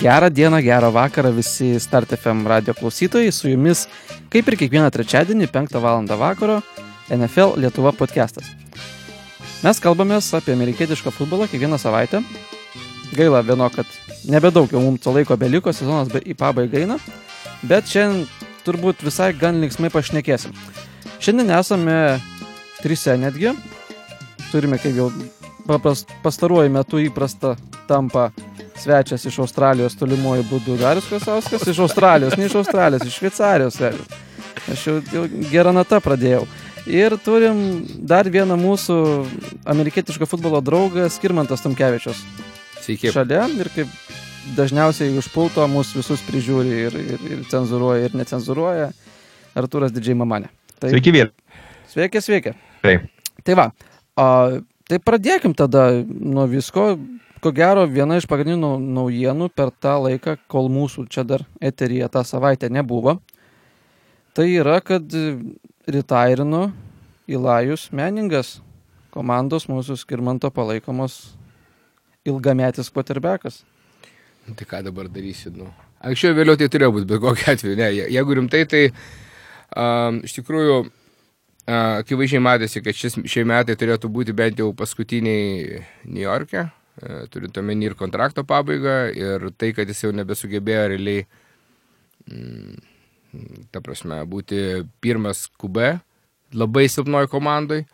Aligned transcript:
Gerą 0.00 0.30
dieną, 0.30 0.62
gerą 0.62 0.90
vakarą 0.90 1.32
visi 1.32 1.80
Start 1.80 2.10
FM 2.10 2.46
radio 2.46 2.74
klausytojai. 2.74 3.32
Su 3.32 3.48
jumis, 3.48 3.82
kaip 4.32 4.46
ir 4.48 4.56
kiekvieną 4.56 4.88
trečiadienį, 4.90 5.48
5 5.52 5.76
val. 5.76 6.06
vakaro, 6.18 6.62
NFL 7.12 7.60
Lietuva 7.60 7.92
podcastas. 7.92 8.48
Mes 9.60 9.80
kalbamės 9.80 10.32
apie 10.32 10.56
amerikietišką 10.56 11.12
futbolą 11.12 11.50
kiekvieną 11.52 11.76
savaitę. 11.78 12.22
Gaila 13.12 13.42
vieno, 13.44 13.68
kad 13.68 13.84
nebedaug 14.24 14.72
jau 14.72 14.80
mums 14.80 15.04
to 15.04 15.12
laiko 15.12 15.36
beliko, 15.36 15.72
sezonas 15.72 16.08
be 16.08 16.24
į 16.24 16.32
pabaigą 16.32 16.80
eina. 16.80 16.96
Bet 17.62 17.84
šiandien 17.84 18.24
turbūt 18.64 19.04
visai 19.04 19.34
gan 19.36 19.60
linksmai 19.60 19.92
pašnekėsim. 19.92 20.56
Šiandien 21.20 21.52
esame 21.60 22.20
trise 22.80 23.20
netgi. 23.20 23.52
Turime, 24.48 24.80
kaip 24.80 24.96
jau 24.96 25.12
pastaruoju 26.24 26.72
metu 26.72 27.04
įprasta 27.04 27.58
tampa 27.86 28.30
svečias 28.80 29.24
iš 29.28 29.38
Australijos 29.44 29.96
tolimuoju 30.00 30.46
būdu 30.50 30.78
Darius 30.80 31.08
Krasauskas, 31.10 31.66
iš 31.68 31.78
Australijos, 31.84 32.36
ne 32.40 32.48
iš 32.48 32.56
Australijos, 32.62 33.06
iš 33.06 33.18
Šveicarijos 33.20 33.78
svečias. 33.78 34.18
Aš 34.72 34.86
jau, 34.86 34.96
jau 35.12 35.24
gerą 35.50 35.72
natą 35.74 36.00
pradėjau. 36.04 36.44
Ir 36.90 37.14
turim 37.20 37.60
dar 38.08 38.28
vieną 38.32 38.56
mūsų 38.58 38.96
amerikietiško 39.68 40.26
futbolo 40.28 40.62
draugą 40.64 41.08
Skirmantas 41.12 41.62
Tomkevičius. 41.64 42.22
Sveiki. 42.80 43.12
Šalia 43.12 43.44
ir 43.60 43.68
kaip 43.74 43.92
dažniausiai 44.56 45.12
iš 45.20 45.28
pulto 45.34 45.66
mūsų 45.70 46.00
visus 46.00 46.24
prižiūri 46.26 46.80
ir, 46.86 46.96
ir, 47.14 47.24
ir 47.34 47.44
cenzuruoja 47.50 48.08
ir 48.08 48.16
necenzuruoja 48.16 48.88
Artūras 49.58 49.92
Didžiai 49.94 50.16
Mamanė. 50.18 50.50
Tai, 50.80 50.92
sveiki, 50.94 51.12
vyr. 51.14 51.32
Sveiki, 51.90 52.22
sveiki. 52.24 52.54
Taip. 52.80 53.06
Tai 53.44 53.56
va, 53.58 53.66
a, 54.16 54.26
tai 54.88 55.00
pradėkim 55.04 55.54
tada 55.58 55.90
nuo 56.06 56.46
visko 56.50 56.94
ko 57.40 57.52
gero 57.56 57.86
viena 57.88 58.18
iš 58.20 58.26
pagrindinių 58.28 58.74
naujienų 58.80 59.48
per 59.56 59.72
tą 59.72 59.96
laiką, 60.04 60.36
kol 60.50 60.68
mūsų 60.72 61.06
čia 61.12 61.24
dar 61.24 61.44
eteryje 61.60 62.08
tą 62.12 62.22
savaitę 62.26 62.68
nebuvo, 62.72 63.18
tai 64.36 64.50
yra, 64.52 64.80
kad 64.84 65.08
retairino 65.88 66.70
Ilajus 67.30 67.88
Meningas, 67.96 68.58
komandos 69.14 69.68
mūsų 69.70 69.96
skirmanto 70.00 70.50
palaikomos 70.54 71.36
ilgametis 72.26 72.90
quarterbackas. 72.92 73.62
Nu, 74.46 74.54
tai 74.58 74.66
ką 74.68 74.82
dabar 74.86 75.08
darysi, 75.12 75.52
nu. 75.54 75.68
Anksčiau 76.00 76.34
vėliau 76.36 76.56
tai 76.58 76.68
turėjo 76.72 76.94
būti, 76.96 77.08
bet 77.08 77.20
kokiu 77.22 77.52
atveju, 77.52 77.76
ne. 77.78 77.90
Jeigu 78.12 78.36
rimtai, 78.38 78.64
tai 78.68 78.82
um, 78.90 80.20
iš 80.24 80.38
tikrųjų 80.38 80.80
akivaizdžiai 81.70 82.42
matėsi, 82.42 82.82
kad 82.82 82.96
šis, 82.96 83.18
šie 83.30 83.44
metai 83.46 83.76
turėtų 83.78 84.10
būti 84.12 84.34
bent 84.36 84.58
jau 84.58 84.70
paskutiniai 84.76 85.82
New 86.08 86.22
York'e, 86.24 86.66
turint 87.32 87.56
omeny 87.60 87.88
ir 87.88 87.96
kontrakto 87.98 88.44
pabaigą, 88.48 88.96
ir 89.16 89.48
tai, 89.58 89.72
kad 89.76 89.88
jis 89.88 90.04
jau 90.04 90.12
nebesugebėjo 90.16 90.86
realiai, 90.92 91.24
mm, 92.28 92.76
ta 93.72 93.82
prasme, 93.84 94.20
būti 94.28 94.84
pirmas 95.00 95.46
QB 95.60 95.94
labai 96.56 96.88
silpnoj 96.90 97.28
komandai. 97.30 97.84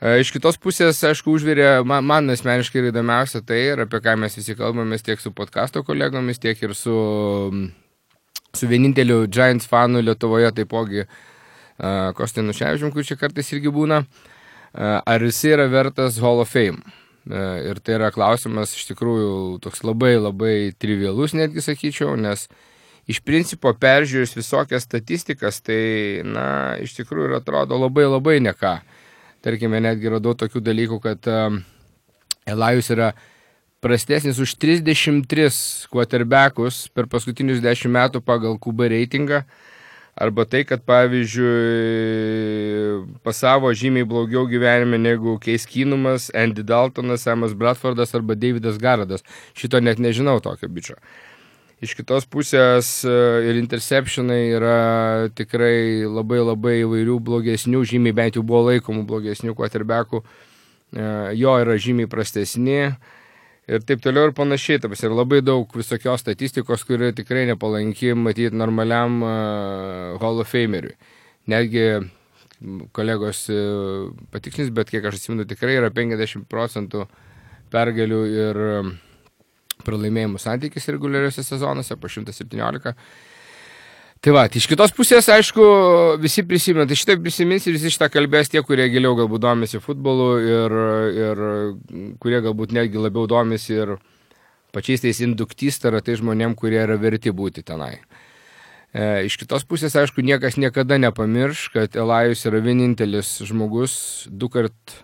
E, 0.00 0.16
iš 0.22 0.32
kitos 0.32 0.56
pusės, 0.60 1.02
aišku, 1.04 1.34
užvirė, 1.36 1.82
man, 1.84 2.06
man 2.08 2.32
asmeniškai 2.32 2.80
yra 2.80 2.92
įdomiausia 2.92 3.42
tai, 3.46 3.60
ir 3.74 3.84
apie 3.84 4.00
ką 4.02 4.16
mes 4.20 4.38
visi 4.38 4.56
kalbamės 4.58 5.04
tiek 5.04 5.20
su 5.20 5.32
podkasto 5.36 5.84
kolegomis, 5.84 6.40
tiek 6.40 6.62
ir 6.64 6.74
su, 6.78 6.96
su 8.56 8.70
vieninteliu 8.70 9.26
Giants 9.28 9.68
fanu 9.68 10.00
Lietuvoje, 10.04 10.50
taipogi 10.56 11.04
uh, 11.04 11.10
Kostinu 12.16 12.56
Ševičium, 12.56 12.94
kur 12.94 13.04
čia 13.04 13.18
kartais 13.20 13.52
irgi 13.52 13.72
būna, 13.72 14.02
ar 14.72 15.24
jis 15.26 15.44
yra 15.50 15.68
vertas 15.68 16.20
Hall 16.22 16.40
of 16.40 16.48
Fame. 16.52 16.80
E, 17.30 17.70
ir 17.70 17.78
tai 17.78 17.94
yra 17.94 18.10
klausimas 18.10 18.72
iš 18.74 18.88
tikrųjų 18.90 19.60
toks 19.62 19.84
labai 19.86 20.16
labai 20.18 20.54
trivialus 20.82 21.34
netgi 21.36 21.62
sakyčiau, 21.62 22.16
nes 22.18 22.48
iš 23.10 23.20
principo 23.26 23.70
peržiūrėjus 23.70 24.34
visokias 24.34 24.86
statistikas, 24.86 25.60
tai, 25.62 26.22
na, 26.26 26.46
iš 26.82 26.96
tikrųjų 26.98 27.30
ir 27.30 27.36
atrodo 27.38 27.78
labai 27.78 28.08
labai 28.08 28.38
neką. 28.42 28.80
Tarkime, 29.46 29.78
netgi 29.82 30.10
radau 30.12 30.34
tokių 30.36 30.62
dalykų, 30.64 30.98
kad 31.04 31.30
um, 31.30 31.62
Elajus 32.50 32.90
yra 32.92 33.12
prastesnis 33.80 34.40
už 34.42 34.56
33 34.60 35.46
quarterbackus 35.92 36.88
per 36.92 37.08
paskutinius 37.08 37.62
10 37.64 37.94
metų 37.94 38.24
pagal 38.26 38.58
QB 38.60 38.90
reitingą. 38.92 39.44
Arba 40.20 40.44
tai, 40.44 40.64
kad 40.68 40.82
pavyzdžiui 40.84 41.48
pasavo 43.24 43.72
žymiai 43.72 44.04
blogiau 44.04 44.44
gyvenime 44.50 44.98
negu 45.00 45.38
Keis 45.40 45.64
Kinumas, 45.64 46.28
Andy 46.36 46.62
Daltonas, 46.66 47.24
Samas 47.24 47.54
Bradfordas 47.56 48.12
arba 48.14 48.36
Davidas 48.36 48.76
Garadas. 48.76 49.24
Šito 49.56 49.80
net 49.80 49.96
nežinau 49.96 50.36
tokio 50.44 50.68
bičio. 50.68 50.96
Iš 51.80 51.94
kitos 51.96 52.28
pusės 52.28 53.00
e, 53.08 53.12
ir 53.48 53.56
interceptionai 53.56 54.52
yra 54.52 55.32
tikrai 55.32 56.04
labai 56.04 56.44
labai 56.44 56.74
įvairių 56.82 57.16
blogesnių, 57.24 57.80
žymiai 57.88 58.12
bent 58.18 58.36
jau 58.36 58.44
buvo 58.44 58.68
laikomų 58.68 59.08
blogesnių 59.08 59.56
quarterbackų. 59.56 60.20
E, 60.20 60.24
jo 61.40 61.56
yra 61.64 61.80
žymiai 61.80 62.10
prastesni 62.12 62.92
ir 63.70 63.84
taip 63.86 64.02
toliau 64.04 64.28
ir 64.28 64.34
panašiai. 64.36 64.80
Taps, 64.82 65.04
ir 65.06 65.14
labai 65.14 65.40
daug 65.44 65.70
visokios 65.76 66.24
statistikos, 66.24 66.84
kuri 66.88 67.12
tikrai 67.16 67.46
nepalanki 67.50 68.14
matyti 68.18 68.56
normaliam 68.56 69.20
uh, 69.22 70.18
Hall 70.22 70.42
of 70.42 70.50
Fameriui. 70.50 70.96
Netgi 71.50 71.86
kolegos 72.96 73.46
uh, 73.54 74.10
patiksins, 74.34 74.72
bet 74.76 74.90
kiek 74.92 75.06
aš 75.08 75.20
atsimenu, 75.20 75.46
tikrai 75.48 75.78
yra 75.78 75.92
50 75.94 76.48
procentų 76.50 77.06
pergalių 77.72 78.20
ir 78.34 78.62
uh, 78.66 78.92
pralaimėjimų 79.86 80.40
santykis 80.42 80.90
reguliariuose 80.92 81.44
sezonuose 81.46 81.96
po 81.96 82.10
117. 82.10 82.94
Tai 84.20 84.34
va, 84.36 84.42
tai 84.52 84.60
iš 84.60 84.66
kitos 84.68 84.92
pusės, 84.92 85.30
aišku, 85.32 85.62
visi 86.20 86.42
prisimena, 86.44 86.84
tai 86.84 86.96
šitą 87.00 87.14
prisimins 87.24 87.64
ir 87.64 87.72
visi 87.78 87.88
šitą 87.94 88.10
kalbės 88.12 88.50
tie, 88.52 88.60
kurie 88.60 88.84
giliau 88.92 89.14
galbūt 89.16 89.40
domisi 89.40 89.80
futbolu 89.80 90.26
ir, 90.44 90.74
ir 91.16 91.40
kurie 92.20 92.42
galbūt 92.44 92.74
netgi 92.76 93.00
labiau 93.00 93.24
domisi 93.30 93.78
ir 93.78 93.94
pačiais 94.76 95.00
tais 95.00 95.22
induktys, 95.24 95.80
tai 95.80 95.94
yra 95.94 96.02
tai 96.04 96.18
žmonėm, 96.20 96.52
kurie 96.52 96.82
yra 96.82 96.98
verti 97.00 97.32
būti 97.32 97.64
tenai. 97.64 97.94
E, 98.92 99.24
iš 99.24 99.38
kitos 99.40 99.64
pusės, 99.64 99.96
aišku, 99.96 100.20
niekas 100.20 100.60
niekada 100.60 101.00
nepamirš, 101.00 101.70
kad 101.72 101.96
Elajus 101.96 102.44
yra 102.50 102.60
vienintelis 102.60 103.32
žmogus, 103.48 103.94
du 104.28 104.52
kart, 104.52 104.98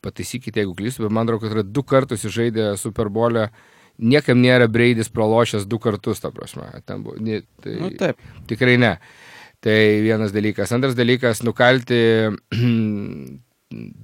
pataisykite, 0.00 0.64
jeigu 0.64 0.72
klystu, 0.80 1.04
bet 1.04 1.12
man 1.12 1.28
atrodo, 1.28 1.44
kad 1.44 1.58
yra 1.58 1.68
du 1.68 1.84
kartus 1.84 2.24
žaidė 2.24 2.72
Superbolę 2.80 3.50
niekam 3.98 4.40
nėra 4.42 4.68
Breidis 4.70 5.10
pralošęs 5.12 5.66
du 5.70 5.78
kartus, 5.82 6.20
ta 6.22 6.30
prasme. 6.34 6.66
Ten 6.86 7.02
buvo, 7.06 7.16
ne, 7.22 7.42
tai, 7.62 7.78
nu, 7.80 7.90
taip. 7.98 8.16
Tikrai 8.50 8.76
ne. 8.80 8.96
Tai 9.64 9.78
vienas 10.04 10.32
dalykas. 10.34 10.72
Antras 10.76 10.96
dalykas, 10.98 11.42
nukalti 11.46 12.30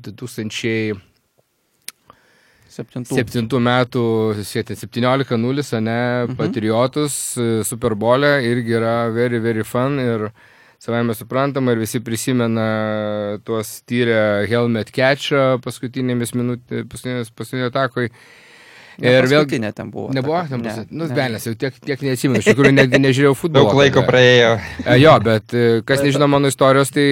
2007 0.06 0.94
metų 3.66 4.04
17-0, 4.40 5.80
ne, 5.82 6.00
mhm. 6.24 6.36
patriotus 6.38 7.14
Superbolė 7.66 8.40
irgi 8.46 8.78
yra 8.78 8.96
very, 9.14 9.42
very 9.42 9.64
fun 9.66 9.98
ir 10.00 10.30
savai 10.80 11.02
mes 11.04 11.18
suprantama 11.20 11.74
ir 11.74 11.82
visi 11.82 12.00
prisimena 12.00 12.68
tuos 13.44 13.82
tyrę 13.90 14.46
helmet 14.48 14.92
catchą 14.96 15.58
paskutinėmis 15.64 16.32
minutėmis, 16.38 16.86
paskutinės, 16.88 17.34
paskutinio 17.36 17.68
atakoj. 17.68 18.08
Ir 19.00 19.26
vėl 19.30 19.46
ne 19.62 19.70
ten 19.72 19.88
buvo. 19.92 20.10
Nebuvo, 20.12 20.40
ten 20.48 20.60
buvo. 20.64 20.84
Nu, 20.92 21.06
velnės, 21.16 21.46
jau 21.48 21.54
tiek, 21.58 21.76
tiek 21.80 22.02
neatsimenu, 22.04 22.42
iš 22.42 22.50
tikrųjų 22.50 22.74
netgi 22.76 23.00
nežiūrėjau 23.00 23.36
futbolo. 23.38 23.70
Daug 23.70 23.80
laiko 23.80 24.04
praėjo. 24.04 24.50
E, 24.84 24.98
jo, 25.00 25.14
bet 25.24 25.54
e, 25.56 25.64
kas 25.88 26.04
nežino 26.04 26.28
mano 26.28 26.50
istorijos, 26.52 26.92
tai 26.92 27.06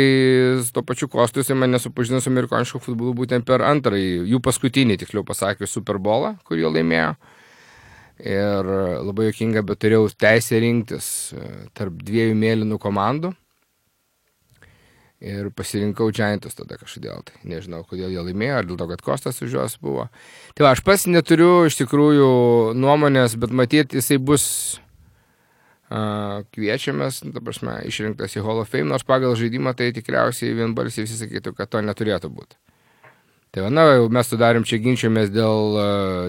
to 0.74 0.84
pačiu 0.84 1.08
Kostus 1.12 1.48
mane 1.56 1.80
supažino 1.80 2.20
su 2.20 2.28
amerikonišku 2.32 2.82
futbolu 2.84 3.14
būtent 3.22 3.48
per 3.48 3.64
antrąjį, 3.64 4.12
jų 4.34 4.42
paskutinį, 4.44 4.98
tiksliau 5.00 5.24
pasakius, 5.28 5.72
Super 5.72 6.00
Bowlą, 6.02 6.36
kurį 6.48 6.68
laimėjo. 6.76 7.12
Ir 8.18 8.72
labai 9.06 9.28
jokinga, 9.28 9.62
bet 9.64 9.80
turėjau 9.80 10.08
teisę 10.18 10.58
rinktis 10.60 11.10
e, 11.32 11.44
tarp 11.78 12.02
dviejų 12.04 12.36
mėlynų 12.36 12.80
komandų. 12.82 13.32
Ir 15.18 15.48
pasirinkau 15.50 16.12
Giantus 16.14 16.54
tada 16.54 16.76
kažkodėl. 16.78 17.24
Tai 17.26 17.40
nežinau, 17.50 17.80
kodėl 17.86 18.12
jie 18.14 18.22
laimėjo, 18.22 18.58
ar 18.60 18.66
dėl 18.68 18.76
to, 18.78 18.86
kad 18.92 19.00
Kostas 19.02 19.40
už 19.42 19.56
juos 19.56 19.74
buvo. 19.82 20.06
Tai 20.54 20.68
va, 20.68 20.76
aš 20.76 20.84
pats 20.86 21.08
neturiu 21.10 21.64
iš 21.66 21.80
tikrųjų 21.80 22.28
nuomonės, 22.78 23.34
bet 23.42 23.50
matyti 23.50 23.98
jisai 23.98 24.20
bus 24.22 24.44
uh, 25.90 26.46
kviečiamas, 26.54 27.24
nu, 27.26 27.34
ta 27.34 27.42
prasme, 27.42 27.80
išrinktas 27.90 28.38
į 28.38 28.44
Hall 28.46 28.62
of 28.62 28.70
Fame, 28.70 28.86
nors 28.92 29.06
pagal 29.08 29.34
žaidimą 29.40 29.74
tai 29.74 29.90
tikriausiai 29.96 30.54
vienbalsiai 30.54 31.08
visi 31.08 31.18
sakytų, 31.18 31.56
kad 31.58 31.74
to 31.74 31.82
neturėtų 31.82 32.30
būti. 32.30 32.54
Tai 33.50 33.64
va, 33.64 33.72
na, 33.72 33.88
mes 34.12 34.28
sudarėm 34.28 34.64
čia 34.68 34.76
ginčiamės 34.84 35.32
dėl, 35.32 35.78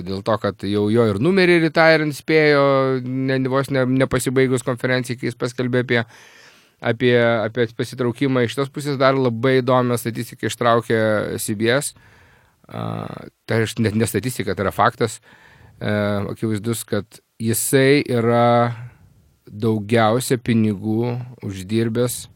dėl 0.07 0.21
to, 0.25 0.35
kad 0.39 0.63
jau 0.63 0.85
jo 0.89 1.07
ir 1.11 1.21
numerį 1.21 1.59
retirant 1.65 2.15
spėjo, 2.15 2.63
ne, 3.03 3.37
vos 3.51 3.69
ne, 3.75 3.83
nepasibaigus 4.01 4.63
konferencijai, 4.65 5.19
kai 5.19 5.27
jis 5.27 5.37
paskelbė 5.37 5.83
apie 5.83 5.99
apie, 6.81 7.15
apie 7.19 7.67
pasitraukimą. 7.77 8.45
Iš 8.45 8.57
tos 8.59 8.71
pusės 8.73 8.97
dar 8.99 9.17
labai 9.19 9.59
įdomią 9.59 9.97
statistiką 9.99 10.49
ištraukė 10.49 11.01
CBS. 11.41 11.93
Uh, 12.69 13.29
tai 13.49 13.63
net 13.81 13.95
ne 13.97 14.05
statistika, 14.05 14.53
tai 14.53 14.67
yra 14.67 14.73
faktas. 14.75 15.19
e, 15.79 15.91
akivaizdus, 16.31 16.83
kad 16.83 17.19
jisai 17.39 18.03
yra 18.03 18.75
daugiausia 19.49 20.37
pinigų 20.37 21.15
uždirbęs 21.45 22.27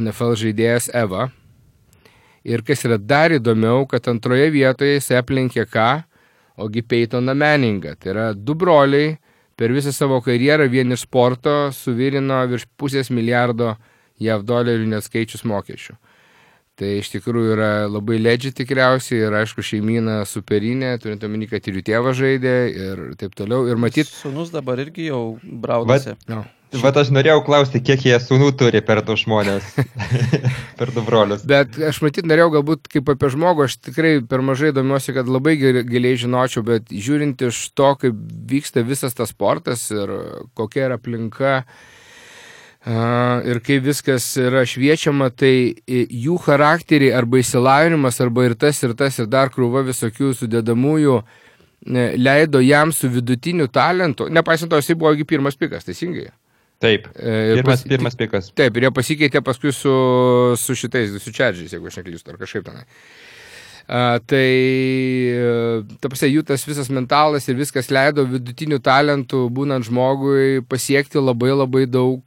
NFL 0.00 0.34
žaidėjas 0.40 0.88
Eva. 0.96 1.28
Ir 2.44 2.64
kas 2.64 2.84
yra 2.84 2.98
dar 3.00 3.32
įdomiau, 3.32 3.86
kad 3.88 4.08
antroje 4.10 4.50
vietoje 4.52 4.98
jis 4.98 5.12
aplenkė 5.16 5.64
ką? 5.68 5.90
Ogi 6.60 6.84
Peytoną 6.86 7.34
Meningą. 7.34 7.94
Tai 7.98 8.10
yra 8.12 8.26
du 8.34 8.54
broliai 8.54 9.16
per 9.56 9.74
visą 9.74 9.92
savo 9.94 10.20
karjerą 10.24 10.68
vien 10.70 10.94
iš 10.94 11.06
sporto 11.06 11.54
suvirino 11.74 12.40
virš 12.50 12.66
pusės 12.80 13.10
milijardo 13.14 13.74
JAV 14.22 14.44
dolerių 14.46 14.88
neskaičius 14.94 15.44
mokesčių. 15.48 15.96
Tai 16.74 16.88
iš 16.98 17.12
tikrųjų 17.12 17.52
yra 17.54 17.70
labai 17.86 18.16
ledži 18.18 18.50
tikriausiai 18.58 19.20
ir 19.28 19.36
aišku 19.38 19.62
šeimyna 19.62 20.24
superinė, 20.26 20.96
turint 21.02 21.22
omeny, 21.22 21.46
kad 21.46 21.62
ir 21.70 21.78
jų 21.78 21.84
tėvas 21.86 22.18
žaidė 22.18 22.54
ir 22.74 23.02
taip 23.20 23.36
toliau. 23.38 23.68
Ir 23.70 23.78
matyt. 23.78 24.10
Sunus 24.10 24.50
dabar 24.50 24.82
irgi 24.82 25.06
jau 25.12 25.36
braudasi. 25.42 26.16
No. 26.30 26.42
Vat 26.82 26.96
aš 26.98 27.10
norėjau 27.14 27.42
klausti, 27.46 27.80
kiek 27.84 28.02
jie 28.08 28.16
sunų 28.20 28.50
turi 28.58 28.80
per 28.84 29.02
du 29.06 29.16
žmonės, 29.18 29.66
per 30.78 30.92
du 30.94 31.04
brolius. 31.06 31.44
Bet 31.48 31.76
aš 31.90 32.00
matyt 32.04 32.26
norėjau 32.26 32.50
galbūt 32.56 32.88
kaip 32.92 33.10
apie 33.14 33.30
žmogų, 33.34 33.68
aš 33.68 33.76
tikrai 33.90 34.14
per 34.28 34.42
mažai 34.46 34.72
domiuosi, 34.74 35.14
kad 35.16 35.30
labai 35.30 35.56
giliai 35.60 36.18
žinočiau, 36.20 36.64
bet 36.66 36.90
žiūrint 36.90 37.46
iš 37.46 37.60
to, 37.78 37.92
kaip 38.00 38.18
vyksta 38.50 38.84
visas 38.86 39.14
tas 39.14 39.30
sportas 39.34 39.86
ir 39.94 40.12
kokia 40.58 40.88
yra 40.88 40.98
aplinka, 40.98 41.56
ir 42.84 43.62
kai 43.64 43.78
viskas 43.84 44.26
yra 44.40 44.64
šviečiama, 44.68 45.30
tai 45.30 45.54
jų 45.86 46.36
charakteriai 46.44 47.14
arba 47.16 47.40
įsilavinimas, 47.40 48.20
arba 48.24 48.50
ir 48.50 48.58
tas, 48.58 48.82
ir 48.84 48.96
tas, 48.98 49.18
ir 49.22 49.30
dar 49.30 49.52
krūva 49.54 49.84
visokių 49.86 50.34
sudėdamųjų 50.42 51.18
leido 52.16 52.60
jam 52.64 52.92
su 52.96 53.10
vidutiniu 53.12 53.68
talentu, 53.68 54.30
nepaisant 54.32 54.72
to, 54.72 54.80
jisai 54.80 54.96
buvo 54.96 55.12
pirmas 55.28 55.56
pikas, 55.60 55.84
teisingai. 55.84 56.30
Taip, 56.84 57.10
ir 57.16 57.60
pirmas, 57.60 57.82
pas, 57.82 57.90
pirmas 57.94 58.18
pikas. 58.20 58.50
Taip, 58.56 58.76
ir 58.76 58.88
jie 58.88 58.94
pasikeitė 58.94 59.44
paskui 59.44 59.72
su, 59.72 59.94
su 60.60 60.76
šitais, 60.78 61.16
su 61.22 61.32
čerdžiais, 61.32 61.72
jeigu 61.72 61.88
aš 61.88 62.02
neklystu, 62.02 62.34
ar 62.34 62.42
kažkaip 62.42 62.66
tenai. 62.68 62.84
Uh, 63.84 64.16
tai, 64.24 64.48
ta 66.00 66.08
prasme, 66.08 66.30
jų 66.32 66.44
tas 66.48 66.64
visas 66.64 66.88
mentalas 66.88 67.48
ir 67.48 67.58
viskas 67.58 67.90
leido 67.92 68.24
vidutinių 68.24 68.78
talentų, 68.80 69.44
būnant 69.52 69.84
žmogui, 69.84 70.64
pasiekti 70.68 71.20
labai 71.20 71.52
labai 71.52 71.84
daug 71.86 72.22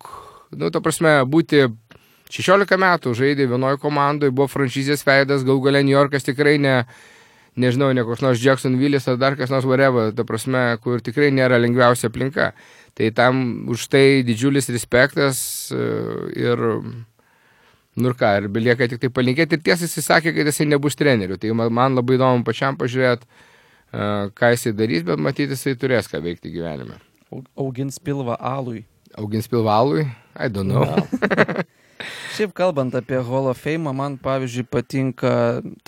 nu, 0.54 0.70
to 0.70 0.82
prasme, 0.82 1.18
būti 1.26 1.66
16 2.30 2.78
metų 2.78 3.14
žaidė 3.18 3.48
vienoje 3.50 3.80
komandoje, 3.82 4.36
buvo 4.36 4.48
franšizės 4.52 5.06
veidas, 5.08 5.46
gal 5.48 5.60
galia 5.64 5.84
New 5.84 5.96
Yorkas 5.96 6.28
tikrai 6.28 6.58
ne, 6.62 6.84
nežinau, 7.58 7.90
ne 7.96 8.06
koks 8.06 8.22
nors 8.22 8.44
Jacksonville'is 8.44 9.08
ar 9.10 9.18
dar 9.18 9.38
kas 9.40 9.50
nors 9.50 9.66
whatever, 9.66 10.12
ta 10.14 10.28
prasme, 10.28 10.78
kur 10.84 11.02
tikrai 11.02 11.32
nėra 11.34 11.60
lengviausia 11.64 12.12
aplinka. 12.12 12.54
Tai 12.98 13.12
tam 13.14 13.42
už 13.70 13.88
tai 13.94 14.24
didžiulis 14.26 14.70
respektas 14.74 15.70
e, 15.70 15.82
ir, 16.34 16.64
nu 17.94 18.10
ir 18.10 18.18
ką, 18.18 18.32
ir 18.42 18.48
belieka 18.50 18.88
tik 18.90 19.04
tai 19.04 19.12
palinkėti. 19.14 19.60
Ir 19.60 19.66
tiesą 19.70 19.86
jis 19.86 20.08
sakė, 20.08 20.34
kad 20.34 20.50
jisai 20.50 20.66
nebus 20.66 20.98
treneriu. 20.98 21.38
Tai 21.38 21.54
man 21.54 21.98
labai 21.98 22.18
įdomu 22.18 22.48
pačiam 22.48 22.80
pažiūrėti, 22.80 23.30
e, 23.94 24.10
ką 24.34 24.52
jisai 24.56 24.74
darys, 24.74 25.06
bet 25.06 25.22
matyti 25.22 25.54
jisai 25.54 25.78
turės 25.78 26.10
ką 26.10 26.24
veikti 26.26 26.54
gyvenime. 26.56 26.98
Augins 27.60 28.02
pilvą 28.02 28.40
alui. 28.42 28.86
Augins 29.18 29.48
pilvalui? 29.48 30.08
I 30.36 30.50
don't 30.50 30.68
know. 30.70 30.86
No. 30.86 31.64
Šiaip 32.38 32.54
kalbant 32.54 32.94
apie 32.98 33.18
Hall 33.26 33.50
of 33.50 33.58
Fame, 33.58 33.94
man 33.94 34.18
pavyzdžiui 34.22 34.68
patinka 34.70 35.32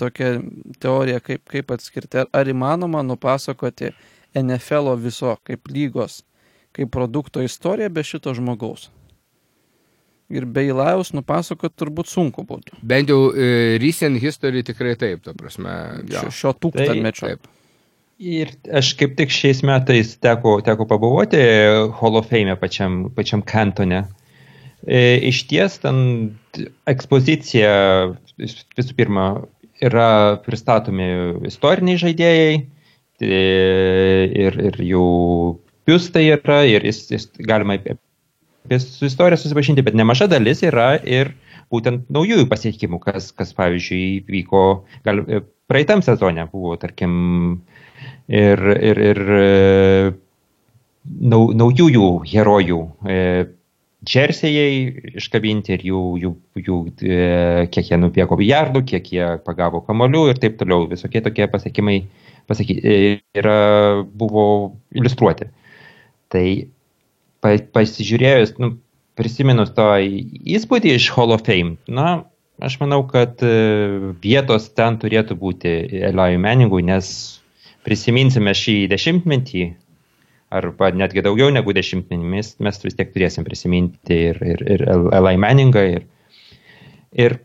tokia 0.00 0.40
teorija, 0.82 1.20
kaip, 1.22 1.44
kaip 1.50 1.70
atskirti, 1.70 2.24
ar 2.26 2.50
įmanoma 2.50 3.04
nupasakoti 3.06 3.92
NFL 4.34 4.96
viso 4.98 5.36
kaip 5.46 5.70
lygos, 5.70 6.20
kaip 6.76 6.90
produkto 6.94 7.42
istoriją 7.44 7.90
be 7.92 8.04
šito 8.06 8.34
žmogaus. 8.36 8.88
Ir 10.30 10.46
be 10.46 10.62
Ilajaus 10.68 11.10
nupasakoti 11.10 11.74
turbūt 11.82 12.06
sunku 12.06 12.44
būtų. 12.46 12.76
Bent 12.86 13.10
jau 13.10 13.32
e, 13.34 13.78
recent 13.82 14.20
history 14.22 14.62
tikrai 14.66 14.94
taip, 14.98 15.24
ta 15.26 15.34
prasme. 15.34 15.72
Jo. 16.06 16.22
Šio, 16.28 16.34
šio 16.36 16.52
tūkstantmečio. 16.62 17.32
Taip. 17.32 17.50
Ir 18.20 18.52
aš 18.76 18.92
kaip 19.00 19.16
tik 19.18 19.32
šiais 19.32 19.64
metais 19.66 20.12
teko, 20.22 20.58
teko 20.62 20.86
pabuvoti 20.86 21.40
Hall 21.98 22.18
of 22.20 22.28
Fame 22.30 22.54
pačiam, 22.60 23.06
pačiam 23.16 23.42
kantone. 23.42 24.04
E, 24.86 25.18
iš 25.28 25.42
ties 25.48 25.80
ten 25.82 25.96
ekspozicija 26.88 27.72
visų 28.40 28.94
pirma 28.96 29.24
yra 29.82 30.36
pristatomi 30.44 31.08
istoriniai 31.48 32.00
žaidėjai 32.00 32.54
e, 32.60 33.40
ir, 34.44 34.60
ir 34.68 34.78
jų 34.84 35.08
biustai 35.90 36.28
yra 36.36 36.62
ir 36.68 36.86
jis, 36.86 37.04
jis 37.10 37.28
galima 37.42 37.76
apie 37.80 37.98
su 38.78 39.06
istorija 39.08 39.40
susipažinti, 39.40 39.82
bet 39.82 39.96
nemaža 39.98 40.28
dalis 40.30 40.62
yra 40.62 40.94
ir 41.02 41.32
būtent 41.72 42.08
naujųjų 42.12 42.46
pasiekimų, 42.50 43.00
kas, 43.02 43.30
kas 43.34 43.54
pavyzdžiui 43.56 44.24
vyko 44.28 44.64
gal, 45.06 45.22
praeitam 45.70 46.02
sezone 46.06 46.44
buvo, 46.52 46.76
tarkim, 46.80 47.12
ir, 48.28 48.62
ir, 48.90 49.00
ir 49.10 49.22
nau, 51.04 51.46
naujųjų 51.56 52.10
herojų 52.30 52.82
džersėjai 54.00 55.16
iškabinti 55.20 55.74
ir 55.76 55.84
jų, 55.90 56.02
jų, 56.22 56.30
jų 56.56 56.76
e, 57.04 57.16
kiek 57.72 57.90
jie 57.90 57.98
nupėko 58.00 58.38
jardų, 58.40 58.82
kiek 58.88 59.10
jie 59.12 59.26
pagavo 59.44 59.82
kamolių 59.84 60.30
ir 60.30 60.40
taip 60.40 60.56
toliau. 60.60 60.86
Visokie 60.88 61.20
tokie 61.24 61.44
pasiekimai 61.52 61.98
pasaky, 62.48 62.78
e, 62.80 62.94
yra, 63.36 63.58
buvo 64.04 64.44
iliustruoti. 64.96 65.50
Tai 66.30 66.46
pa, 67.42 67.56
pasižiūrėjus, 67.74 68.54
nu, 68.62 68.74
prisiminus 69.18 69.72
to 69.76 69.88
įspūdį 70.00 70.94
iš 70.96 71.10
Hall 71.16 71.34
of 71.34 71.44
Fame, 71.46 71.76
na, 71.90 72.22
aš 72.62 72.78
manau, 72.80 73.02
kad 73.08 73.42
e, 73.44 73.52
vietos 74.22 74.70
ten 74.76 74.98
turėtų 75.02 75.36
būti 75.40 75.74
Elajui 76.10 76.40
Meningui, 76.40 76.84
nes 76.86 77.10
prisiminsime 77.86 78.54
šį 78.56 78.76
dešimtmetį, 78.92 79.66
arba 80.50 80.90
netgi 80.94 81.22
daugiau 81.24 81.50
negu 81.54 81.74
dešimtmenimis, 81.76 82.56
mes 82.64 82.80
vis 82.84 82.96
tiek 82.98 83.12
turėsim 83.14 83.46
prisiminti 83.46 84.18
ir, 84.30 84.40
ir, 84.42 84.64
ir 84.76 84.84
Elai 84.90 85.36
Meningą. 85.40 85.84
Ir, 85.94 86.08
ir 87.14 87.38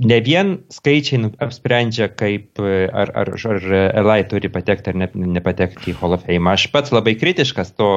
ne 0.00 0.18
vien 0.20 0.52
skaičiai 0.72 1.20
nu, 1.22 1.30
apsprendžia, 1.42 2.08
kaip, 2.12 2.60
ar, 2.60 3.12
ar, 3.16 3.32
ar 3.32 3.66
Elai 4.02 4.20
turi 4.28 4.50
patekti 4.52 4.92
ar 4.92 4.98
ne, 5.00 5.08
nepatekti 5.38 5.92
į 5.92 5.96
Hall 6.00 6.16
of 6.16 6.26
Fame. 6.26 6.52
Aš 6.52 6.68
pats 6.74 6.92
labai 6.94 7.16
kritiškas 7.18 7.72
to, 7.78 7.88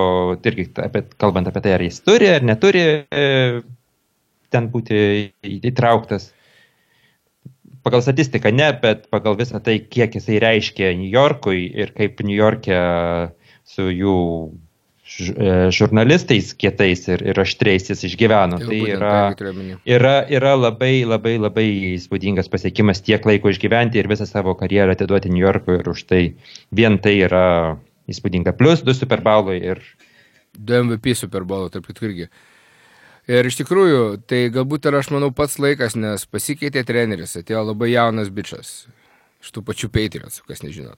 irgi 0.48 0.69
apie, 0.84 1.03
kalbant 1.19 1.50
apie 1.50 1.63
tai, 1.65 1.75
ar 1.75 1.84
jis 1.84 2.01
turi 2.05 2.29
ar 2.31 2.46
neturi 2.46 2.86
e, 3.03 3.25
ten 4.53 4.69
būti 4.72 5.01
įtrauktas. 5.60 6.31
Pagal 7.84 8.03
statistiką 8.03 8.51
ne, 8.53 8.72
bet 8.81 9.08
pagal 9.12 9.38
visą 9.39 9.62
tai, 9.63 9.79
kiek 9.81 10.15
jisai 10.19 10.39
reiškia 10.43 10.93
New 11.00 11.12
Yorkui 11.12 11.67
ir 11.67 11.93
kaip 11.96 12.24
New 12.25 12.36
York'e 12.36 12.79
su 13.67 13.88
jų 13.91 14.17
e, 14.48 14.68
žurnalistais 15.09 16.51
kietais 16.53 17.07
ir, 17.09 17.23
ir 17.31 17.39
aštriais 17.41 17.89
jis 17.89 18.03
išgyveno. 18.05 18.59
Tai 18.61 18.79
yra, 18.93 19.13
yra, 19.87 20.15
yra 20.29 20.53
labai, 20.57 21.01
labai, 21.07 21.37
labai 21.41 21.65
įspūdingas 21.95 22.51
pasiekimas 22.51 23.01
tiek 23.05 23.25
laiko 23.25 23.49
išgyventi 23.49 23.99
ir 23.99 24.09
visą 24.11 24.27
savo 24.29 24.53
karjerą 24.59 24.93
atiduoti 24.93 25.31
New 25.33 25.41
Yorkui 25.41 25.79
ir 25.79 25.89
už 25.89 26.05
tai 26.09 26.21
vien 26.75 26.99
tai 27.01 27.17
yra 27.25 27.47
įspūdinga. 28.09 28.53
Plus 28.59 28.85
du 28.85 28.93
Super 28.93 29.23
Bowlai 29.25 29.59
ir... 29.73 29.83
Du 30.53 30.77
MVP 30.77 31.15
Super 31.17 31.45
Bowlai, 31.47 31.73
tarp 31.73 31.89
kitų 31.89 32.09
irgi. 32.09 32.29
Ir 33.29 33.45
iš 33.45 33.59
tikrųjų, 33.59 34.21
tai 34.29 34.47
galbūt 34.53 34.87
ir 34.89 34.97
aš 34.97 35.11
manau 35.13 35.29
pats 35.35 35.59
laikas, 35.61 35.93
nes 35.97 36.25
pasikeitė 36.25 36.81
treneris, 36.85 37.35
atėjo 37.37 37.61
labai 37.67 37.91
jaunas 37.91 38.31
bičias. 38.33 38.87
Iš 39.39 39.53
tų 39.55 39.63
pačių 39.67 39.91
Patriots, 39.93 40.41
kas 40.49 40.63
nežinot. 40.65 40.97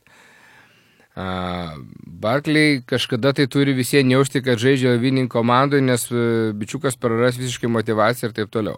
Barkley 1.15 2.82
kažkada 2.88 3.34
tai 3.36 3.48
turi 3.51 3.74
visiems 3.75 4.12
jausti, 4.13 4.41
kad 4.41 4.60
žaidžia 4.62 4.96
winning 5.01 5.27
komandai, 5.32 5.82
nes 5.84 6.08
e, 6.08 6.51
bičiukas 6.56 6.96
praras 6.96 7.39
visiškai 7.39 7.68
motivaciją 7.68 8.30
ir 8.30 8.36
taip 8.38 8.51
toliau. 8.53 8.77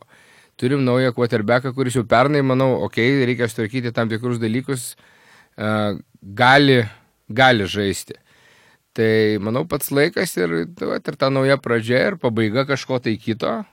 Turim 0.57 0.83
naują 0.85 1.13
quarterbacką, 1.13 1.73
kuris 1.73 1.95
jau 1.97 2.05
pernai, 2.05 2.41
manau, 2.41 2.73
okei, 2.85 3.09
okay, 3.09 3.25
reikia 3.29 3.49
sutvarkyti 3.49 3.93
tam 3.93 4.09
tikrus 4.09 4.37
dalykus, 4.41 4.93
gali, 6.21 6.83
gali 7.29 7.65
žaisti. 7.65 8.17
Tai 8.93 9.37
manau 9.41 9.65
pats 9.65 9.89
laikas 9.89 10.35
ir, 10.37 10.53
va, 10.77 10.99
ir 11.01 11.17
ta 11.17 11.31
nauja 11.33 11.57
pradžia 11.57 12.03
ir 12.11 12.19
pabaiga 12.21 12.67
kažko 12.69 13.01
tai 13.01 13.15
kito. 13.17 13.63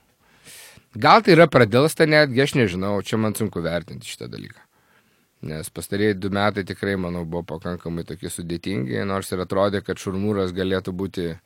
Gal 0.97 1.21
tai 1.23 1.37
yra 1.37 1.47
pradėlsta 1.47 2.09
netgi, 2.09 2.41
aš 2.41 2.57
nežinau, 2.57 2.97
čia 3.05 3.21
man 3.21 3.37
sunku 3.37 3.61
vertinti 3.63 4.09
šitą 4.09 4.31
dalyką. 4.33 4.70
Nes 5.41 5.71
pastarėjai 5.73 6.19
du 6.21 6.29
metai 6.37 6.67
tikrai, 6.69 6.99
manau, 7.01 7.23
buvo 7.25 7.41
pakankamai 7.55 8.05
tokie 8.05 8.29
sudėtingi, 8.29 8.99
nors 9.09 9.31
ir 9.33 9.41
atrodė, 9.41 9.81
kad 9.81 9.97
šurmūras 9.97 10.53
galėtų 10.53 10.93
būti 10.93 11.25
e, 11.31 11.39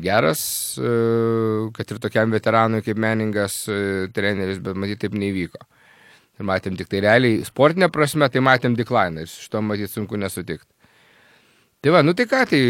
geras, 0.00 0.40
e, 0.80 0.92
kad 1.76 1.92
ir 1.92 2.00
tokiam 2.00 2.32
veteranui 2.32 2.80
kaip 2.86 2.96
meningas 3.04 3.60
e, 3.68 4.08
treneris, 4.16 4.62
bet 4.64 4.80
matyt 4.80 5.04
taip 5.04 5.18
neįvyko. 5.20 5.60
Ir 6.38 6.48
matėm 6.48 6.78
tik 6.80 6.88
tai 6.88 7.02
realiai, 7.04 7.42
sportinė 7.44 7.90
prasme, 7.92 8.30
tai 8.32 8.40
matėm 8.46 8.78
dekliną 8.78 9.26
ir 9.26 9.32
šito 9.34 9.60
matyt 9.60 9.92
sunku 9.92 10.16
nesutikti. 10.16 10.77
Tai 11.78 11.92
va, 11.94 12.00
nu 12.02 12.10
tai 12.18 12.24
ką, 12.26 12.40
tai 12.50 12.60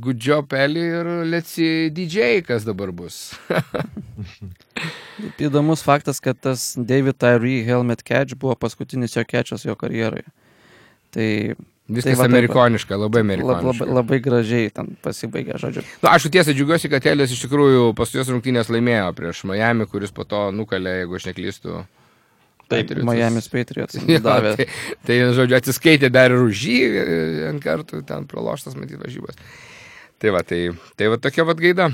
good 0.00 0.16
job 0.16 0.52
Eli 0.56 0.80
ir 0.80 1.08
let's 1.28 1.58
DJ, 1.92 2.38
kas 2.40 2.64
dabar 2.64 2.88
bus. 2.88 3.34
Įdomus 5.44 5.82
faktas, 5.84 6.22
kad 6.24 6.38
tas 6.40 6.70
David 6.78 7.18
Tyree 7.20 7.66
Helmet 7.66 8.00
Catch 8.00 8.38
buvo 8.40 8.56
paskutinis 8.56 9.12
jo 9.12 9.26
catchas 9.28 9.66
jo 9.68 9.76
karjeroje. 9.76 10.24
Tai 11.12 11.28
Viskas 11.88 12.16
va 12.16 12.24
taip, 12.24 12.32
amerikoniška, 12.32 12.96
labai 12.96 13.20
lab, 13.20 13.26
amerikoniška. 13.26 13.68
labai, 13.68 13.92
labai 14.00 14.20
gražiai 14.24 14.72
ten 14.72 14.90
pasibaigė, 15.04 15.60
žodžiu. 15.60 15.84
Na, 16.00 16.16
aš 16.16 16.30
tiesą 16.32 16.56
džiaugiuosi, 16.56 16.88
kad 16.92 17.04
Elis 17.12 17.36
iš 17.36 17.44
tikrųjų 17.44 17.94
pastojos 17.96 18.32
rungtynės 18.32 18.72
laimėjo 18.72 19.12
prieš 19.20 19.44
Miami, 19.48 19.84
kuris 19.88 20.16
po 20.16 20.24
to 20.28 20.46
nukalė, 20.56 21.02
jeigu 21.02 21.20
aš 21.20 21.28
neklystu. 21.28 21.84
Taip, 22.68 22.90
Patriots. 22.90 23.08
Miami's 23.08 23.48
Patriots 23.48 23.96
Jo, 24.12 24.20
tai, 24.24 24.68
tai, 25.08 25.16
žodžiu, 25.36 25.56
atsiskaitė 25.56 26.10
dar 26.12 26.34
ir 26.34 26.44
už 26.44 26.64
jį 26.68 26.78
e, 26.84 27.04
ant 27.48 27.64
kartų, 27.64 28.02
ten 28.08 28.28
praloštas 28.28 28.76
matyti 28.76 29.00
varžybas. 29.00 29.40
Tai 30.20 30.34
va, 30.34 30.42
tai, 30.44 30.66
tai 30.98 31.08
va 31.08 31.20
tokia 31.22 31.46
va 31.48 31.56
gaida. 31.56 31.88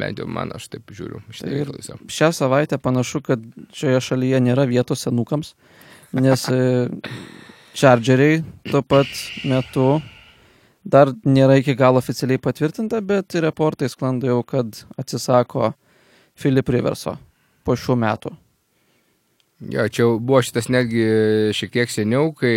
Bent 0.00 0.18
jau 0.22 0.26
man, 0.30 0.50
aš 0.56 0.70
taip 0.72 0.90
žiūriu. 0.96 1.20
Tai. 1.36 1.98
Šią 2.10 2.30
savaitę 2.34 2.78
panašu, 2.82 3.22
kad 3.26 3.42
šioje 3.76 4.00
šalyje 4.08 4.40
nėra 4.42 4.66
vietos 4.70 5.04
senukams, 5.06 5.54
nes 6.16 6.46
e, 6.50 6.60
Chargeriai 7.76 8.40
tuo 8.66 8.82
pat 8.82 9.10
metu 9.46 10.00
dar 10.82 11.12
nėra 11.22 11.60
iki 11.60 11.76
galo 11.78 12.00
oficialiai 12.02 12.40
patvirtinta, 12.42 12.98
bet 13.04 13.36
reportai 13.44 13.90
sklando 13.92 14.30
jau, 14.30 14.40
kad 14.42 14.82
atsisako 14.98 15.72
Philip 16.40 16.72
Riverso 16.72 17.18
po 17.64 17.76
šių 17.78 17.98
metų. 18.00 18.32
Jo, 19.60 19.88
čia 19.92 20.06
buvo 20.16 20.40
šitas 20.40 20.70
netgi 20.72 21.04
šiek 21.52 21.72
tiek 21.74 21.90
seniau, 21.92 22.30
kai 22.32 22.54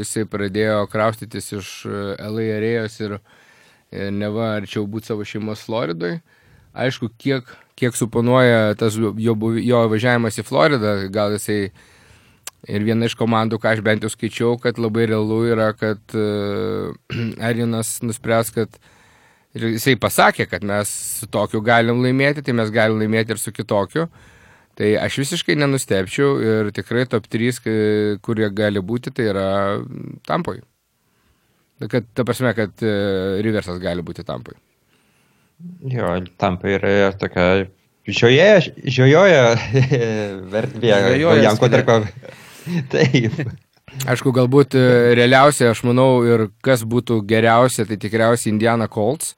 jisai 0.00 0.24
pradėjo 0.26 0.80
kraustytis 0.90 1.52
iš 1.54 1.68
e, 1.86 2.00
LA 2.26 2.46
arėjos 2.56 2.96
ir, 3.06 3.18
ir 3.94 4.10
neva 4.10 4.56
arčiau 4.56 4.88
būti 4.90 5.12
savo 5.12 5.22
šeimos 5.22 5.62
Floridoje. 5.68 6.18
Aišku, 6.74 7.12
kiek, 7.22 7.46
kiek 7.78 7.94
suponuoja 7.94 8.74
tas 8.78 8.98
jo, 8.98 9.14
jo 9.14 9.84
važiavimas 9.92 10.40
į 10.42 10.46
Floridą, 10.48 10.96
gal 11.14 11.36
jisai 11.36 11.68
ir 12.66 12.82
viena 12.82 13.06
iš 13.06 13.14
komandų, 13.20 13.60
ką 13.62 13.76
aš 13.76 13.84
bent 13.86 14.02
jau 14.02 14.10
skaičiau, 14.10 14.58
kad 14.58 14.80
labai 14.82 15.06
realu 15.12 15.44
yra, 15.46 15.70
kad 15.78 16.02
uh, 16.18 16.90
Arinas 17.46 18.00
nuspręs, 18.02 18.50
kad 18.56 18.78
jisai 19.54 19.94
pasakė, 20.00 20.48
kad 20.50 20.66
mes 20.66 20.90
su 21.20 21.30
tokiu 21.30 21.62
galim 21.62 22.02
laimėti, 22.02 22.42
tai 22.42 22.58
mes 22.58 22.74
galim 22.74 22.98
laimėti 23.02 23.36
ir 23.36 23.42
su 23.42 23.54
kitokiu. 23.54 24.08
Tai 24.74 24.88
aš 24.98 25.20
visiškai 25.22 25.54
nenustepčiau 25.60 26.30
ir 26.42 26.70
tikrai 26.74 27.04
top 27.06 27.28
3, 27.30 27.60
kai- 27.62 28.16
kurie 28.26 28.48
gali 28.50 28.80
būti, 28.82 29.12
tai 29.14 29.28
yra 29.30 29.48
tampoj. 30.26 30.58
Kad, 31.90 32.06
ta 32.14 32.24
prasme, 32.26 32.50
kad 32.56 32.82
e, 32.82 32.94
Riversas 33.44 33.78
gali 33.82 34.02
būti 34.06 34.24
tampoj. 34.26 34.56
Jo, 35.90 36.16
tampa 36.40 36.68
yra 36.74 37.12
tokia 37.18 37.66
žioje, 38.06 38.72
žiojoja 38.90 39.54
vertėje. 40.54 40.98
Žvejoja 41.06 41.44
Janko 41.46 41.70
tarko. 41.72 42.00
Taip. 42.94 43.38
Aišku, 44.10 44.32
galbūt 44.34 44.74
e, 44.78 44.84
realiausia, 45.14 45.70
aš 45.70 45.84
manau, 45.86 46.24
ir 46.26 46.48
kas 46.66 46.82
būtų 46.88 47.20
geriausia, 47.30 47.86
tai 47.86 47.98
tikriausiai 48.02 48.50
Indiana 48.54 48.88
Colts. 48.90 49.36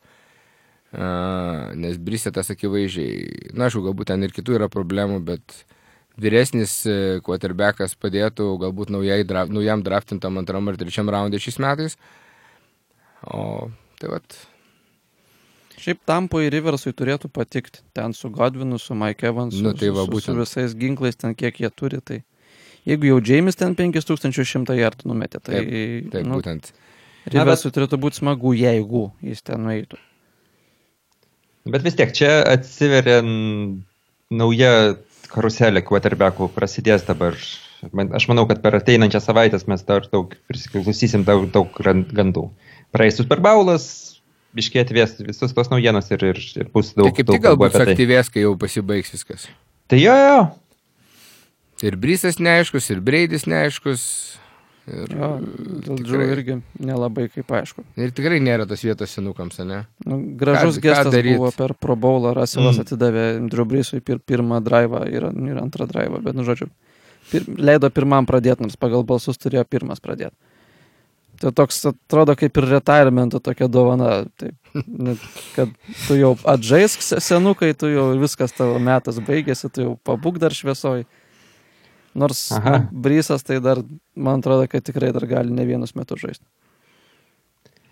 Nes 0.97 1.99
Brisetas 2.01 2.49
akivaizdžiai, 2.55 3.53
na, 3.53 3.67
aišku, 3.67 3.83
galbūt 3.85 4.09
ten 4.13 4.25
ir 4.25 4.33
kitų 4.33 4.57
yra 4.57 4.69
problemų, 4.73 5.21
bet 5.27 5.59
vyresnis 6.17 6.79
e, 6.89 6.97
quarterbackas 7.25 7.93
padėtų 8.01 8.47
galbūt 8.63 8.93
naujai, 8.95 9.21
naujam 9.53 9.85
draftintam 9.85 10.41
antram 10.41 10.73
ar 10.73 10.79
trečiam 10.81 11.11
raundai 11.13 11.43
šiais 11.43 11.61
metais. 11.61 11.99
O 13.29 13.69
tai 14.01 14.13
vat, 14.15 14.39
Šiaip 15.77 16.01
Tampui 16.09 16.49
Riversui 16.53 16.95
turėtų 16.97 17.29
patikti. 17.33 17.83
Ten 17.97 18.15
su 18.17 18.31
Godvinu, 18.33 18.79
su 18.81 18.97
Mike 18.97 19.29
Evansu, 19.29 19.61
Nu, 19.65 19.75
tai 19.77 19.91
va, 19.93 20.07
su, 20.09 20.23
su, 20.25 20.35
visais 20.39 20.75
ginklais, 20.79 21.19
ten 21.21 21.37
kiek 21.37 21.61
jie 21.61 21.71
turi. 21.71 22.01
Tai 22.01 22.23
jeigu 22.89 23.11
jau 23.11 23.21
James 23.21 23.59
ten 23.61 23.77
5100 23.77 24.79
jardų 24.81 25.13
numetė, 25.13 25.43
tai 25.45 25.61
taip, 25.61 26.23
nu, 26.25 26.41
būtent. 26.41 26.73
Riversui 27.29 27.73
turėtų 27.75 28.01
būti 28.01 28.23
smagu, 28.23 28.55
jeigu 28.57 29.11
jis 29.21 29.45
ten 29.45 29.67
nueitų. 29.67 30.01
Bet 31.67 31.83
vis 31.83 31.97
tiek 31.99 32.13
čia 32.15 32.41
atsiveria 32.47 33.21
nauja 34.31 34.73
karuselė 35.33 35.83
quarterbackų 35.87 36.49
prasidės 36.55 37.05
dabar. 37.07 37.37
Aš 38.17 38.27
manau, 38.31 38.47
kad 38.49 38.63
per 38.65 38.79
ateinančią 38.79 39.21
savaitę 39.21 39.59
mes 39.71 39.83
dar 39.87 40.07
daug 40.13 40.33
prisiklausysim 40.49 41.27
daug, 41.27 41.49
daug 41.53 41.75
gandų. 41.83 42.47
Praeis 42.95 43.19
Super 43.19 43.43
Bowlas, 43.45 43.89
biškiai 44.57 44.85
atvės 44.87 45.19
visus 45.27 45.53
tos 45.53 45.69
naujienos 45.73 46.09
ir, 46.15 46.23
ir, 46.33 46.41
ir 46.63 46.71
bus 46.73 46.95
Tai 46.95 47.03
daug. 47.05 47.13
kaip 47.19 47.27
daug 47.29 47.37
tik 47.37 47.45
galbūt 47.45 47.75
tai. 47.77 47.85
aktyvės, 47.93 48.31
kai 48.33 48.47
jau 48.47 48.55
pasibaigs 48.63 49.13
viskas. 49.13 49.49
Tai 49.91 49.99
jo, 50.01 50.15
jo. 50.17 50.39
Ir 51.85 51.99
Brysas 52.01 52.39
neaiškus, 52.41 52.89
ir 52.95 53.03
Breidis 53.05 53.45
neaiškus. 53.51 54.07
Ir, 54.87 55.11
Jo, 55.11 55.29
dėl 55.43 55.97
tikrai. 55.99 56.05
džių 56.07 56.27
irgi 56.31 56.55
nelabai 56.79 57.25
kaip 57.35 57.49
aišku. 57.59 57.83
ir 57.99 58.13
tikrai 58.15 58.39
nėra 58.39 58.69
tos 58.71 58.85
vietos 58.87 59.11
senukams, 59.17 59.59
ne? 59.67 59.81
Nu, 60.07 60.21
gražus 60.39 60.77
Ką- 60.77 60.81
ką 60.81 60.83
gestas 60.85 61.13
daryt? 61.13 61.37
buvo 61.41 61.51
per 61.51 61.75
Pro 61.75 61.97
Bowlą, 61.97 62.35
Russellas 62.39 62.79
Mm. 62.79 62.85
atidavė 62.85 63.25
Drew 63.51 63.65
Breesui 63.67 64.01
pir, 64.01 64.19
pirmą 64.21 64.61
drivą 64.63 65.03
ir, 65.11 65.25
ir 65.27 65.57
antrą 65.59 65.89
drivą, 65.91 66.23
bet, 66.23 66.35
nu, 66.39 66.45
žodžiu, 66.45 66.69
pir, 67.33 67.43
leido 67.59 67.91
pirmam 67.91 68.27
pradėti, 68.27 68.61
nors 68.63 68.77
pagal 68.77 69.03
balsus 69.03 69.37
turėjo 69.37 69.65
pirmas 69.69 69.99
pradėti. 69.99 70.35
Tai 71.41 71.51
toks 71.53 71.85
atrodo 71.91 72.37
kaip 72.39 72.57
ir 72.57 72.65
retiremento 72.65 73.41
tokia 73.43 73.67
dovana, 73.69 74.25
taip, 74.39 74.55
net, 74.87 75.19
kad 75.57 75.69
tu 76.07 76.15
jau 76.15 76.37
atžaisk 76.47 77.03
se- 77.03 77.19
senukai, 77.21 77.75
tu 77.77 77.87
jau 77.91 78.15
viskas 78.17 78.53
tavo 78.57 78.79
metas 78.79 79.19
baigėsi, 79.19 79.69
tu 79.73 79.83
jau 79.83 79.99
pabūk 80.07 80.39
dar 80.39 80.51
šviesoj. 80.51 81.05
Nors 82.17 82.47
Aha. 82.57 82.79
nu, 82.79 83.01
Brysas 83.07 83.45
tai 83.45 83.59
dar, 83.61 83.83
man 84.17 84.41
atrodo, 84.41 84.65
kad 84.73 84.85
tikrai 84.87 85.13
dar 85.13 85.27
gali 85.29 85.53
ne 85.53 85.67
vienus 85.69 85.93
metus 85.99 86.23
žaisti. 86.25 86.45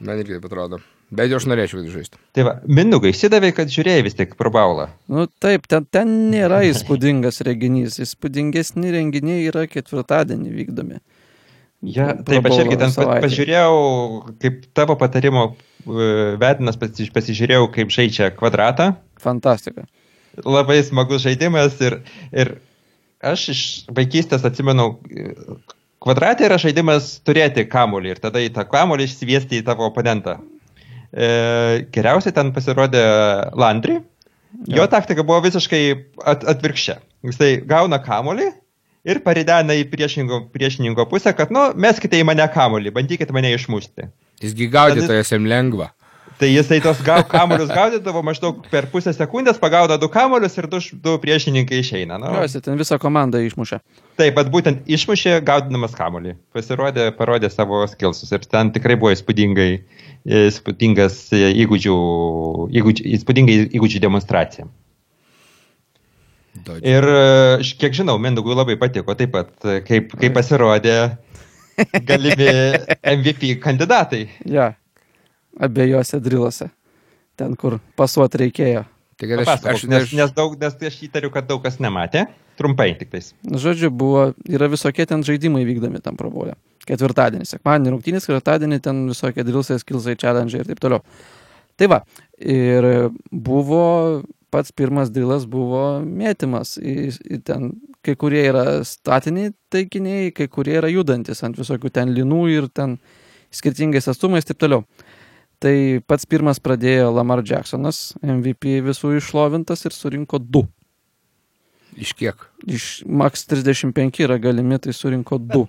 Man 0.04 0.18
irgi 0.20 0.38
taip 0.38 0.46
atrodo. 0.48 0.80
Bet 1.14 1.28
jau 1.30 1.38
aš 1.38 1.44
norėčiau 1.50 1.82
kad 1.82 1.92
žaisti. 1.92 2.18
Tai 2.34 2.44
va, 2.48 2.52
Mindugai, 2.66 3.12
įsidavė, 3.12 3.52
kad 3.54 3.70
žiūrėjai 3.70 4.04
vis 4.06 4.16
tik 4.18 4.32
Pro 4.40 4.50
Bowlą. 4.54 4.88
Nu 5.12 5.26
taip, 5.42 5.68
ten, 5.70 5.84
ten 5.92 6.10
nėra 6.32 6.62
įspūdingas 6.70 7.42
renginys. 7.46 8.00
Įspūdingesni 8.02 8.90
renginiai 8.96 9.44
yra 9.50 9.66
ketvirtadienį 9.70 10.54
vykdomi. 10.56 10.98
Ja, 11.84 12.08
taip, 12.16 12.48
aš 12.48 12.62
irgi 12.64 12.80
ten 12.80 12.92
savaitėj. 12.94 13.26
pažiūrėjau, 13.26 13.78
kaip 14.40 14.62
tavo 14.76 14.96
patarimo 15.00 15.50
e, 15.52 16.06
vedinas, 16.40 16.78
pasi- 16.80 17.10
pasižiūrėjau, 17.12 17.68
kaip 17.76 17.92
žaidžia 17.92 18.30
kvadratą. 18.38 18.94
Fantastika. 19.20 19.84
Labai 20.40 20.80
smagus 20.82 21.22
žaidimas 21.28 21.76
ir, 21.84 22.00
ir 22.32 22.56
aš 23.32 23.48
iš 23.54 23.60
vaikystės 23.96 24.44
atsimenu, 24.46 24.94
kvadratė 26.04 26.48
yra 26.48 26.58
žaidimas 26.60 27.18
turėti 27.26 27.66
kamolį 27.70 28.14
ir 28.14 28.22
tada 28.22 28.42
į 28.44 28.50
tą 28.54 28.66
kamolį 28.68 29.08
išsiviesti 29.08 29.60
į 29.60 29.66
tavo 29.68 29.88
oponentą. 29.88 30.38
E, 31.14 31.86
geriausiai 31.94 32.34
ten 32.36 32.52
pasirodė 32.54 33.04
Landry. 33.56 34.00
Jo 34.70 34.84
Jo. 34.84 34.90
taktika 34.90 35.24
buvo 35.26 35.40
visiškai 35.44 35.82
at, 36.22 36.44
atvirkščia. 36.54 37.00
Jisai 37.26 37.56
gauna 37.66 37.98
kamolį 38.02 38.52
ir 39.08 39.20
paridena 39.24 39.74
į 39.76 39.88
priešininko, 39.90 40.44
priešininko 40.54 41.08
pusę, 41.10 41.32
kad, 41.36 41.50
nu, 41.54 41.66
meskite 41.76 42.20
į 42.20 42.26
mane 42.28 42.46
kamolį, 42.54 42.92
bandykite 42.94 43.34
mane 43.34 43.50
išmušti. 43.56 44.08
Jisgi 44.44 44.68
gaudytojas 44.72 45.32
jam 45.34 45.48
lengva. 45.48 45.90
Tai 46.34 46.48
jisai 46.50 46.80
tos 46.82 46.98
gau, 47.06 47.20
kamolius 47.30 47.68
gaudydavo 47.70 48.18
maždaug 48.26 48.64
per 48.70 48.88
pusę 48.90 49.12
sekundės, 49.14 49.58
pagaudo 49.62 49.94
du 50.02 50.08
kamolius 50.10 50.56
ir 50.58 50.66
du, 50.72 50.80
du 51.04 51.12
priešininkai 51.22 51.78
išeina. 51.78 52.18
Nu, 52.18 52.32
Jo, 52.34 52.42
jis 52.42 52.58
ten 52.64 52.78
visą 52.80 52.98
komandą 52.98 53.38
išmušė. 53.46 53.78
taip, 54.18 54.34
bet 54.34 54.50
būtent 54.50 54.82
išmušė 54.90 55.36
gaudinamas 55.46 55.94
kamolį. 55.94 56.34
Pasirodė, 56.56 57.12
parodė 57.14 57.50
savo 57.54 57.84
skilsus 57.86 58.34
ir 58.34 58.42
ten 58.50 58.72
tikrai 58.74 58.96
buvo 58.98 59.14
įspūdingai, 59.14 59.68
įspūdingas 60.26 61.20
įgūdžių, 61.38 61.96
įgūdžių, 62.82 63.06
įspūdingai 63.18 63.58
įgūdžių 63.78 64.02
demonstracija. 64.02 64.66
Dodge. 66.64 66.86
Ir 66.86 67.04
kiek 67.78 67.94
žinau, 67.94 68.14
Mindugui 68.22 68.54
labai 68.54 68.76
patiko 68.78 69.14
taip 69.18 69.32
pat, 69.34 69.50
kaip, 69.86 70.12
kaip 70.18 70.34
pasirodė 70.36 70.98
galimi 72.06 72.50
MVP 73.18 73.56
kandidatai. 73.62 74.28
Ja, 74.46 74.72
abiejose 75.60 76.20
drilose. 76.22 76.70
Ten, 77.38 77.56
kur 77.58 77.80
pasuot 77.98 78.36
reikėjo. 78.38 78.84
Tai 79.18 79.28
kad 79.30 79.42
aš, 79.42 79.66
aš, 79.70 79.84
nes, 79.90 80.12
nes, 80.14 80.32
daug, 80.34 80.54
nes 80.58 80.74
aš 80.90 80.98
įtariu, 81.06 81.30
kad 81.34 81.46
daug 81.50 81.62
kas 81.62 81.80
nematė. 81.82 82.26
Trumpai 82.58 82.92
tik 82.98 83.10
tais. 83.10 83.32
Nu, 83.42 83.58
Žodžiu, 83.58 83.90
buvo, 83.90 84.28
yra 84.46 84.68
visokie 84.70 85.06
ten 85.10 85.24
žaidimai 85.26 85.64
vykdomi 85.66 85.98
tam 86.02 86.18
probolė. 86.18 86.54
Ketvirtadienį, 86.86 87.46
sekmadienį 87.50 87.94
rungtynės, 87.94 88.28
ketvirtadienį 88.28 88.78
ten 88.84 89.00
visokie 89.10 89.42
drilsai, 89.46 89.80
skilsai, 89.82 90.14
challenge 90.20 90.60
ir 90.60 90.68
taip 90.68 90.82
toliau. 90.82 91.02
Tai 91.74 91.88
va, 91.90 92.00
ir 92.38 92.86
buvo 93.32 93.82
pats 94.54 94.70
pirmas 94.70 95.10
drilas 95.10 95.48
buvo 95.50 95.98
mėtymas. 96.06 96.76
Į, 96.78 97.10
į 97.36 97.40
ten, 97.46 97.72
kai 98.06 98.14
kurie 98.20 98.44
yra 98.46 98.66
statiniai 98.86 99.50
taikiniai, 99.74 100.30
kai 100.36 100.46
kurie 100.52 100.76
yra 100.78 100.90
judantis 100.92 101.42
ant 101.46 101.58
visokių 101.58 101.90
ten 101.94 102.14
linų 102.14 102.42
ir 102.52 102.70
ten 102.70 102.98
skirtingais 103.54 104.06
atstumais 104.10 104.46
ir 104.46 104.52
taip 104.52 104.62
toliau. 104.62 104.84
Tai 105.62 105.74
pats 106.08 106.26
pirmas 106.28 106.60
pradėjo 106.62 107.10
Lamar 107.14 107.42
Jacksonas, 107.46 108.14
MVP 108.22 108.80
visų 108.84 109.14
išlovintas 109.18 109.84
ir 109.86 109.94
surinko 109.96 110.40
2. 110.42 110.64
Iš 112.04 112.12
kiek? 112.18 112.48
Iš 112.66 113.04
max 113.06 113.46
35 113.46 114.24
yra 114.26 114.38
galimi, 114.42 114.80
tai 114.82 114.94
surinko 114.96 115.38
2. 115.38 115.64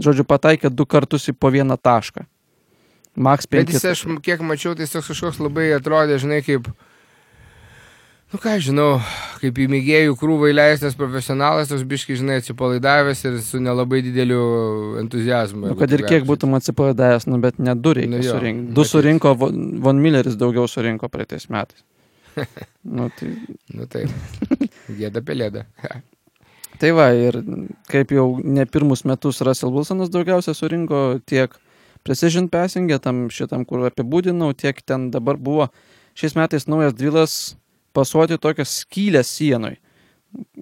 Žodžiu, 0.00 0.24
pataikė 0.28 0.70
du 0.72 0.86
kartus 0.88 1.28
į 1.32 1.36
po 1.36 1.50
vieną 1.52 1.76
tašką. 1.80 2.26
Max 3.16 3.48
5. 3.48 3.64
Bet 3.64 3.74
jis, 3.74 3.84
aš 3.84 4.04
kiek 4.24 4.44
mačiau, 4.44 4.76
tai 4.76 4.86
jis 4.86 4.94
toks 4.94 5.10
kažkoks 5.12 5.40
labai 5.42 5.70
atrodė, 5.76 6.20
žinai, 6.22 6.40
kaip, 6.46 6.68
nu 8.32 8.38
ką 8.38 8.54
žinau, 8.62 8.88
kaip 9.40 9.58
į 9.58 9.66
mėgėjų 9.72 10.16
krūvą 10.20 10.50
įleistas 10.52 10.96
profesionalas, 10.98 11.70
toks 11.70 11.82
biški, 11.88 12.14
žinai, 12.20 12.38
atsipalaidavęs 12.40 13.24
ir 13.26 13.38
su 13.42 13.60
nelabai 13.62 14.02
dideliu 14.06 14.42
entuzijazmu. 15.02 15.72
Nu, 15.72 15.78
kad 15.78 15.90
ir 15.96 16.04
kiek 16.06 16.26
būtum 16.28 16.54
atsipalaidavęs, 16.58 17.26
nu, 17.30 17.40
bet 17.42 17.58
ne 17.58 17.74
du 17.74 17.94
reikia 17.98 18.12
Nu 18.12 18.22
nu, 18.22 18.28
surinkti. 18.28 18.74
Du 18.76 18.84
matyt. 18.84 18.92
surinko, 18.92 19.34
Von 19.86 20.02
Milleris 20.02 20.38
daugiau 20.38 20.68
surinko 20.70 21.10
praeitais 21.10 21.48
metais. 21.50 21.82
nu, 22.96 23.10
tai, 23.18 23.32
Nu 23.74 23.88
taip, 23.90 24.12
gėda 24.94 25.22
pelėda. 25.26 25.66
tai 26.80 26.92
va, 26.96 27.10
ir 27.16 27.40
kaip 27.90 28.14
jau 28.14 28.28
ne 28.44 28.66
pirmus 28.66 29.02
metus 29.08 29.42
Russell 29.42 29.74
Wilsonas 29.74 30.12
daugiausia 30.14 30.54
surinko 30.54 31.18
tiek 31.26 31.56
precision 32.06 32.46
passingė, 32.48 33.00
tam 33.02 33.26
šitam, 33.34 33.66
kur 33.68 33.82
apibūdinau, 33.90 34.54
tiek 34.54 34.78
ten 34.86 35.10
dabar 35.10 35.36
buvo 35.36 35.68
šiais 36.18 36.36
metais 36.38 36.68
naujas 36.70 36.94
dvilas 36.96 37.34
pasuoti 37.96 38.38
tokias 38.40 38.80
skylės 38.84 39.30
sienoj. 39.38 39.76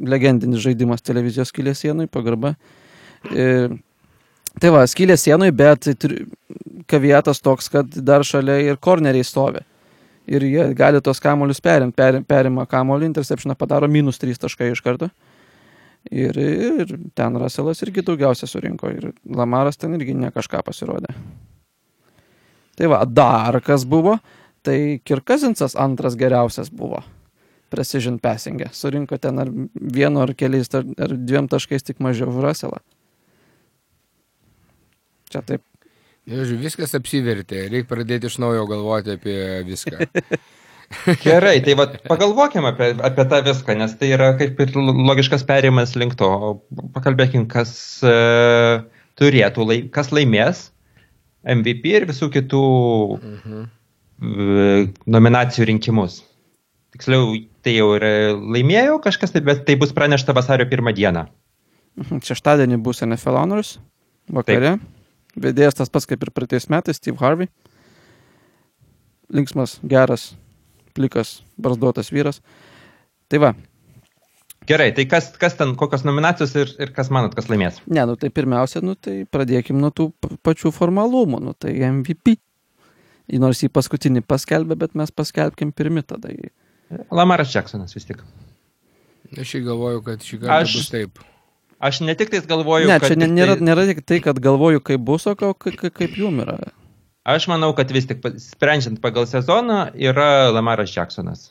Legendinis 0.08 0.62
žaidimas 0.64 1.04
televizijos 1.04 1.52
skylės 1.52 1.82
sienoj, 1.84 2.08
pagarba. 2.12 2.54
E, 3.28 3.68
tai 4.60 4.70
va, 4.72 4.84
skylės 4.88 5.26
sienoj, 5.26 5.52
bet 5.56 5.90
kavietas 6.88 7.42
toks, 7.44 7.68
kad 7.72 7.98
dar 8.04 8.24
šalia 8.24 8.58
ir 8.64 8.80
korneriai 8.80 9.26
stovi. 9.26 9.64
Ir 10.28 10.44
jie 10.44 10.64
gali 10.76 11.00
tos 11.04 11.20
kamolius 11.24 11.60
perimti, 11.64 11.96
perim, 11.96 12.24
perima 12.28 12.66
kamolį, 12.68 13.08
interceptioną 13.08 13.56
padaro 13.56 13.88
minus 13.88 14.20
3 14.20 14.40
taškai 14.42 14.72
iš 14.74 14.82
karto. 14.84 15.08
Ir, 16.12 16.36
ir 16.38 16.92
ten 17.16 17.36
Russellas 17.36 17.82
irgi 17.84 18.04
daugiausia 18.06 18.46
surinko 18.48 18.90
ir 18.92 19.10
Lamaras 19.24 19.76
ten 19.76 19.96
irgi 19.96 20.14
ne 20.16 20.30
kažką 20.32 20.62
pasirodė. 20.64 21.12
Tai 22.78 22.90
va, 22.92 23.02
dar 23.04 23.58
kas 23.64 23.84
buvo, 23.88 24.14
tai 24.62 25.00
Kirkazinsas 25.04 25.74
antras 25.76 26.16
geriausias 26.16 26.70
buvo. 26.70 27.02
Precision 27.72 28.18
passingė. 28.22 28.70
Surinko 28.72 29.18
ten 29.20 29.38
ar 29.42 29.50
vienu 29.74 30.22
ar 30.24 30.32
keliais 30.38 30.70
ar, 30.74 30.86
ar 30.98 31.12
dviem 31.16 31.48
taškais 31.52 31.84
tik 31.84 31.98
mažiau 32.04 32.30
už 32.32 32.40
Russellą. 32.44 32.80
Čia 35.32 35.42
taip. 35.44 35.64
Žodžiu, 36.28 36.58
viskas 36.60 36.92
apsivertė, 36.96 37.66
reikia 37.72 37.88
pradėti 37.88 38.28
iš 38.28 38.36
naujo 38.42 38.66
galvoti 38.68 39.14
apie 39.16 39.36
viską. 39.64 40.08
Gerai, 41.24 41.58
tai 41.64 41.74
vat, 41.76 41.98
pagalvokime 42.08 42.70
apie, 42.72 42.90
apie 43.04 43.24
tą 43.28 43.38
viską, 43.44 43.76
nes 43.76 43.94
tai 44.00 44.10
yra 44.16 44.30
kaip 44.40 44.60
ir 44.64 44.72
logiškas 44.76 45.44
perėjimas 45.48 45.92
link 46.00 46.16
to. 46.20 46.28
Pakalbėkim, 46.94 47.44
kas 47.52 47.72
e, 48.04 48.14
turėtų, 49.20 49.66
lai, 49.68 49.78
kas 49.92 50.12
laimės 50.16 50.66
MVP 51.48 51.92
ir 51.96 52.08
visų 52.08 52.30
kitų 52.36 52.62
Mhm. 53.20 53.66
e, 54.20 54.86
nominacijų 55.16 55.68
rinkimus. 55.72 56.22
Tiksliau, 56.94 57.34
tai 57.64 57.74
jau 57.76 57.90
ir 57.98 58.04
laimėjo 58.38 58.96
kažkas, 59.04 59.34
tai, 59.34 59.42
bet 59.44 59.66
tai 59.68 59.76
bus 59.80 59.92
pranešta 59.96 60.32
vasario 60.36 60.64
pirmą 60.70 60.94
dieną. 60.96 61.26
Mhm, 61.98 62.22
Šeštadienį 62.24 62.78
bus 62.84 63.02
NFL 63.04 63.36
Honors 63.36 63.76
vakare. 64.32 64.78
Vedėjas 65.38 65.76
tas 65.78 65.92
pats 65.92 66.08
kaip 66.08 66.22
ir 66.24 66.32
praeitais 66.34 66.68
metais, 66.72 66.98
Steve 66.98 67.20
Harvey. 67.20 67.50
Linksmas, 69.28 69.76
geras, 69.84 70.30
plikas, 70.96 71.42
barzduotas 71.60 72.08
vyras. 72.14 72.40
Tai 73.28 73.42
va, 73.44 73.52
Gerai, 74.68 74.90
tai 74.92 75.06
kas, 75.08 75.30
kas 75.40 75.54
ten, 75.56 75.70
kokios 75.80 76.02
nominacijos 76.04 76.52
ir, 76.60 76.72
ir 76.82 76.90
kas 76.92 77.08
manot, 77.14 77.32
kas 77.32 77.46
laimės? 77.48 77.78
ne, 77.88 78.02
nu 78.04 78.18
tai 78.20 78.28
pirmiausia, 78.28 78.82
nu 78.84 78.98
tai 79.00 79.22
pradėkim 79.24 79.78
nuo 79.80 79.88
tų 79.88 80.10
pačių 80.44 80.72
formalumų, 80.76 81.40
nu 81.40 81.54
tai 81.56 81.72
MVP. 81.88 82.36
Nors 83.40 83.62
jį 83.62 83.70
paskutinį 83.72 84.22
paskelbė, 84.28 84.76
bet 84.82 84.94
mes 84.96 85.12
paskelbkim 85.12 85.72
pirmi 85.76 86.02
tada. 86.04 86.28
jį. 86.32 86.52
Lamaras 87.12 87.52
Jacksonas 87.54 87.94
vis 87.96 88.06
tik. 88.08 88.22
Aš 89.36 89.50
šį 89.54 89.60
galvoju, 89.66 90.02
kad 90.06 90.24
šį 90.24 90.38
kartą 90.40 90.60
Aš- 90.62 90.76
bus 90.78 90.88
taip. 90.92 91.18
Aš 91.78 92.00
ne 92.02 92.14
tik 92.18 92.30
tais 92.32 92.46
galvoju, 92.48 92.88
Ne, 92.90 92.96
kad 92.98 93.12
čia 93.12 93.16
ne, 93.20 93.28
tik 93.28 93.34
nėra, 93.36 93.54
tai, 93.58 93.66
nėra 93.68 93.84
tik 93.86 94.00
tai, 94.08 94.16
kad 94.24 94.40
galvoju, 94.42 94.80
kaip 94.82 95.00
bus, 95.06 95.26
o 95.30 95.34
ka- 95.38 95.52
ka- 95.54 95.70
ka- 95.78 95.90
kaip 95.94 96.16
jum 96.18 96.40
yra. 96.42 96.56
Aš 97.28 97.46
manau, 97.46 97.70
kad 97.76 97.90
vis 97.92 98.06
tik 98.08 98.24
sprendžiant 98.40 98.98
pagal 99.04 99.26
sezoną 99.30 99.92
yra 99.94 100.50
Lamaras 100.50 100.90
Jacksonas. 100.90 101.50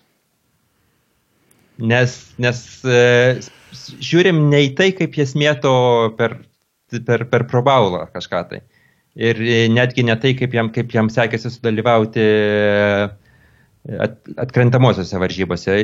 Nes, 1.78 2.16
nes 2.42 2.60
e, 2.84 3.40
žiūrim 4.02 4.50
ne 4.50 4.64
į 4.66 4.72
tai, 4.76 4.90
kaip 4.98 5.14
jis 5.20 5.36
mėto 5.38 5.72
per, 6.18 6.40
per, 7.06 7.26
per 7.30 7.46
probaulą 7.52 8.08
kažką 8.12 8.42
tai. 8.50 8.64
Ir 9.16 9.38
e, 9.42 9.68
netgi 9.70 10.04
ne 10.04 10.16
tai, 10.18 10.34
kaip 10.38 10.54
jam, 10.58 10.72
kaip 10.74 10.92
jam 10.94 11.08
sekėsi 11.14 11.54
sudalyvauti 11.54 12.26
e, 12.26 13.08
atkrentamosiose 14.38 15.20
varžybose. 15.22 15.78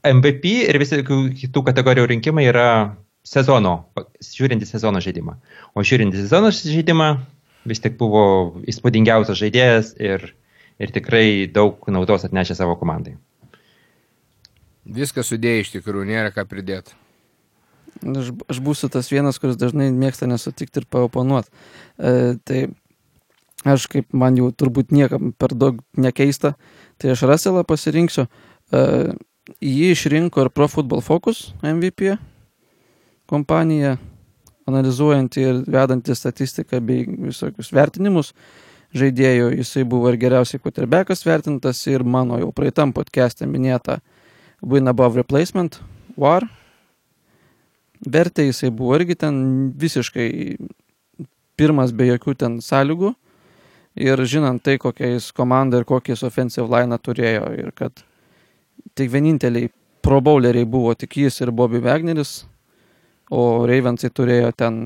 MVP 0.00 0.52
ir 0.64 0.78
visi 0.80 1.02
kitų 1.04 1.62
kategorijų 1.66 2.08
rinkimai 2.14 2.46
yra 2.48 2.68
sezono, 3.26 3.74
žiūrint 4.24 4.64
į 4.64 4.68
sezono 4.68 5.02
žaidimą. 5.04 5.36
O 5.76 5.84
žiūrint 5.84 6.16
į 6.16 6.22
sezono 6.24 6.52
žaidimą, 6.56 7.10
vis 7.68 7.82
tik 7.84 7.98
buvo 8.00 8.22
įspūdingiausias 8.70 9.36
žaidėjas 9.42 9.92
ir, 10.00 10.30
ir 10.80 10.94
tikrai 10.94 11.50
daug 11.52 11.84
naudos 11.92 12.24
atnešė 12.24 12.56
savo 12.56 12.78
komandai. 12.80 13.18
Viską 14.90 15.22
sudėjai 15.26 15.66
iš 15.66 15.74
tikrųjų, 15.76 16.08
nėra 16.08 16.32
ką 16.32 16.46
pridėti. 16.48 16.96
Aš, 18.00 18.30
aš 18.48 18.60
būsiu 18.64 18.88
tas 18.92 19.10
vienas, 19.12 19.36
kuris 19.42 19.58
dažnai 19.60 19.90
mėgsta 19.92 20.24
nesutikti 20.30 20.80
ir 20.80 20.86
paoponuoti. 20.88 21.50
E, 22.00 22.12
tai 22.48 22.62
aš 23.64 23.86
kaip 23.92 24.12
man 24.16 24.38
jau 24.38 24.50
turbūt 24.52 24.94
niekam 24.94 25.32
per 25.36 25.54
daug 25.56 25.80
nekeista, 25.96 26.54
tai 27.00 27.12
aš 27.14 27.24
Russellą 27.28 27.64
pasirinksiu. 27.68 28.26
E, 28.72 28.82
jį 29.60 29.90
išrinko 29.94 30.46
ir 30.46 30.52
Pro 30.54 30.68
Football 30.70 31.02
Focus 31.04 31.50
MVP 31.62 32.16
kompanija, 33.30 33.96
analizuojanti 34.70 35.42
ir 35.42 35.62
vedanti 35.70 36.14
statistiką 36.14 36.80
bei 36.84 37.04
visokius 37.06 37.70
vertinimus 37.74 38.32
žaidėjų. 38.96 39.52
Jisai 39.60 39.84
buvo 39.86 40.10
ir 40.10 40.18
geriausiai 40.20 40.62
quarterbackas 40.62 41.24
vertintas 41.26 41.82
ir 41.90 42.04
mano 42.04 42.38
jau 42.40 42.50
praeitam 42.54 42.94
podcast'e 42.94 43.46
minėta 43.46 44.00
Win 44.60 44.90
Above 44.90 45.22
Replacement, 45.22 45.78
WAR 46.18 46.46
vertė 48.06 48.46
jisai 48.48 48.70
buvo 48.72 48.96
irgi 48.98 49.16
ten 49.20 49.34
visiškai 49.78 50.28
pirmas 51.60 51.92
be 51.92 52.08
jokių 52.08 52.36
ten 52.40 52.60
sąlygų. 52.64 53.12
Ir 54.00 54.22
žinant 54.24 54.62
tai, 54.64 54.78
kokia 54.80 55.12
jis 55.14 55.30
komanda 55.36 55.80
ir 55.80 55.86
kokį 55.88 56.14
jis 56.14 56.24
offensive 56.26 56.68
line 56.72 56.96
turėjo. 56.98 57.50
Ir 57.60 57.70
kad 57.76 58.02
tik 58.96 59.12
vieninteliai 59.12 59.70
pro 60.04 60.20
bowleriai 60.24 60.68
buvo 60.68 60.94
tik 60.96 61.18
jis 61.20 61.40
ir 61.44 61.52
Bobby 61.52 61.82
Wagneris. 61.84 62.40
O 63.30 63.66
Ravensai 63.68 64.10
turėjo 64.10 64.50
ten 64.56 64.80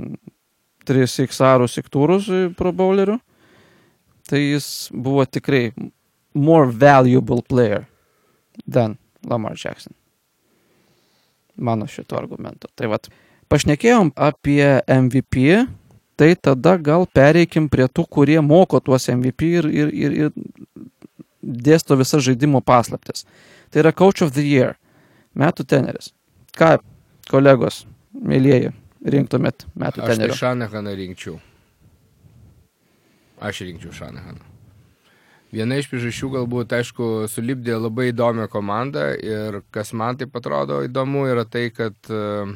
3 0.85 1.29
XR 1.29 1.65
siktūrus 1.71 2.29
pro 2.59 2.75
bowlerių. 2.77 3.19
Tai 4.29 4.41
jis 4.41 4.91
buvo 4.93 5.25
tikrai 5.25 5.69
more 6.35 6.69
valuable 6.69 7.43
player 7.47 7.87
than 8.67 8.99
Lamar 9.25 9.55
Jackson 9.57 9.95
mano 11.57 11.87
šito 11.87 12.17
argumento. 12.19 12.69
Tai 12.75 12.91
vad, 12.93 13.09
pašnekėjom 13.53 14.13
apie 14.17 14.81
MVP, 14.91 15.65
tai 16.17 16.35
tada 16.37 16.77
gal 16.79 17.07
pereikim 17.07 17.69
prie 17.71 17.87
tų, 17.89 18.07
kurie 18.11 18.39
moko 18.45 18.81
tuos 18.81 19.09
MVP 19.11 19.51
ir, 19.61 19.69
ir, 19.69 19.93
ir, 19.95 20.17
ir 20.25 20.33
dėsto 21.43 21.99
visas 22.01 22.25
žaidimo 22.27 22.63
paslaptis. 22.65 23.27
Tai 23.71 23.83
yra 23.85 23.93
Coach 23.93 24.25
of 24.25 24.33
the 24.37 24.45
Year, 24.47 24.77
metų 25.35 25.67
teneris. 25.69 26.13
Ką, 26.55 26.77
kolegos, 27.31 27.83
mėlyjeji, 28.15 28.73
rinktumėt 29.11 29.67
metų 29.75 30.05
Aš 30.07 30.23
tai? 30.23 30.33
Šanahaną 30.39 30.97
rinkčiau. 30.99 31.39
Aš 33.45 33.65
rinkčiau 33.67 33.93
Šanahaną. 33.95 34.55
Viena 35.55 35.77
iš 35.79 35.87
priežasčių 35.87 36.33
galbūt, 36.33 36.73
aišku, 36.75 37.09
sulibdė 37.31 37.77
labai 37.79 38.09
įdomią 38.11 38.49
komandą 38.51 39.13
ir 39.15 39.61
kas 39.75 39.93
man 39.95 40.19
taip 40.19 40.35
atrodo 40.35 40.81
įdomu 40.83 41.29
yra 41.31 41.45
tai, 41.47 41.69
kad 41.71 41.95
e, 42.11 42.47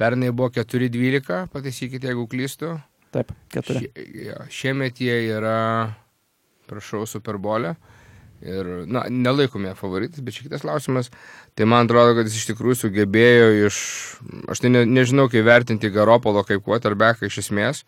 pernai 0.00 0.32
buvo 0.32 0.50
4-12, 0.56 1.46
pataisykite, 1.52 2.10
jeigu 2.10 2.26
klystu. 2.30 2.74
Taip, 3.14 3.32
keturi. 3.52 3.86
Šie, 3.86 4.04
jo, 4.30 4.42
šiemet 4.54 5.00
jie 5.02 5.16
yra, 5.36 5.60
prašau, 6.70 7.04
Superbolė. 7.10 7.74
Ir, 8.40 8.68
na, 8.88 9.02
nelaikome 9.12 9.74
favoritais, 9.76 10.22
bet 10.24 10.32
čia 10.32 10.46
kitas 10.46 10.62
klausimas. 10.64 11.10
Tai 11.58 11.66
man 11.68 11.84
atrodo, 11.84 12.14
kad 12.16 12.28
jis 12.28 12.38
iš 12.38 12.46
tikrųjų 12.54 12.78
sugebėjo 12.86 13.50
iš... 13.66 13.80
Aš 14.48 14.62
tai 14.64 14.70
ne, 14.72 14.86
nežinau, 14.88 15.26
kaip 15.28 15.44
vertinti 15.44 15.90
Garopolo 15.92 16.46
kaip 16.48 16.64
quarterbacką 16.64 17.28
iš 17.28 17.42
esmės. 17.42 17.82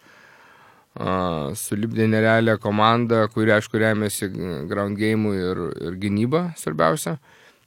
uh, 1.01 1.55
sulibdė 1.57 2.05
nerealią 2.13 2.59
komandą, 2.61 3.23
kuri, 3.33 3.55
aišku, 3.57 3.81
remiasi 3.81 4.29
ground 4.69 5.01
game 5.01 5.33
ir, 5.39 5.63
ir 5.81 5.97
gynyba 6.03 6.51
svarbiausia. 6.61 7.17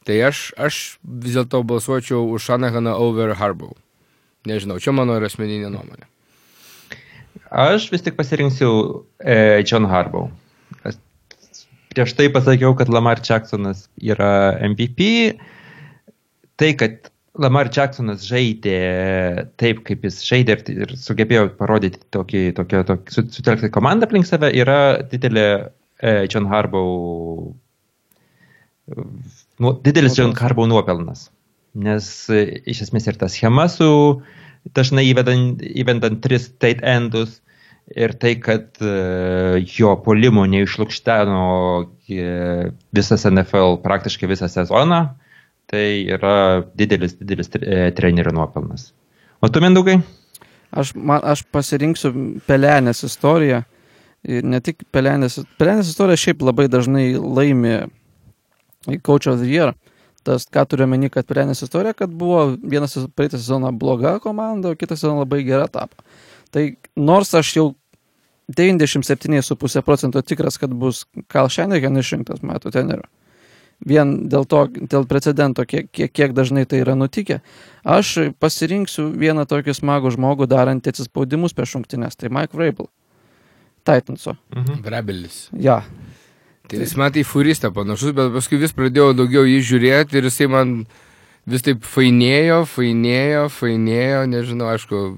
Tai 0.06 0.20
aš, 0.28 0.52
aš 0.62 0.84
vis 1.02 1.34
dėlto 1.34 1.64
balsuočiau 1.66 2.28
už 2.36 2.52
Shanahaną 2.52 2.94
over 3.02 3.34
Harbaugh. 3.40 3.74
Nežinau, 4.46 4.78
čia 4.82 4.94
mano 4.94 5.16
yra 5.18 5.30
asmeninė 5.32 5.72
nuomonė. 5.74 6.06
Aš 7.56 7.90
vis 7.94 8.04
tik 8.06 8.18
pasirinksiu 8.18 8.70
e, 9.20 9.64
John 9.66 9.88
Harbaugh. 9.90 10.30
Aš 10.86 11.00
prieš 11.94 12.14
tai 12.18 12.30
pasakiau, 12.34 12.76
kad 12.78 12.92
Lamar 12.92 13.22
Jacksonas 13.24 13.88
yra 14.02 14.58
MVP. 14.68 15.10
Tai, 16.60 16.72
kad 16.80 17.12
Lamar 17.42 17.70
Jacksonas 17.74 18.26
žaidė 18.28 18.78
taip, 19.60 19.82
kaip 19.88 20.06
jis 20.08 20.22
žaidė 20.28 20.60
ir, 20.74 20.96
sugebėjo 21.00 21.50
parodyti 21.60 22.00
tokį, 22.16 22.44
tokį, 22.60 22.84
tokį 22.92 23.26
sutelkti 23.36 23.72
komandą 23.76 24.08
aplink 24.08 24.28
save, 24.28 24.52
yra 24.56 24.80
didelė 25.12 25.48
e, 25.56 26.14
John 26.32 26.48
Harbaugh, 26.52 27.50
nu, 29.60 29.74
didelis 29.84 30.16
John 30.20 30.36
Harbaugh 30.38 30.70
nuopelnas. 30.72 31.28
Nes 31.76 32.08
e, 32.32 32.44
iš 32.72 32.86
esmės 32.88 33.10
ir 33.10 33.18
ta 33.20 33.28
schema 33.32 33.68
su 33.72 33.90
dažnai 34.76 35.06
įvedant, 35.10 35.62
įvedant 35.62 36.22
tris 36.24 36.48
state 36.50 36.82
endus 36.88 37.42
ir 37.94 38.16
tai, 38.18 38.32
kad 38.42 38.80
uh, 38.82 39.60
jo 39.62 39.92
polimo 40.02 40.48
neišlūkšteno 40.50 41.42
uh, 41.86 42.64
visas 42.98 43.28
NFL 43.30 43.78
praktiškai 43.84 44.30
visą 44.32 44.50
sezoną, 44.50 45.04
tai 45.70 45.86
yra 46.16 46.64
didelis, 46.78 47.16
didelis 47.20 47.50
e, 47.58 47.90
trenerio 47.98 48.34
nuopelnas. 48.34 48.92
O 49.42 49.50
tu, 49.50 49.62
Mindaugai? 49.64 50.00
Aš, 50.76 50.94
man, 50.96 51.24
aš 51.26 51.42
pasirinksiu 51.54 52.12
Pelenės 52.46 53.04
istoriją. 53.08 53.64
Ir 54.26 54.46
ne 54.46 54.60
tik 54.62 54.86
Pelenės, 54.94 55.40
Pelenės 55.60 55.90
istorija 55.94 56.22
šiaip 56.22 56.46
labai 56.46 56.68
dažnai 56.70 57.08
laimi 57.18 57.80
Coach 59.06 59.30
of 59.32 59.42
the 59.42 59.50
Year. 59.50 59.74
Tas, 60.26 60.48
ką 60.50 60.64
turiu 60.70 60.88
meni, 60.90 61.12
kad 61.14 61.28
Pelenės 61.30 61.62
istorija, 61.62 61.94
kad 61.98 62.14
buvo 62.14 62.56
vienas 62.58 62.98
praeitą 63.14 63.38
sezoną 63.38 63.70
bloga 63.78 64.16
komanda, 64.24 64.72
o 64.74 64.80
kitą 64.80 64.98
sezoną 64.98 65.22
labai 65.22 65.44
gera 65.46 65.68
tapo. 65.70 66.02
Tai 66.54 66.64
nors 66.98 67.34
aš 67.38 67.52
jau 67.60 67.68
97,5 68.50 69.86
procento 69.86 70.22
tikras, 70.22 70.58
kad 70.62 70.74
bus 70.74 71.04
Kal 71.30 71.50
Shanahan 71.50 72.02
išrinktas 72.02 72.42
metų 72.46 72.74
treneriu 72.74 73.06
vien 73.84 74.14
dėl 74.32 74.46
to, 74.48 74.66
dėl 74.72 75.06
precedento, 75.10 75.66
kiek, 75.68 75.90
kiek, 75.92 76.12
kiek 76.14 76.36
dažnai 76.36 76.66
tai 76.70 76.82
yra 76.84 76.96
nutikę. 76.98 77.42
Aš 77.84 78.32
pasirinksiu 78.40 79.10
vieną 79.12 79.46
tokį 79.50 79.76
smagų 79.76 80.14
žmogų 80.16 80.48
darantį 80.52 80.94
atsispaudimus 80.94 81.56
prieš 81.58 81.76
šimtinės, 81.76 82.18
tai 82.20 82.32
Mike 82.34 82.56
Vrabel. 82.56 82.90
Titanso. 83.86 84.38
Mhm. 84.56 84.82
Vrabelis. 84.86 85.40
Ja. 85.54 85.84
Tai 86.70 86.82
jis 86.82 86.96
man 87.00 87.14
tai 87.14 87.24
furista 87.28 87.72
panašus, 87.74 88.16
bet 88.18 88.34
paskui 88.34 88.60
vis 88.62 88.74
pradėjau 88.76 89.14
daugiau 89.18 89.46
jį 89.46 89.60
žiūrėti 89.70 90.20
ir 90.20 90.30
jisai 90.30 90.50
man 90.52 90.76
vis 91.46 91.66
taip 91.66 91.86
fainėjo, 91.86 92.64
fainėjo, 92.70 93.46
fainėjo, 93.54 94.26
nežinau, 94.32 94.72
aišku. 94.74 95.06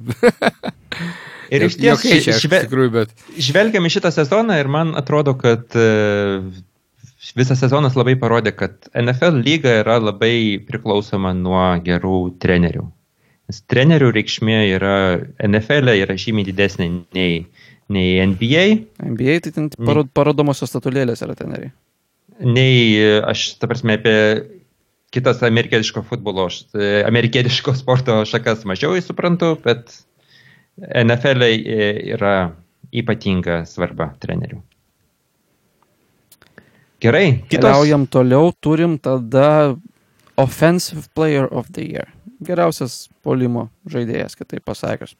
Ir 1.48 1.64
iš 1.64 1.78
tiesų, 1.80 2.18
žve... 2.42 2.60
bet... 2.92 3.14
žvelgiam 3.40 3.86
į 3.88 3.94
šitą 3.94 4.12
sezoną 4.12 4.58
ir 4.60 4.68
man 4.68 4.90
atrodo, 5.00 5.32
kad 5.40 5.78
uh, 5.80 6.44
visas 7.38 7.62
sezonas 7.62 7.96
labai 7.96 8.18
parodė, 8.20 8.52
kad 8.56 8.90
NFL 8.92 9.42
lyga 9.46 9.78
yra 9.82 9.98
labai 10.02 10.60
priklausoma 10.68 11.34
nuo 11.38 11.64
gerų 11.86 12.20
trenerių. 12.44 12.84
Nes 13.48 13.62
trenerių 13.72 14.12
reikšmė 14.12 14.58
yra 14.74 14.96
NFL 15.48 15.94
e 15.94 16.02
yra 16.04 16.18
žymiai 16.20 16.50
didesnė 16.50 16.90
nei, 17.16 17.46
nei 17.93 18.19
NBA. 18.28 18.65
NBA 19.04 19.39
tai 19.45 19.54
ten 19.56 19.69
parod, 19.78 20.10
parodomosios 20.15 20.71
statulėlės 20.73 21.23
yra 21.26 21.36
treneriai. 21.38 21.73
Nei 22.43 23.00
aš, 23.26 23.56
ta 23.62 23.69
prasme, 23.69 23.97
apie 23.97 24.17
kitas 25.15 25.41
amerikietiško 25.43 26.04
futbolo, 26.08 26.47
amerikietiško 27.08 27.76
sporto 27.82 28.21
šakas 28.28 28.65
mažiau 28.69 28.97
suprantu, 29.02 29.56
bet 29.63 29.93
NFL 30.78 31.47
e 31.47 31.91
yra 32.13 32.36
ypatinga 32.93 33.63
svarba 33.67 34.12
trenerių. 34.21 34.62
Gerai, 37.02 37.43
kitos. 37.45 37.62
Keliaujam 37.62 38.08
toliau, 38.10 38.52
turim 38.62 38.97
tada 38.97 39.78
Offensive 40.38 41.06
Player 41.13 41.45
of 41.54 41.69
the 41.73 41.86
Year. 41.86 42.10
Geriausias 42.41 43.08
polimo 43.26 43.67
žaidėjas, 43.89 44.38
kitaip 44.38 44.65
pasakius. 44.65 45.13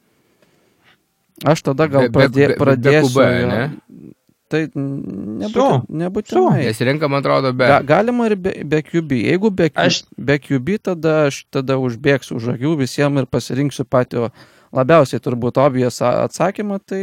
Aš 1.46 1.62
tada 1.68 1.86
gal 1.92 2.08
pradė, 2.10 2.48
be, 2.48 2.54
be, 2.54 2.58
pradėsiu. 2.58 3.12
Be 3.14 3.28
QB, 3.28 3.50
ne? 3.52 4.14
Tai 4.48 4.62
nebūtinai. 4.72 5.98
nebūtinai. 6.02 6.62
Jis 6.64 6.80
renka, 6.88 7.10
man 7.12 7.20
atrodo, 7.20 7.52
be. 7.52 7.68
Ga, 7.68 7.82
galima 7.86 8.30
ir 8.30 8.38
be, 8.40 8.54
be 8.64 8.80
QB. 8.86 9.20
Jeigu 9.28 9.52
be, 9.54 9.68
aš... 9.76 10.06
be 10.16 10.40
QB, 10.40 10.80
tada 10.88 11.18
aš 11.28 11.44
tada 11.54 11.76
užbėgsiu 11.84 12.40
už 12.40 12.54
akių 12.56 12.78
visiems 12.80 13.22
ir 13.22 13.28
pasirinksiu 13.30 13.86
patio 13.86 14.32
labiausiai 14.76 15.22
turbūt 15.24 15.60
obvious 15.62 16.00
atsakymą, 16.04 16.80
tai 16.88 17.02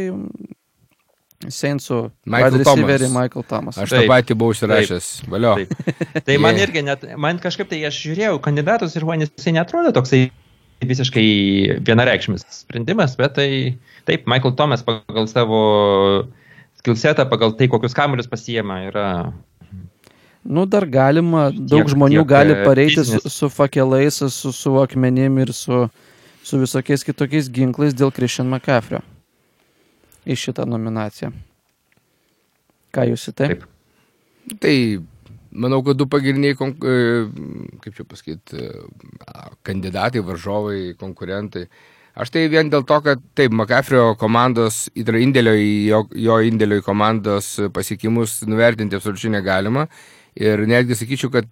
Seinsų 1.51 1.99
Michael 2.25 2.63
Thomas. 2.63 3.05
Michael 3.13 3.45
Thomas. 3.45 3.77
Aš 3.77 3.91
taip, 3.91 4.05
tą 4.05 4.09
patį 4.09 4.37
buvau 4.39 4.55
užsirašęs. 4.55 5.09
Valio. 5.29 5.53
Taip. 5.59 6.23
Tai 6.25 6.37
man 6.41 6.57
irgi 6.61 6.81
net, 6.85 7.05
man 7.21 7.41
kažkaip 7.43 7.69
tai 7.69 7.83
aš 7.85 7.99
žiūrėjau 8.07 8.39
kandidatus 8.45 8.95
ir 8.97 9.05
man 9.05 9.21
jisai 9.25 9.53
netrodo 9.57 9.91
toksai 9.95 10.23
visiškai 10.83 11.27
vienareikšmis 11.85 12.45
sprendimas, 12.51 13.15
bet 13.19 13.35
tai 13.37 13.49
taip, 14.07 14.25
Michael 14.27 14.55
Thomas 14.59 14.83
pagal 14.85 15.27
savo 15.31 15.59
skillsetą, 16.81 17.27
pagal 17.31 17.55
tai, 17.57 17.69
kokius 17.71 17.95
kamuolius 17.97 18.29
pasiema, 18.29 18.81
yra 18.89 19.09
Nu, 20.45 20.67
dar 20.69 20.85
galima, 20.85 21.47
daug 21.49 21.87
tiek, 21.87 21.87
žmonių 21.95 22.19
tiek, 22.19 22.29
gali 22.29 22.53
e, 22.53 22.65
pareiti 22.67 23.01
su, 23.01 23.17
su 23.33 23.47
fakelais, 23.49 24.19
su, 24.29 24.51
su 24.53 24.73
akmenim 24.77 25.39
ir 25.41 25.49
su, 25.57 25.87
su 26.45 26.59
visokiais 26.61 27.01
kitokiais 27.07 27.49
ginklais 27.49 27.95
dėl 27.97 28.13
Christian 28.13 28.51
McCaffrey 28.51 29.01
į 30.29 30.37
šitą 30.37 30.67
nominaciją. 30.69 31.31
Ką 32.93 33.07
jūs 33.09 33.25
į 33.31 33.33
tai? 33.33 33.49
Taip. 33.55 33.65
Tai 34.61 34.75
manau, 35.55 35.81
kad 35.85 35.97
du 35.99 36.07
pagrindiniai, 36.11 36.55
e, 36.55 36.95
kaip 37.83 37.97
čia 37.97 38.05
pasakyti, 38.07 38.59
e, 38.59 39.43
kandidatai, 39.65 40.23
varžovai, 40.25 40.79
konkurentai. 40.99 41.65
Aš 42.15 42.31
tai 42.31 42.45
vien 42.51 42.69
dėl 42.71 42.85
to, 42.87 42.99
kad 43.03 43.23
taip, 43.35 43.51
McAfrio 43.51 44.13
komandos 44.19 44.85
indėlio 44.95 45.55
į 45.59 45.71
jo, 45.89 46.03
jo 46.15 46.37
indėlio 46.47 46.79
į 46.79 46.85
komandos 46.85 47.57
pasiekimus 47.75 48.41
nuvertinti 48.47 48.95
absoliučiai 48.95 49.33
negalima. 49.33 49.89
Ir 50.39 50.63
netgi 50.67 50.95
sakyčiau, 50.95 51.31
kad 51.33 51.49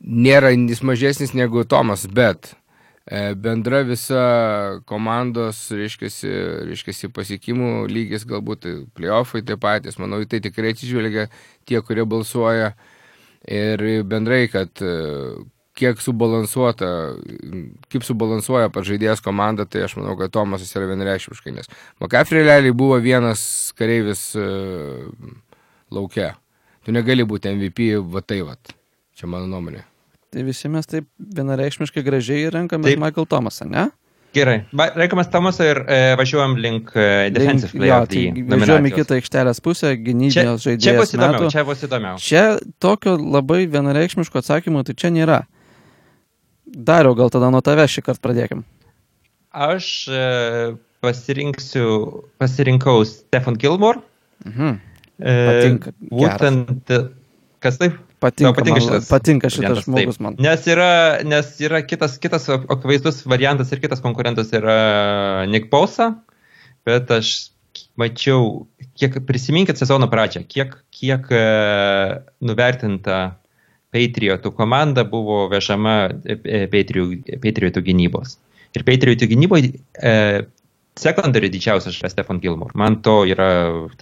nėra 0.00 0.54
jis 0.54 0.80
mažesnis 0.84 1.34
negu 1.36 1.64
Tomas, 1.68 2.06
bet 2.08 2.54
bendra 3.40 3.82
visa 3.88 4.22
komandos, 4.88 5.62
reiškiasi, 5.72 6.30
reiškiasi 6.68 7.10
pasiekimų 7.16 7.86
lygis, 7.88 8.26
galbūt 8.28 8.64
tai 8.64 8.74
playoffai 8.98 9.44
taip 9.46 9.62
patys, 9.64 9.96
manau, 10.00 10.20
tai 10.28 10.42
tikrai 10.44 10.74
atsižvelgia 10.74 11.28
tie, 11.68 11.80
kurie 11.80 12.04
balsuoja 12.04 12.74
ir 13.48 13.84
bendrai, 14.08 14.42
kad 14.52 14.82
e, 14.84 14.92
kiek 15.78 16.00
subalansuota, 16.02 16.88
kaip 17.92 18.06
subalansuoja 18.06 18.72
pažaidėjas 18.74 19.22
komanda, 19.24 19.64
tai 19.64 19.84
aš 19.86 19.96
manau, 20.00 20.16
kad 20.18 20.34
Tomasas 20.34 20.74
yra 20.76 20.90
vienreiškiškai, 20.90 21.54
nes 21.54 21.70
McCaffrey 22.00 22.44
realiai 22.46 22.74
buvo 22.76 22.98
vienas 23.02 23.42
kareivis 23.78 24.32
uh, 24.38 25.06
laukia. 25.94 26.32
Tu 26.84 26.94
negali 26.94 27.26
būti 27.28 27.52
MVP, 27.54 27.92
va 28.10 28.24
tai 28.24 28.42
va. 28.46 28.58
Čia 29.18 29.30
mano 29.30 29.48
nuomonė. 29.50 29.84
Tai 30.28 30.44
visi 30.44 30.68
mes 30.68 30.88
taip 30.88 31.06
vienareikšmiškai 31.38 32.04
gražiai 32.04 32.50
renkame 32.52 32.96
Michael 33.00 33.26
Thomasą, 33.28 33.68
ne? 33.70 33.88
Gerai, 34.36 34.58
renkamas 34.94 35.30
Tomasą 35.32 35.64
ir 35.64 35.78
e, 35.88 35.98
važiuojam 36.20 36.56
link 36.60 36.90
e, 36.92 37.30
defensive 37.32 37.72
play. 37.72 37.88
Jo, 37.88 38.00
tai 38.10 38.42
važiuojam 38.52 38.88
į 38.90 38.92
kitą 38.98 39.16
aikštelės 39.16 39.60
pusę, 39.64 39.94
gynybinės 39.96 40.66
žaidėjas. 40.66 40.84
Čia 40.84 40.94
bus 40.98 41.14
įdomiau, 41.16 41.38
metų. 41.38 41.52
čia 41.54 41.62
bus 41.64 41.84
įdomiau. 41.86 42.20
Čia 42.20 42.42
tokio 42.82 43.14
labai 43.16 43.62
vienareikšmiško 43.72 44.42
atsakymo, 44.42 44.82
tai 44.84 44.96
čia 45.00 45.10
nėra. 45.14 45.38
Dariau, 46.68 47.16
gal 47.16 47.32
tada 47.32 47.48
nuo 47.54 47.62
tavęs 47.64 47.94
šį 47.94 48.04
kartą 48.10 48.24
pradėkim. 48.28 48.66
Aš 49.56 49.88
e, 50.12 50.26
pasirinksiu, 51.00 51.88
pasirinkau 52.42 53.00
Stefan 53.08 53.56
Gilmore. 53.56 54.04
Mhm. 54.44 54.76
E, 55.24 55.38
Patinka. 55.48 55.94
Būtent, 56.12 56.94
kas 57.64 57.80
taip? 57.80 57.96
Patinka, 58.18 58.50
patinka 58.56 58.80
šitas, 58.82 59.04
patinka 59.06 59.50
šitas 59.52 59.84
žmogus 59.84 60.16
taip. 60.16 60.24
man. 60.24 60.36
Nes 60.42 60.64
yra, 60.66 60.90
nes 61.22 61.52
yra 61.62 61.84
kitas, 61.86 62.16
kitas 62.18 62.48
akivaizdus 62.50 63.22
variantas 63.30 63.70
ir 63.70 63.78
kitas 63.82 64.02
konkurentas 64.02 64.50
yra 64.58 65.46
Nick 65.46 65.70
Pausa, 65.70 66.10
bet 66.88 67.12
aš 67.14 67.52
mačiau, 67.98 68.66
kiek 68.98 69.20
prisiminkit 69.28 69.78
sezono 69.78 70.08
pradžią, 70.10 70.42
kiek, 70.50 70.74
kiek 70.94 71.30
e, 71.30 71.44
nuvertinta 72.42 73.20
Patriotų 73.94 74.50
komanda 74.56 75.06
buvo 75.06 75.44
vežama 75.52 75.96
e, 76.26 76.66
Patriotų 76.74 77.86
gynybos. 77.86 78.34
Ir 78.74 78.84
Patriotų 78.88 79.30
gynyboje 79.30 79.76
e, 80.02 80.14
secondary 80.98 81.52
didžiausias 81.54 82.02
yra 82.02 82.10
Stefan 82.10 82.42
Gilmore. 82.42 82.74
Man 82.74 82.98
to 83.06 83.20
yra, 83.30 83.52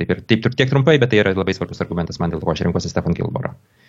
taip 0.01 0.17
ir 0.17 0.25
taip, 0.25 0.49
tiek 0.57 0.73
trumpai, 0.73 0.97
bet 1.03 1.13
tai 1.13 1.21
yra 1.21 1.37
labai 1.37 1.53
svarbus 1.57 1.85
argumentas 1.85 2.17
man 2.23 2.33
dėl 2.33 2.41
ko 2.41 2.57
aš 2.57 2.65
renkuosi 2.65 2.91
Stefan 2.91 3.17
Gilmore. 3.17 3.53
E, 3.53 3.86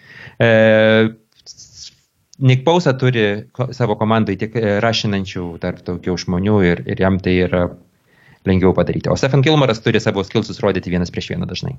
Nick 2.39 2.63
Pausa 2.63 2.93
turi 2.93 3.49
savo 3.73 3.95
komandai 3.97 4.35
tiek 4.37 4.53
e, 4.59 4.77
rašinančių 4.83 5.45
tarp 5.61 5.81
daugiau 5.87 6.17
žmonių 6.21 6.57
ir, 6.67 6.81
ir 6.85 6.99
jam 7.01 7.17
tai 7.17 7.33
yra 7.47 7.63
lengviau 8.45 8.75
padaryti. 8.77 9.09
O 9.09 9.17
Stefan 9.17 9.41
Gilmoras 9.41 9.81
turi 9.81 9.99
savo 10.01 10.21
skilsus 10.23 10.61
rodyti 10.61 10.93
vienas 10.93 11.09
prieš 11.13 11.31
vieną 11.33 11.47
dažnai. 11.49 11.73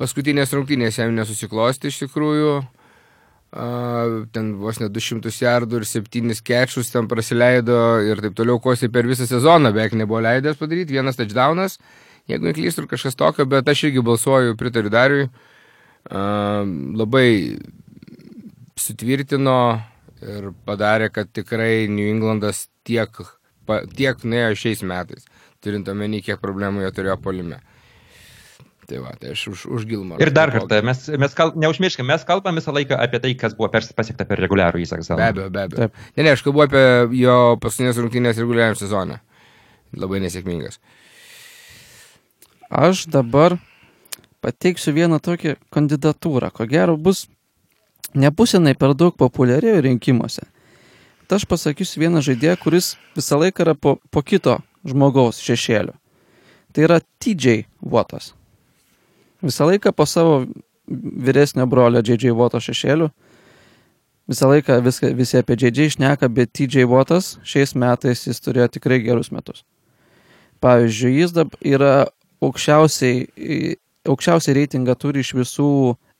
Paskutinės 0.00 0.54
rungtynės 0.56 0.96
jam 1.02 1.12
nesusiklosti 1.16 1.92
iš 1.92 2.06
tikrųjų. 2.06 2.56
Uh, 3.56 4.24
ten 4.34 4.48
vos 4.58 4.80
ne 4.82 4.88
200 4.92 5.30
jardų 5.30 5.78
ir 5.80 5.84
7 5.88 6.32
kečus 6.44 6.90
ten 6.92 7.06
praleido 7.08 7.76
ir 8.04 8.20
taip 8.24 8.34
toliau 8.36 8.58
kosi 8.60 8.90
per 8.92 9.06
visą 9.08 9.24
sezoną, 9.28 9.70
beveik 9.72 9.94
nebuvo 9.96 10.18
leidęs 10.24 10.58
padaryti, 10.60 10.96
vienas 10.96 11.16
touchdownas, 11.16 11.78
jeigu 12.28 12.50
neklystų 12.50 12.88
kažkas 12.90 13.16
tokio, 13.16 13.46
bet 13.48 13.70
aš 13.70 13.86
irgi 13.86 14.02
balsuoju, 14.04 14.58
pritariu 14.60 14.92
Dariui. 14.92 15.28
Uh, 15.30 15.55
labai 16.10 17.58
sutvirtino 18.78 19.58
ir 20.22 20.50
padarė, 20.66 21.10
kad 21.12 21.30
tikrai 21.34 21.86
New 21.90 22.08
Englandas 22.10 22.66
tiek, 22.86 23.10
tiek 23.96 24.22
nuėjo 24.24 24.52
šiais 24.62 24.84
metais, 24.86 25.26
turint 25.64 25.88
omeny, 25.88 26.22
kiek 26.24 26.40
problemų 26.42 26.84
jie 26.84 26.92
turėjo 26.94 27.18
polime. 27.22 27.60
Tai 28.86 29.00
va, 29.02 29.12
tai 29.18 29.32
aš 29.34 29.48
už, 29.50 29.62
už 29.74 29.86
Gilmarą. 29.90 30.22
Ir 30.22 30.30
dar 30.30 30.52
kartą, 30.54 30.78
mes, 30.86 31.00
mes 31.18 31.32
kal, 31.34 31.50
neužmirškime, 31.58 32.06
mes 32.06 32.22
kalbam 32.26 32.54
visą 32.54 32.70
laiką 32.74 32.94
apie 33.02 33.18
tai, 33.24 33.32
kas 33.38 33.56
buvo 33.58 33.72
pasiekta 33.74 34.26
per 34.28 34.38
reguliarų 34.44 34.84
įsaką. 34.84 35.16
Be 35.18 35.26
abejo, 35.26 35.46
be 35.50 35.64
abejo. 35.64 35.80
Taip. 35.88 36.04
Ne, 36.14 36.22
ne, 36.22 36.34
aš 36.36 36.44
kalbu 36.46 36.62
apie 36.68 36.84
jo 37.18 37.38
paskutinės 37.62 37.98
rungtynės 37.98 38.38
reguliariam 38.38 38.78
sezone. 38.78 39.18
Labai 39.98 40.20
nesėkmingas. 40.22 40.78
Aš 42.70 43.08
dabar 43.10 43.58
pateiksiu 44.44 44.94
vieną 44.96 45.20
tokią 45.20 45.56
kandidatūrą. 45.74 46.50
Ko 46.52 46.66
gero 46.66 46.96
bus 46.96 47.26
nebus 48.14 48.54
jinai 48.54 48.74
per 48.74 48.94
daug 48.94 49.16
populiari 49.16 49.74
rinkimuose. 49.80 50.46
Tai 51.26 51.40
aš 51.40 51.46
pasakysiu 51.50 52.04
vieną 52.04 52.22
žaidėją, 52.22 52.56
kuris 52.62 52.94
visą 53.16 53.38
laiką 53.40 53.64
yra 53.64 53.74
po, 53.74 53.96
po 54.10 54.22
kito 54.22 54.60
žmogaus 54.86 55.40
šešėlių. 55.42 55.94
Tai 56.72 56.84
yra 56.86 57.00
TJ 57.18 57.64
Votas. 57.82 58.32
Visą 59.42 59.66
laiką 59.66 59.92
po 59.92 60.06
savo 60.06 60.44
vyresnio 60.86 61.66
brolio 61.66 62.02
JJ 62.04 62.34
Voto 62.36 62.60
šešėlių. 62.62 63.10
Visą 64.30 64.50
laiką 64.50 64.78
viską, 64.82 65.10
visi 65.14 65.38
apie 65.38 65.56
JJ 65.58 65.90
išneka, 65.90 66.28
bet 66.28 66.52
TJ 66.54 66.86
Votas 66.90 67.36
šiais 67.46 67.74
metais 67.78 68.26
jis 68.26 68.42
turėjo 68.42 68.68
tikrai 68.78 69.00
gerus 69.02 69.32
metus. 69.34 69.64
Pavyzdžiui, 70.62 71.12
jis 71.20 71.34
dabar 71.36 71.66
yra 71.66 71.92
aukščiausiai, 72.42 73.76
aukščiausiai 74.08 74.56
reitingą 74.60 74.96
turi 74.98 75.22
iš 75.24 75.34
visų 75.36 75.68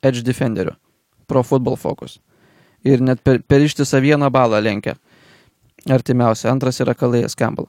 edge 0.04 0.24
defenderių. 0.26 0.74
Pro 1.26 1.42
Football 1.42 1.78
Focus. 1.80 2.20
Ir 2.86 3.02
net 3.02 3.22
per, 3.26 3.40
per 3.42 3.64
ištisą 3.64 4.00
vieną 4.02 4.30
balą 4.30 4.60
lenkia. 4.62 4.94
Artimiausia. 5.90 6.50
Antras 6.52 6.78
yra 6.82 6.94
Kalėjas 6.94 7.34
Campbell. 7.38 7.66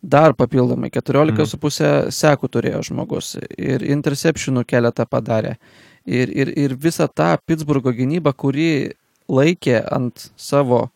Dar 0.00 0.32
papildomai 0.32 0.88
14,5 0.92 1.56
mhm. 1.60 2.12
sekų 2.16 2.48
turėjo 2.48 2.84
žmogus. 2.88 3.34
Ir 3.56 3.84
interceptionų 3.84 4.64
keletą 4.68 5.04
padarė. 5.08 5.56
Ir, 6.08 6.32
ir, 6.32 6.52
ir 6.56 6.76
visą 6.80 7.08
tą 7.12 7.34
Pittsburgho 7.44 7.92
gynybą, 7.92 8.32
kuri 8.32 8.70
laikė 9.28 9.82
ant 9.92 10.30
savo 10.40 10.88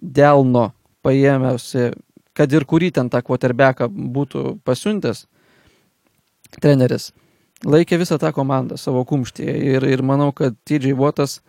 delno 0.00 0.70
paėmėsi, 1.04 1.90
kad 2.36 2.52
ir 2.54 2.64
kurį 2.64 2.92
ten 2.96 3.10
tą 3.12 3.20
quarterbacką 3.26 3.88
būtų 3.90 4.60
pasiuntęs 4.64 5.26
treneris, 6.62 7.10
laikė 7.66 7.98
visą 8.00 8.18
tą 8.20 8.32
komandą 8.36 8.78
savo 8.80 9.04
kumštyje 9.08 9.54
ir, 9.74 9.86
ir 9.88 10.02
manau, 10.06 10.30
kad 10.36 10.56
TJ 10.64 10.94
Votas 10.98 11.40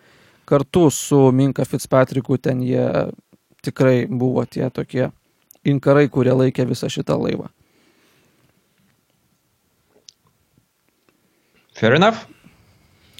kartu 0.50 0.90
su 0.92 1.32
Minka 1.32 1.66
Fitzpatricku 1.66 2.38
ten 2.38 2.62
jie 2.66 2.86
tikrai 3.64 4.06
buvo 4.10 4.44
tie 4.46 4.70
tokie 4.74 5.12
inkarai, 5.64 6.08
kurie 6.10 6.34
laikė 6.34 6.66
visą 6.70 6.90
šitą 6.92 7.18
laivą. 7.22 7.48
Fair 11.78 11.96
enough. 11.98 12.26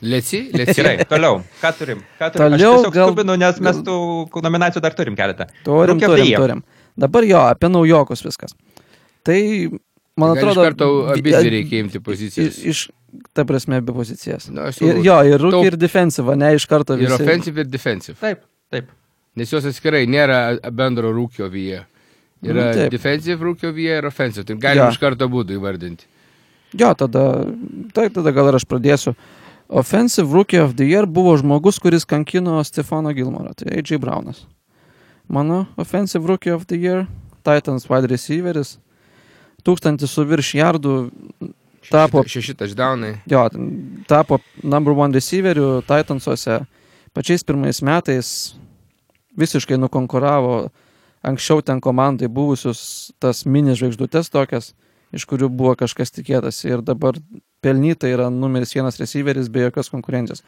Lėci, 0.02 0.48
lėci. 0.58 0.80
Gerai, 0.80 0.96
toliau. 1.06 1.44
Ką 1.62 1.70
turim? 1.78 2.02
Ką 2.18 2.32
turim? 2.34 2.56
Toliau, 2.56 2.74
Aš 2.82 2.94
gal... 2.94 3.12
skubinu, 3.12 3.36
nes 3.38 3.60
mes 3.62 3.82
tų 3.86 3.98
nominacijų 4.42 4.82
dar 4.82 4.96
turim 4.98 5.18
keletą. 5.18 5.46
Turim, 5.66 5.94
Rūkio 5.94 6.10
turim, 6.10 6.32
turim. 6.42 6.64
Dabar 7.00 7.28
jo, 7.30 7.44
apie 7.46 7.70
naujokus 7.70 8.26
viskas. 8.26 8.58
Tai 9.26 9.38
man 10.22 10.34
tai 10.36 10.44
atrodo... 10.44 10.62
Iš 10.62 10.70
karto 10.70 10.90
abi 11.16 11.36
reikia 11.56 11.84
imti 11.84 12.02
pozicijas. 12.04 12.62
Iš, 12.72 12.86
ta 13.36 13.46
prasme, 13.50 13.82
abi 13.82 13.96
pozicijas. 13.96 14.48
Na, 14.54 14.70
ir, 14.72 15.02
jo, 15.06 15.18
ir 15.28 15.42
rūkį, 15.42 15.62
ir 15.72 15.78
defensyvą, 15.82 16.38
ne 16.40 16.54
iš 16.58 16.68
karto 16.70 16.98
visi. 17.00 17.10
Ir 17.10 17.18
offensive, 17.18 17.66
ir 17.66 17.72
defensive. 17.72 18.18
Taip, 18.22 18.46
taip. 18.74 18.94
Nes 19.40 19.52
jos 19.52 19.68
atskirai 19.68 20.04
nėra 20.12 20.42
bendro 20.76 21.12
rūkio 21.16 21.48
vyje. 21.52 21.84
Yra 22.42 22.72
mm, 22.72 22.90
defensive 22.92 23.46
rūkio 23.46 23.70
vyje 23.76 24.00
ir 24.02 24.08
offensive. 24.10 24.46
Tai 24.48 24.58
galim 24.62 24.90
iš 24.90 24.98
karto 25.02 25.28
būdų 25.32 25.60
įvardinti. 25.60 26.08
Jo, 26.80 26.94
tada, 26.98 27.26
tai 27.96 28.08
tada 28.14 28.34
gal 28.34 28.50
ir 28.50 28.58
aš 28.58 28.66
pradėsiu. 28.68 29.14
Offensive 29.72 30.34
Rookie 30.36 30.60
of 30.60 30.76
the 30.76 30.88
Year 30.88 31.06
buvo 31.08 31.38
žmogus, 31.40 31.80
kuris 31.80 32.04
kankino 32.08 32.58
Stefano 32.68 33.14
Gilmorą, 33.16 33.54
tai 33.56 33.78
AJ 33.80 34.02
Brownas. 34.04 34.46
Mano 35.32 35.68
Offensive 35.80 36.28
Rookie 36.28 36.52
of 36.52 36.66
the 36.68 36.76
Year, 36.76 37.06
Titans 37.44 37.88
wide 37.88 38.10
receiveris, 38.12 38.78
tūkstantis 39.66 40.12
su 40.12 40.26
virš 40.28 40.54
jardų 40.60 40.96
tapo... 41.90 42.24
Šeši 42.28 42.56
touchdownai. 42.60 43.16
Jo, 43.32 43.48
tapo 44.10 44.40
number 44.64 44.94
one 44.94 45.16
receiveriu 45.16 45.82
Titansuose. 45.88 46.62
Pačiais 47.14 47.44
pirmais 47.44 47.82
metais 47.84 48.54
visiškai 49.38 49.80
nukonkuravo 49.80 50.70
anksčiau 51.22 51.62
ten 51.62 51.82
komandai 51.82 52.30
buvusius 52.32 53.12
tas 53.22 53.46
mini 53.46 53.76
žvaigždutes 53.78 54.32
tokias, 54.34 54.72
iš 55.14 55.28
kurių 55.30 55.52
buvo 55.54 55.76
kažkas 55.80 56.14
tikėtas. 56.16 56.64
Ir 56.66 56.84
dabar 56.86 57.20
pelnytai 57.62 58.14
yra 58.16 58.30
numeris 58.34 58.74
vienas 58.76 59.00
receiveris 59.02 59.52
be 59.52 59.68
jokios 59.68 59.92
konkurencijos. 59.94 60.44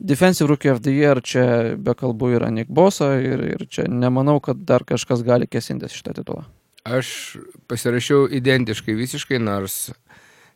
Defensive 0.00 0.48
Rookie 0.48 0.72
of 0.72 0.80
the 0.80 0.92
Year 0.96 1.20
čia 1.20 1.76
be 1.76 1.92
kalbų 1.94 2.34
yra 2.38 2.48
Nick 2.52 2.72
Bosa 2.72 3.12
ir, 3.20 3.42
ir 3.52 3.66
čia 3.68 3.84
nemanau, 3.84 4.38
kad 4.40 4.62
dar 4.64 4.84
kažkas 4.88 5.24
gali 5.26 5.48
kesintis 5.48 5.92
šitą 5.92 6.16
titulą. 6.16 6.46
Aš 6.84 7.36
pasirašiau 7.68 8.28
identiškai 8.32 8.94
visiškai, 8.96 9.38
nors 9.42 9.90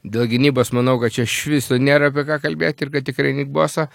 dėl 0.05 0.29
gynybos 0.29 0.73
manau, 0.77 0.97
kad 1.01 1.13
čia 1.13 1.27
iš 1.29 1.35
viso 1.53 1.77
nėra 1.81 2.09
apie 2.13 2.25
ką 2.29 2.39
kalbėti 2.41 2.87
ir 2.87 2.93
kad 2.95 3.05
tikrai 3.05 3.35
Nick 3.37 3.53
Bosa. 3.53 3.89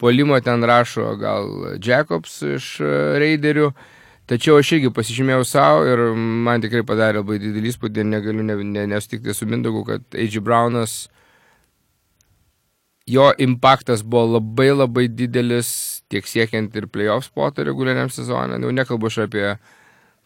Polimo 0.00 0.38
ten 0.42 0.64
rašo 0.64 1.12
gal 1.20 1.76
Jacobs 1.78 2.40
iš 2.42 2.70
e, 2.82 2.94
Raiderių. 3.20 3.68
Tačiau 4.26 4.56
aš 4.58 4.72
irgi 4.78 4.90
pasižymėjau 4.96 5.44
savo 5.44 5.84
ir 5.84 6.00
man 6.16 6.64
tikrai 6.64 6.80
padarė 6.88 7.20
labai 7.20 7.36
didelį 7.42 7.70
įspūdį, 7.74 8.06
negaliu 8.08 8.46
ne, 8.46 8.56
ne, 8.64 8.86
nesutikti 8.94 9.36
su 9.36 9.46
Mindogu, 9.46 9.84
kad 9.84 10.16
A.G. 10.16 10.40
Brownas, 10.40 10.94
jo 13.06 13.28
impaktas 13.38 14.02
buvo 14.02 14.38
labai 14.38 14.70
labai 14.72 15.06
didelis 15.12 15.68
tiek 16.08 16.24
siekiant 16.24 16.72
ir 16.76 16.88
playoff 16.88 17.28
spotą 17.28 17.68
reguliariam 17.68 18.08
sezonui. 18.08 18.62
Jau 18.64 18.72
nekalbu 18.72 19.12
aš 19.12 19.20
apie 19.26 19.46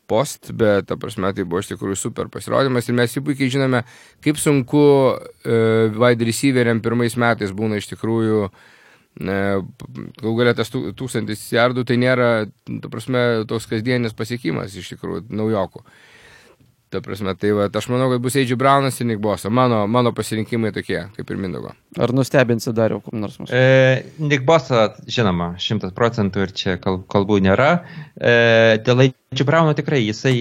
post, 0.08 0.52
bet, 0.56 0.88
ta 0.88 0.96
prasme, 1.00 1.30
tai 1.36 1.44
buvo 1.44 1.62
iš 1.62 1.74
tikrųjų 1.74 1.98
super 2.00 2.32
pasirodymas 2.32 2.88
ir 2.88 2.96
mes 2.96 3.14
jau 3.14 3.22
puikiai 3.26 3.52
žinome, 3.52 3.84
kaip 4.24 4.40
sunku 4.40 4.82
uh, 5.12 6.00
wide 6.00 6.26
receiveriam 6.28 6.82
pirmais 6.84 7.18
metais 7.20 7.54
būna 7.54 7.80
iš 7.80 7.90
tikrųjų 7.92 8.48
uh, 8.48 8.66
gal 9.18 10.36
galia 10.38 10.54
tas 10.54 10.70
tūkstantis 10.70 11.42
jardų, 11.52 11.84
tai 11.86 11.96
nėra, 11.98 12.46
ta 12.66 12.90
prasme, 12.90 13.44
toks 13.48 13.66
kasdienis 13.66 14.14
pasiekimas 14.14 14.76
iš 14.78 14.94
tikrųjų 14.94 15.26
naujokų. 15.30 15.82
Ta 16.88 17.02
prasme, 17.04 17.34
tai 17.36 17.50
va, 17.52 17.66
aš 17.68 17.90
manau, 17.92 18.06
kad 18.08 18.22
bus 18.24 18.36
Eidži 18.40 18.56
Braunas 18.56 18.96
ir 19.02 19.08
Nick 19.10 19.20
Bosa. 19.20 19.50
Mano, 19.52 19.82
mano 19.92 20.14
pasirinkimai 20.16 20.70
tokie, 20.72 21.02
kaip 21.12 21.32
ir 21.34 21.40
Mindogo. 21.40 21.74
Ar 22.00 22.14
nustebinsi 22.16 22.72
dar 22.72 22.94
jau 22.94 23.02
kom 23.04 23.20
nors 23.20 23.36
mūsų? 23.36 23.52
E, 23.52 24.06
Nick 24.24 24.46
Bosa, 24.48 24.86
žinoma, 25.04 25.50
šimtas 25.60 25.92
procentų 25.96 26.46
ir 26.46 26.54
čia 26.56 26.78
kalbų 26.80 27.42
nėra. 27.44 27.68
E, 28.16 28.32
dėl 28.86 29.04
Eidži 29.04 29.48
Brauno 29.48 29.76
tikrai 29.76 30.00
jisai 30.06 30.34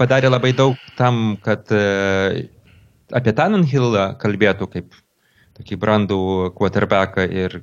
padarė 0.00 0.32
labai 0.32 0.50
daug 0.58 0.74
tam, 0.98 1.36
kad 1.44 1.70
e, 1.70 2.48
apie 3.14 3.36
Tannenhillą 3.38 4.08
kalbėtų 4.18 4.70
kaip 4.72 5.02
tokį 5.56 5.78
brandų 5.80 6.20
quarterbacką 6.58 7.30
ir 7.30 7.60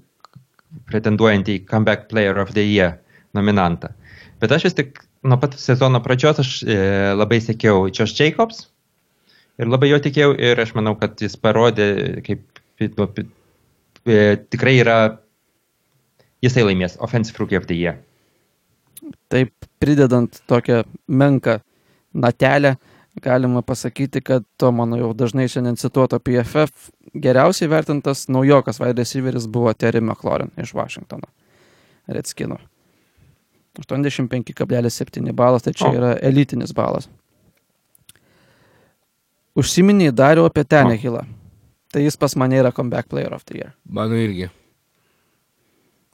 pretenduojantį 0.90 1.60
Comeback 1.68 2.08
Player 2.08 2.40
of 2.40 2.56
the 2.56 2.64
Year 2.64 3.02
nominantą. 3.36 3.92
Bet 4.42 4.56
aš 4.56 4.70
vis 4.70 4.80
tik 4.80 5.04
nuo 5.24 5.40
pat 5.40 5.58
sezono 5.60 6.02
pradžios 6.04 6.42
aš 6.44 6.52
e, 6.64 6.78
labai 7.16 7.40
sėkiau 7.44 7.88
Josh 7.90 8.16
Jacobs 8.20 8.68
ir 9.62 9.70
labai 9.70 9.92
jo 9.92 10.00
tikėjau 10.04 10.34
ir 10.36 10.60
aš 10.60 10.74
manau, 10.78 10.96
kad 11.00 11.20
jis 11.22 11.36
parodė, 11.40 11.88
kaip 12.26 12.44
nu, 12.98 13.08
e, 14.06 14.18
tikrai 14.54 14.78
yra, 14.82 14.98
jisai 16.44 16.66
laimės 16.68 16.98
Offensive 17.04 17.40
Rookie 17.40 17.60
of 17.60 17.70
the 17.70 17.78
Year. 17.78 18.00
Taip, 19.32 19.54
pridedant 19.84 20.42
tokią 20.48 20.84
menką 21.08 21.60
natelę, 22.14 22.76
galima 23.22 23.62
pasakyti, 23.62 24.24
kad 24.26 24.46
to 24.58 24.72
mano 24.72 24.98
jau 24.98 25.12
dažnai 25.18 25.46
šiandien 25.52 25.78
cituoto 25.78 26.20
PFF 26.20 26.90
geriausiai 27.14 27.70
vertintas 27.70 28.26
naujokas 28.32 28.82
wide 28.82 28.98
receiveris 29.04 29.48
buvo 29.48 29.74
Terry 29.74 30.02
McLaurin 30.02 30.52
iš 30.58 30.74
Washingtono. 30.74 31.30
Redskino. 32.08 32.58
85,7 33.80 35.32
balas, 35.34 35.64
tai 35.66 35.74
čia 35.74 35.88
O. 35.90 35.94
yra 35.98 36.12
elitinis 36.22 36.74
balas. 36.74 37.08
Užsiminiai 39.56 40.12
dariau 40.14 40.46
apie 40.50 40.64
Tenehilą. 40.66 41.24
Tai 41.94 42.02
jis 42.02 42.18
pas 42.18 42.34
mane 42.36 42.58
yra 42.58 42.72
comeback 42.74 43.08
player 43.10 43.34
of 43.34 43.44
the 43.46 43.58
year. 43.60 43.74
Mano 43.86 44.16
irgi. 44.18 44.50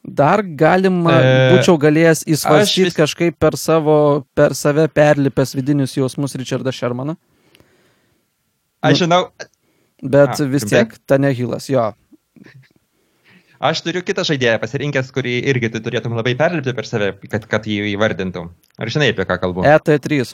Dar 0.04 0.42
galima, 0.44 1.14
e, 1.20 1.32
būčiau 1.54 1.78
galėjęs 1.80 2.24
įsvarstyti 2.32 2.86
vis- 2.90 2.96
kažkaip 2.98 3.36
per 3.40 3.56
savo, 3.60 4.26
per 4.36 4.56
save 4.56 4.88
perlipęs 4.88 5.54
vidinius 5.56 5.96
jausmus 5.96 6.36
Richardą 6.36 6.72
Shermaną, 6.72 7.18
Aš 8.82 9.00
žinau, 9.02 9.26
bet 10.02 10.40
A, 10.40 10.44
vis 10.48 10.64
tiek 10.64 10.94
Tanehilas, 11.06 11.68
jo. 11.70 11.94
Aš 13.60 13.82
turiu 13.86 14.02
kitą 14.06 14.24
žaidėją 14.28 14.58
pasirinkęs, 14.62 15.12
kurį 15.16 15.36
irgi 15.52 15.72
tu 15.74 15.82
turėtum 15.84 16.16
labai 16.18 16.36
perlipti 16.40 16.74
per 16.76 16.88
save, 16.88 17.12
kad, 17.32 17.48
kad 17.52 17.68
jį 17.68 17.94
įvardintum. 17.94 18.52
Ar 18.80 18.92
žinai, 18.92 19.12
apie 19.14 19.28
ką 19.28 19.40
kalbu? 19.42 19.66
ET3. 19.68 20.34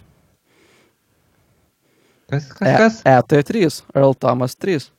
Kas? 2.29 2.49
Kas? 2.49 2.61
E, 2.61 2.75
kas? 2.81 2.99
ET3. 3.05 3.69
Earl 3.95 4.15
Thomas 4.17 4.57
3. 4.57 4.89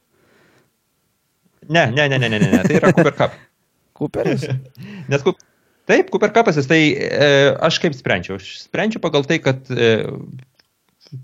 Ne, 1.69 1.91
ne, 1.91 2.09
ne, 2.09 2.19
ne, 2.19 2.29
ne, 2.29 2.39
ne, 2.39 2.51
ne, 2.51 2.63
tai 2.63 2.79
yra 2.79 2.93
Cooper 2.95 3.15
Cup. 3.15 3.35
Cooperis. 3.99 4.47
Nes 5.11 5.23
Coop- 5.23 5.43
taip, 5.89 6.11
Cooper 6.11 6.31
Cupas, 6.35 6.61
tai 6.69 6.83
e, 6.95 7.31
aš 7.67 7.81
kaip 7.83 7.97
sprendžiau? 7.97 8.39
Aš 8.39 8.67
sprendžiu 8.67 9.03
pagal 9.03 9.27
tai, 9.27 9.41
kad 9.43 9.67
e, 9.73 9.91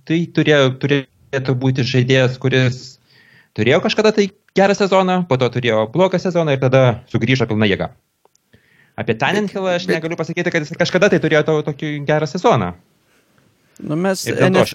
tai 0.08 0.22
turėjo, 0.34 0.74
turėtų 0.82 1.54
būti 1.62 1.86
žaidėjas, 1.86 2.38
kuris 2.42 2.82
turėjo 3.56 3.80
kažkada 3.84 4.12
tai 4.16 4.28
gerą 4.56 4.74
sezoną, 4.78 5.22
po 5.28 5.36
to 5.40 5.48
turėjo 5.54 5.86
blogą 5.92 6.18
sezoną 6.22 6.54
ir 6.56 6.60
tada 6.62 6.82
sugrįžo 7.12 7.46
pilna 7.50 7.68
jėga. 7.70 7.90
Apie 8.96 9.14
Tannenhillą 9.16 9.74
aš 9.78 9.86
negaliu 9.88 10.16
pasakyti, 10.20 10.50
kad 10.52 10.62
jis 10.66 10.76
kažkada 10.76 11.08
tai 11.12 11.18
turėjo 11.24 11.44
to, 11.48 11.54
tokį 11.70 11.92
gerą 12.08 12.26
sezoną. 12.28 12.72
Nu, 13.82 13.96
mes 13.96 14.26
NFL 14.28 14.68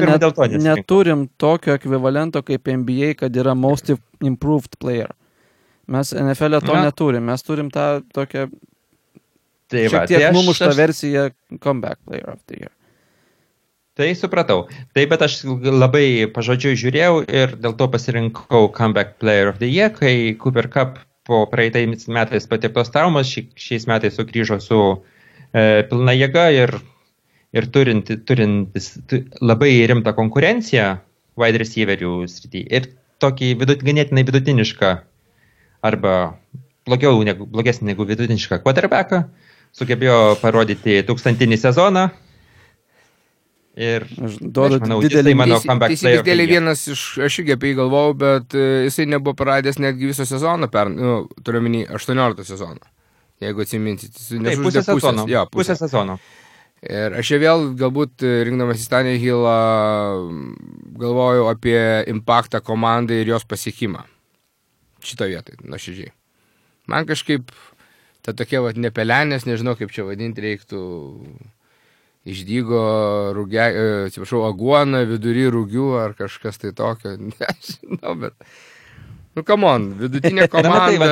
pirma 0.00 0.16
net, 0.16 0.24
to 0.34 0.46
neturim 0.64 1.26
tokio 1.38 1.74
ekvivalento 1.76 2.40
kaip 2.42 2.66
NBA, 2.72 3.12
kad 3.20 3.36
yra 3.36 3.52
most 3.54 3.92
improved 4.24 4.78
player. 4.80 5.12
Mes 5.90 6.14
NFL 6.16 6.56
to 6.64 6.72
Na. 6.74 6.86
neturim, 6.88 7.22
mes 7.28 7.42
turim 7.44 7.68
tą 7.70 8.00
tokią 8.16 8.48
Tai 9.70 9.82
šiek 9.84 9.92
va, 9.92 10.06
tiek 10.08 10.18
tai 10.18 10.28
aš- 10.30 10.34
numuštą 10.34 10.68
aš- 10.72 10.78
versiją 10.80 11.28
comeback 11.62 12.00
player 12.08 12.30
of 12.32 12.40
the 12.46 12.56
year. 12.58 12.72
Tai 13.98 14.08
supratau. 14.14 14.68
Taip, 14.94 15.10
bet 15.10 15.22
aš 15.26 15.40
labai 15.66 16.28
pažodžiui 16.30 16.78
žiūrėjau 16.78 17.24
ir 17.26 17.56
dėl 17.60 17.74
to 17.76 17.88
pasirinkau 17.90 18.68
Comeback 18.76 19.18
Player 19.22 19.50
of 19.50 19.58
the 19.58 19.68
Year, 19.68 19.90
kai 19.90 20.36
Cooper 20.38 20.70
Cup 20.70 21.00
po 21.26 21.42
praeitais 21.50 22.06
metais 22.08 22.46
patirtos 22.50 22.92
traumos 22.94 23.28
ši, 23.28 23.48
šiais 23.58 23.84
metais 23.90 24.16
sugrįžo 24.16 24.60
su 24.62 24.78
e, 25.52 25.82
pilna 25.90 26.14
jėga 26.16 26.46
ir, 26.54 26.72
ir 27.54 27.68
turinti, 27.74 28.16
turintis 28.26 28.92
tu, 29.10 29.20
labai 29.42 29.74
rimtą 29.90 30.14
konkurenciją 30.16 30.88
wide 31.40 31.60
receiverių 31.62 32.14
srityje 32.30 32.70
ir 32.78 32.88
tokį 33.20 33.52
vidut, 33.60 33.84
ganėtinai 33.84 34.24
vidutinišką 34.26 34.94
arba 35.86 36.14
blogiau 36.88 37.20
negu, 37.26 37.46
blogesnį 37.46 37.92
negu 37.92 38.06
vidutinišką 38.08 38.62
quarterbacką, 38.64 39.24
sugebėjo 39.76 40.18
parodyti 40.40 41.02
tūkstantinį 41.06 41.60
sezoną. 41.60 42.08
Ir 43.78 44.02
Aš 44.26 44.40
duodu 44.42 44.80
didelį 45.04 45.32
mano 45.38 45.60
comeback 45.62 45.94
the 46.00 46.16
dėlė 46.26 46.42
year. 46.42 46.50
vienas 46.56 46.80
iš, 46.90 47.02
aš 47.22 47.36
irgi 47.38 47.54
apie 47.54 47.70
jį 47.70 47.76
galvojau, 47.78 48.16
bet 48.18 48.56
e, 48.58 48.64
jisai 48.88 49.06
nebuvo 49.06 49.36
praradęs 49.38 49.78
netgi 49.78 50.10
viso 50.10 50.26
sezono, 50.26 50.66
per, 50.68 50.90
nu, 50.90 51.28
turiu 51.46 51.62
minį 51.62 51.84
18 51.94 52.44
sezono. 52.48 52.82
Jeigu 53.40 53.62
atsiminsit, 53.62 54.18
jis 54.18 54.42
nežudė 54.42 54.82
pusę 54.82 54.82
sezono. 54.90 55.26
Jo, 55.30 55.44
pusę 55.54 55.76
sezono. 55.78 56.18
Ir 56.82 57.14
aš 57.20 57.30
čia 57.30 57.38
vėl 57.40 57.68
galbūt 57.78 58.24
e, 58.26 58.34
rinkdamas 58.48 58.82
į 58.82 58.86
Stanley 58.88 59.20
Hillą 59.22 59.54
galvojau 61.00 61.46
apie 61.52 61.78
impaktą 62.10 62.60
komandai 62.64 63.20
ir 63.22 63.30
jos 63.34 63.46
pasiekimą. 63.48 64.02
Šito 65.04 65.28
vietoj, 65.30 65.60
nuoširdžiai. 65.62 66.10
Man 66.90 67.06
kažkaip 67.08 67.52
ta 68.26 68.34
tokia 68.36 68.64
vat 68.64 68.76
nepelenės, 68.80 69.46
nežinau 69.48 69.76
kaip 69.78 69.92
čia 69.94 70.04
vadinti 70.08 70.42
reiktų, 70.44 70.80
išdygo 72.28 72.80
rūgia, 73.36 73.68
e, 73.70 73.86
atsiprašau, 74.08 74.42
aguona 74.48 75.04
vidury 75.08 75.46
rūgių 75.52 75.92
ar 76.02 76.18
kažkas 76.18 76.60
tai 76.60 76.74
tokio. 76.76 77.16
Nežinau, 77.30 78.18
bet... 78.26 78.36
Nu, 79.30 79.44
come 79.46 79.66
on, 79.70 79.84
vidutinė 79.94 80.48
komanda. 80.52 81.06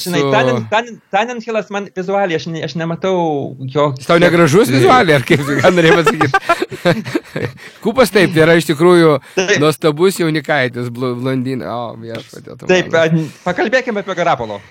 Žinai, 0.00 0.22
su... 0.24 0.94
Tannenhillas 1.12 1.68
man 1.74 1.90
vizualiai, 1.94 2.38
aš, 2.40 2.46
ne, 2.48 2.62
aš 2.64 2.74
nematau 2.80 3.18
jo... 3.60 3.90
Jis 4.00 4.08
tau 4.08 4.16
negražus 4.22 4.72
vizualiai, 4.72 5.18
ar 5.20 5.26
kaip 5.28 5.44
ką 5.44 5.72
norėjai 5.76 5.98
pasakyti? 6.00 6.40
Kupas 7.84 8.14
taip, 8.14 8.32
tai 8.32 8.46
yra 8.46 8.56
iš 8.58 8.70
tikrųjų 8.70 9.18
Taip. 9.36 9.58
nuostabus 9.60 10.16
jaunikaitis, 10.22 10.88
bl- 10.94 11.14
blondinė. 11.20 11.68
O, 11.68 11.92
viešpatė. 12.00 12.56
Taip, 12.64 12.98
pakalbėkime 13.44 14.00
apie 14.00 14.16
Garapolo. 14.16 14.62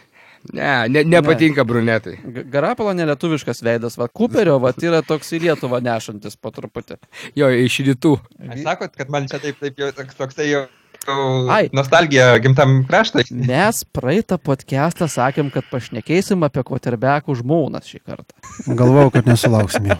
Ne, 0.56 0.88
ne, 0.92 1.04
nepatinka 1.04 1.66
brunetai. 1.68 2.16
G- 2.24 2.46
Garapolo 2.54 2.94
nelietuviškas 2.96 3.60
veidas, 3.66 3.98
va 4.00 4.08
Cooperio, 4.08 4.58
va 4.64 4.72
yra 4.80 5.02
toks 5.06 5.34
į 5.36 5.42
Lietuvą 5.48 5.82
nešantis 5.84 6.38
po 6.40 6.54
truputį. 6.56 7.00
Jo, 7.36 7.50
iš 7.52 7.82
rytų. 7.88 8.14
Sakot, 8.64 8.94
kad 8.96 9.12
man 9.14 9.28
čia 9.28 9.42
taip, 9.44 9.60
taip 9.60 9.80
jau 9.82 9.92
toks, 9.96 10.16
toksai 10.20 10.52
jau... 10.54 10.66
Ai. 11.54 11.70
Nostalgija 11.72 12.34
gimtam 12.44 12.82
kraštui. 12.88 13.24
Mes 13.32 13.78
praeitą 13.96 14.36
podcastą 14.44 15.08
sakėm, 15.08 15.52
kad 15.54 15.68
pašnekėsim 15.72 16.44
apie 16.44 16.64
kvoterbekų 16.68 17.36
žmonas 17.40 17.88
šį 17.88 18.02
kartą. 18.04 18.36
Galvojau, 18.68 19.14
kad 19.16 19.30
nesulauksim 19.30 19.88
jo. 19.94 20.00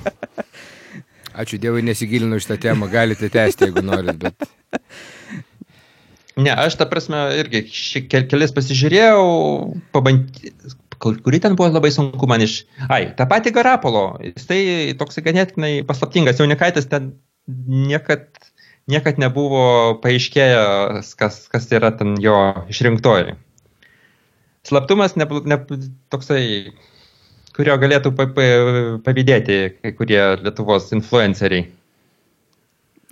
Ačiū 1.38 1.60
Dievui, 1.62 1.86
nesigilinu 1.86 2.40
šitą 2.42 2.58
temą, 2.66 2.90
galite 2.92 3.30
tęsti, 3.32 3.70
jeigu 3.70 3.86
norit, 3.86 4.18
bet 4.20 4.50
Ne, 6.38 6.52
aš 6.54 6.76
tą 6.78 6.86
prasme 6.90 7.18
irgi 7.42 7.64
ši- 7.74 8.04
kel- 8.12 8.28
kelis 8.30 8.52
pasižiūrėjau, 8.54 9.22
pabandyti, 9.96 10.52
kurį 11.02 11.40
ten 11.42 11.56
buvo 11.58 11.72
labai 11.74 11.90
sunku 11.94 12.30
man 12.30 12.44
iš... 12.46 12.60
Ai, 12.94 13.08
tą 13.18 13.26
patį 13.30 13.54
Garapolo, 13.56 14.04
jis 14.22 14.46
tai 14.50 14.60
toks 15.00 15.18
ganėtinai 15.26 15.82
paslaptingas, 15.88 16.38
jaunikaitis 16.42 16.90
ten 16.92 17.16
niekad, 17.48 18.28
niekad 18.90 19.18
nebuvo 19.22 19.98
paaiškėjęs, 20.04 21.16
kas, 21.18 21.40
kas 21.50 21.68
yra 21.74 21.90
ten 21.98 22.16
jo 22.22 22.36
išrinktoji. 22.70 23.34
Slaptumas 24.68 25.16
ne, 25.18 25.26
ne, 25.48 25.58
toksai, 26.12 26.44
kurio 27.56 27.80
galėtų 27.82 28.12
pa, 28.14 28.28
pa, 28.36 28.48
pavydėti 29.06 29.60
kai 29.80 29.94
kurie 29.98 30.22
Lietuvos 30.44 30.92
influenceriai. 30.94 31.70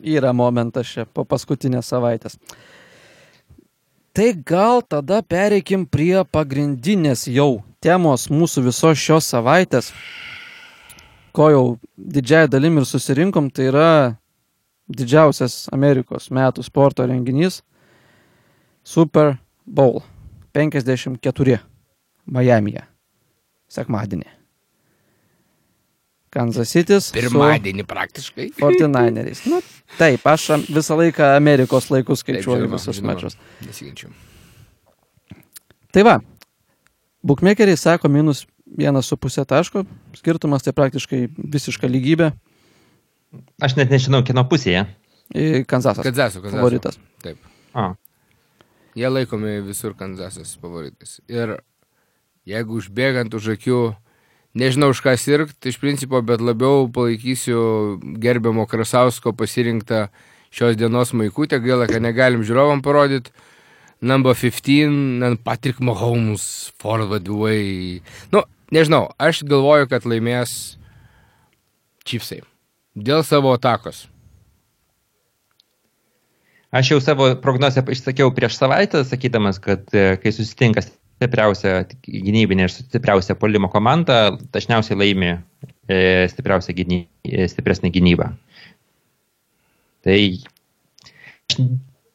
Yra 0.06 0.34
momentas 0.36 0.92
čia 0.92 1.08
po 1.08 1.24
paskutinės 1.26 1.88
savaitės. 1.90 2.36
Tai 4.16 4.34
gal 4.46 4.80
tada 4.88 5.18
pereikim 5.20 5.82
prie 5.92 6.22
pagrindinės 6.32 7.26
jau 7.28 7.66
temos 7.84 8.30
mūsų 8.32 8.62
visos 8.70 9.02
šios 9.02 9.28
savaitės, 9.28 9.90
ko 11.36 11.50
jau 11.52 11.64
didžiai 12.00 12.48
dalim 12.48 12.80
ir 12.80 12.88
susirinkom, 12.88 13.50
tai 13.52 13.68
yra 13.74 13.90
didžiausias 14.88 15.66
Amerikos 15.76 16.30
metų 16.32 16.64
sporto 16.64 17.04
renginys 17.04 17.60
Super 18.88 19.36
Bowl 19.68 20.00
54 20.56 21.60
Miami'e 22.24 22.88
sekmadienį. 23.68 24.35
Kansas 26.36 26.72
City. 26.76 26.98
pirmadienį 27.16 27.86
praktiškai. 27.88 28.50
49eriais. 28.60 29.46
Nu, 29.48 29.62
taip, 30.00 30.26
aš 30.28 30.50
visą 30.68 30.98
laiką 31.00 31.32
Amerikos 31.38 31.88
laikus 31.94 32.22
Taip, 32.24 32.36
skaičiuoju 32.36 32.66
žinoma, 32.66 32.80
visus 32.80 33.00
žinoma. 33.00 33.14
mačius. 33.16 33.38
Nesiginčiu. 33.64 34.12
Tai 35.96 36.04
va, 36.04 36.18
bukmekeriai 37.24 37.80
sako 37.80 38.12
minus 38.12 38.44
1,5 38.78 39.46
taško, 39.48 39.86
skirtumas 40.20 40.66
tai 40.66 40.74
praktiškai 40.76 41.22
visiška 41.38 41.88
lygybė. 41.88 42.34
Aš 43.64 43.76
net 43.80 43.92
nežinau, 43.92 44.24
kino 44.28 44.44
pusėje. 44.48 44.86
Kanzasas. 45.68 46.04
Kanzaso, 46.06 46.42
Kanzaso. 46.42 46.58
Favoritas. 46.60 47.00
Taip. 47.24 47.40
A. 47.74 47.94
Jie 48.96 49.10
laikomi 49.10 49.58
visur 49.66 49.96
Kanzasas 49.98 50.54
favoritais. 50.62 51.18
Ir 51.28 51.58
jeigu 52.48 52.78
užbėgant 52.80 53.34
už 53.36 53.56
akių, 53.56 53.80
nežinau 54.56 54.94
už 54.96 55.04
ką 55.04 55.14
sirgti, 55.20 55.70
iš 55.70 55.78
principo, 55.82 56.22
bet 56.24 56.42
labiau 56.42 56.88
palaikysiu 56.92 58.00
gerbiamo 58.24 58.66
Krasausko 58.66 59.36
pasirinktą 59.36 60.08
šios 60.56 60.80
dienos 60.80 61.12
maikutę, 61.14 61.60
gaila, 61.60 61.90
kad 61.92 62.04
negalim 62.04 62.46
žiūrovam 62.48 62.84
parodyti. 62.86 63.36
Number 64.02 64.36
15, 64.36 65.24
and 65.24 65.40
Patrick 65.44 65.80
Mahomes, 65.80 66.72
forward 66.80 67.28
way. 67.32 68.02
Nu, 68.32 68.44
nežinau, 68.72 69.08
aš 69.18 69.44
galvoju, 69.48 69.88
kad 69.90 70.06
laimės 70.06 70.76
Chiefsai. 72.06 72.44
Dėl 72.96 73.24
savo 73.26 73.56
atakos. 73.56 74.06
Aš 76.76 76.92
jau 76.92 77.00
savo 77.02 77.30
prognozę 77.40 77.82
išsakiau 77.82 78.34
prieš 78.36 78.60
savaitę, 78.60 79.02
sakydamas, 79.08 79.62
kad 79.64 79.88
e, 79.96 80.18
kai 80.22 80.32
susitinka 80.36 80.84
stipriausia 81.26 81.86
gynybinė 82.06 82.68
ir 82.68 82.74
stipriausia 82.74 83.36
polimo 83.40 83.70
komanda, 83.74 84.36
dažniausiai 84.54 84.98
laimi 85.00 85.32
e, 85.34 86.28
stipriausia 86.30 86.76
gyny, 86.78 87.06
e, 87.26 87.48
stipresnė 87.50 87.90
gynyba. 87.94 88.30
Tai 90.06 90.20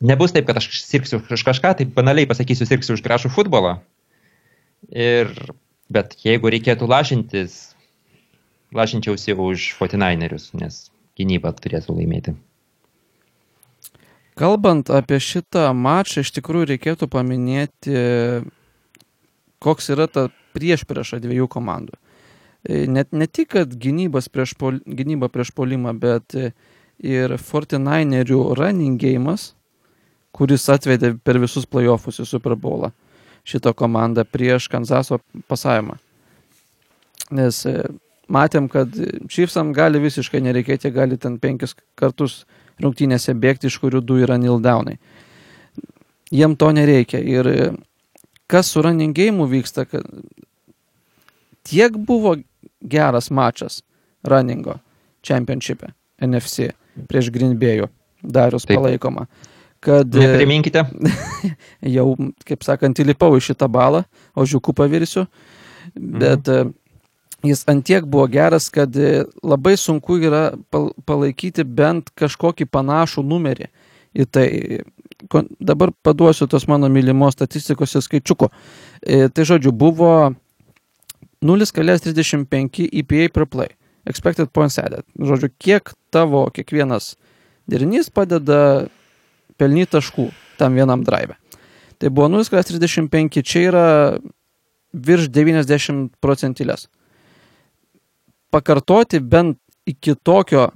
nebus 0.00 0.34
taip, 0.34 0.46
kad 0.46 0.60
aš 0.60 0.70
sirksiu 0.84 1.20
už 1.26 1.42
kažką, 1.46 1.74
tai 1.78 1.88
banaliai 1.90 2.28
pasakysiu, 2.30 2.68
sirksiu 2.68 2.94
už 2.94 3.02
gražų 3.02 3.32
futbolą. 3.34 3.80
Ir, 4.90 5.32
bet 5.90 6.14
jeigu 6.22 6.52
reikėtų 6.54 6.86
lažintis, 6.90 7.74
lažinčiausi 8.74 9.34
už 9.34 9.72
49erius, 9.80 10.52
nes 10.54 10.86
gynyba 11.18 11.52
turėtų 11.58 11.98
laimėti. 11.98 12.36
Kalbant 14.40 14.88
apie 14.94 15.18
šitą 15.20 15.66
mačą, 15.76 16.22
iš 16.22 16.30
tikrųjų 16.38 16.70
reikėtų 16.70 17.10
paminėti, 17.12 17.96
koks 19.62 19.92
yra 19.94 20.08
ta 20.10 20.28
prieš 20.56 20.86
priešą 20.88 21.20
dviejų 21.22 21.46
komandų. 21.52 21.96
E, 22.64 22.84
net 22.90 23.12
ne 23.12 23.26
tik, 23.26 23.54
kad 23.54 23.76
prieš 24.32 24.56
pol, 24.58 24.80
gynyba 24.84 25.30
prieš 25.32 25.52
polimą, 25.56 25.94
bet 26.00 26.36
ir 27.00 27.36
49erių 27.36 28.40
running 28.58 29.00
game'as, 29.00 29.54
kuris 30.32 30.68
atvedė 30.68 31.16
per 31.24 31.40
visus 31.40 31.66
playoffus 31.66 32.20
į 32.20 32.28
Super 32.28 32.56
Bowlą 32.56 32.92
šitą 33.44 33.72
komandą 33.74 34.24
prieš 34.24 34.68
Kanzaso 34.68 35.18
pasavimą. 35.48 35.96
Nes 37.30 37.64
e, 37.66 37.76
matėm, 38.28 38.68
kad 38.70 38.94
Chiefsam 39.30 39.72
gali 39.74 40.00
visiškai 40.02 40.42
nereikėti, 40.44 40.92
gali 40.94 41.18
ten 41.18 41.38
penkis 41.38 41.74
kartus 41.98 42.44
rungtynėse 42.80 43.34
bėgti, 43.36 43.70
iš 43.70 43.78
kurių 43.82 44.02
du 44.04 44.20
yra 44.24 44.38
nildaunai. 44.40 44.98
Jiem 46.30 46.54
to 46.56 46.70
nereikia. 46.72 47.18
Ir 47.18 47.48
kas 48.50 48.72
su 48.74 48.82
running 48.82 49.14
game 49.16 49.46
vyksta, 49.50 49.86
kad 49.88 50.06
tiek 51.66 51.96
buvo 51.96 52.36
geras 52.80 53.30
mačas 53.30 53.80
runningo 54.26 54.78
championship'e 55.26 55.92
NFC 56.26 56.72
prieš 57.08 57.30
Green 57.32 57.54
Bay'ų, 57.60 57.88
darius 58.22 58.66
Taip. 58.66 58.80
palaikoma. 58.80 59.26
Kad, 59.80 60.12
Nepriminkite. 60.12 60.82
jau, 61.96 62.10
kaip 62.44 62.66
sakant, 62.66 62.98
įlipau 63.00 63.38
į 63.38 63.46
šitą 63.46 63.70
balą, 63.72 64.02
o 64.36 64.44
žiūkų 64.44 64.74
pavirsiu, 64.76 65.24
bet 65.94 66.44
mhm 66.50 66.76
jis 67.42 67.64
antiek 67.66 68.04
buvo 68.04 68.26
geras, 68.26 68.68
kad 68.68 68.96
e, 68.96 69.24
labai 69.42 69.76
sunku 69.76 70.18
yra 70.20 70.50
palaikyti 71.06 71.64
bent 71.64 72.10
kažkokį 72.18 72.66
panašų 72.70 73.24
numerį 73.26 73.70
į 74.14 74.26
tai. 74.30 74.46
Dabar 75.60 75.92
paduosiu 76.02 76.48
tos 76.48 76.66
mano 76.70 76.88
mylimos 76.88 77.36
statistikos 77.36 77.94
ir 77.94 78.04
skaičiuko. 78.04 78.48
E, 79.02 79.28
tai 79.28 79.44
žodžiu, 79.44 79.72
buvo 79.76 80.32
0,35 81.44 82.88
EPA 83.02 83.28
per 83.34 83.46
play. 83.46 83.74
Expected 84.08 84.48
points 84.56 84.80
added. 84.80 85.04
Žodžiu, 85.20 85.52
kiek 85.60 85.92
tavo 86.10 86.46
kiekvienas 86.54 87.14
derinys 87.70 88.08
padeda 88.10 88.88
pelnyti 89.60 89.92
taškų 89.98 90.30
tam 90.58 90.78
vienam 90.80 91.04
drive. 91.04 91.36
Tai 92.00 92.08
buvo 92.08 92.30
0,35, 92.32 93.44
čia 93.44 93.66
yra 93.68 93.86
virš 94.96 95.28
90 95.28 96.16
procentilės 96.24 96.88
pakartoti 98.50 99.20
bent 99.20 99.58
iki 99.86 100.14
tokio 100.14 100.68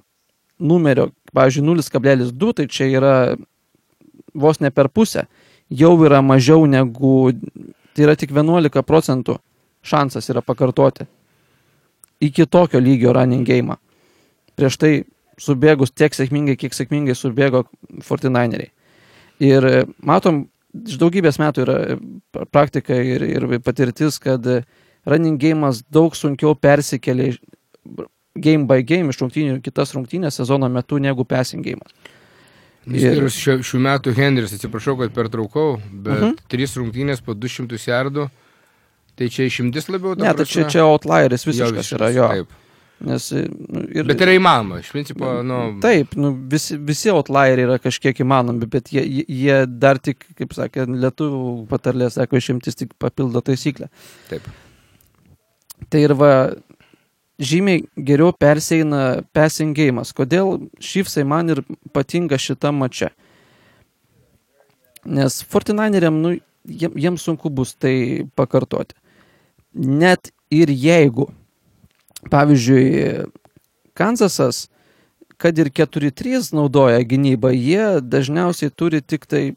numerio, 0.59 1.11
pavyzdžiui, 1.35 1.67
0,2, 1.83 2.53
tai 2.61 2.69
čia 2.71 2.89
yra 2.91 3.15
vos 4.35 4.61
ne 4.63 4.71
per 4.75 4.89
pusę, 4.89 5.27
jau 5.71 5.95
yra 6.07 6.23
mažiau 6.23 6.67
negu, 6.71 7.33
tai 7.95 8.07
yra 8.07 8.17
tik 8.19 8.35
11 8.35 8.83
procentų 8.87 9.39
šansas 9.85 10.31
yra 10.33 10.43
pakartoti 10.43 11.07
iki 12.25 12.47
tokio 12.47 12.81
lygio 12.81 13.13
running 13.13 13.47
game. 13.47 13.77
Prieš 14.57 14.79
tai 14.81 14.93
subėgus 15.41 15.93
tiek 15.93 16.15
sėkmingai, 16.15 16.57
kiek 16.57 16.75
sėkmingai 16.75 17.17
subėgo 17.19 17.65
49eriai. 18.01 18.71
Ir 19.43 19.67
matom, 19.99 20.45
iš 20.87 20.99
daugybės 21.01 21.41
metų 21.43 21.65
yra 21.67 21.79
praktika 22.55 22.95
ir, 22.95 23.25
ir 23.27 23.49
patirtis, 23.65 24.21
kad 24.23 24.47
running 25.05 25.41
game'as 25.43 25.83
daug 25.91 26.15
sunkiau 26.17 26.55
persikelia 26.55 27.35
game 28.35 28.67
by 28.71 28.83
game 28.87 29.13
iš 29.13 29.21
rungtynių 29.23 29.61
kitas 29.65 29.95
rungtynės 29.95 30.41
sezono 30.41 30.69
metu 30.73 30.99
negu 31.03 31.27
passing 31.29 31.65
game. 31.65 31.85
Ir 32.85 33.25
šių, 33.33 33.63
šių 33.65 33.79
metų 33.81 34.13
Henris, 34.17 34.53
atsiprašau, 34.53 34.99
kad 35.01 35.15
pertraukau, 35.17 35.79
bet 35.91 36.13
uh 36.13 36.19
mhm. 36.19 36.33
-huh. 36.35 36.51
trys 36.53 36.77
rungtynės 36.77 37.25
po 37.25 37.33
200 37.35 37.81
jardų, 37.81 38.29
tai 39.17 39.31
čia 39.33 39.49
išimtis 39.49 39.89
labiau. 39.89 40.15
Ne, 40.19 40.35
tai 40.35 40.45
čia, 40.45 40.69
čia 40.69 40.85
outlieris 40.85 41.47
visiškas 41.47 41.91
jo, 41.91 41.97
yra 41.97 42.11
jo. 42.11 42.29
Taip. 42.29 42.61
Nes, 43.05 43.27
nu, 43.35 43.83
ir, 43.91 44.07
bet 44.07 44.21
yra 44.23 44.37
įmanoma, 44.37 44.79
iš 44.81 44.91
principo, 44.95 45.31
nu... 45.45 45.57
Taip, 45.83 46.15
nu, 46.17 46.31
visi, 46.51 46.77
visi 46.79 47.11
outlieriai 47.13 47.67
yra 47.67 47.79
kažkiek 47.83 48.21
įmanomi, 48.23 48.69
bet 48.71 48.93
jie, 48.95 49.03
jie 49.29 49.57
dar 49.67 49.99
tik, 49.99 50.23
kaip 50.39 50.55
sakė, 50.57 50.87
lietuvių 50.89 51.67
patarlė, 51.69 52.09
sako, 52.15 52.39
išimtis 52.41 52.79
tik 52.79 52.95
papildo 53.03 53.43
taisyklę. 53.45 53.91
Taip. 54.31 54.47
Tai 55.91 56.01
ir 56.01 56.15
va, 56.17 56.31
žymiai 57.39 57.85
geriau 57.97 58.33
perseina 58.33 59.23
passing 59.35 59.77
game'as. 59.77 60.15
Kodėl 60.15 60.69
šifsai 60.83 61.25
man 61.27 61.51
ir 61.51 61.63
patinka 61.93 62.39
šitą 62.39 62.73
mačią? 62.75 63.11
Nes 65.05 65.43
49eriam, 65.45 66.21
nu, 66.23 66.37
jiems 66.65 66.97
jiem 66.97 67.19
sunku 67.21 67.51
bus 67.51 67.75
tai 67.75 68.25
pakartoti. 68.37 68.97
Net 69.75 70.31
ir 70.51 70.71
jeigu, 70.71 71.29
pavyzdžiui, 72.31 73.27
Kanzasas, 73.95 74.69
kad 75.39 75.59
ir 75.59 75.71
4-3 75.71 76.55
naudoja 76.55 77.03
gynybą, 77.07 77.53
jie 77.55 78.01
dažniausiai 78.03 78.73
turi 78.75 79.03
tik 79.03 79.27
tai 79.31 79.55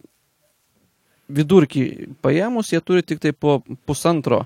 vidurkį 1.30 2.13
paėmus, 2.21 2.73
jie 2.73 2.82
turi 2.82 3.05
tik 3.05 3.21
tai 3.23 3.32
po 3.34 3.61
pusantro 3.86 4.45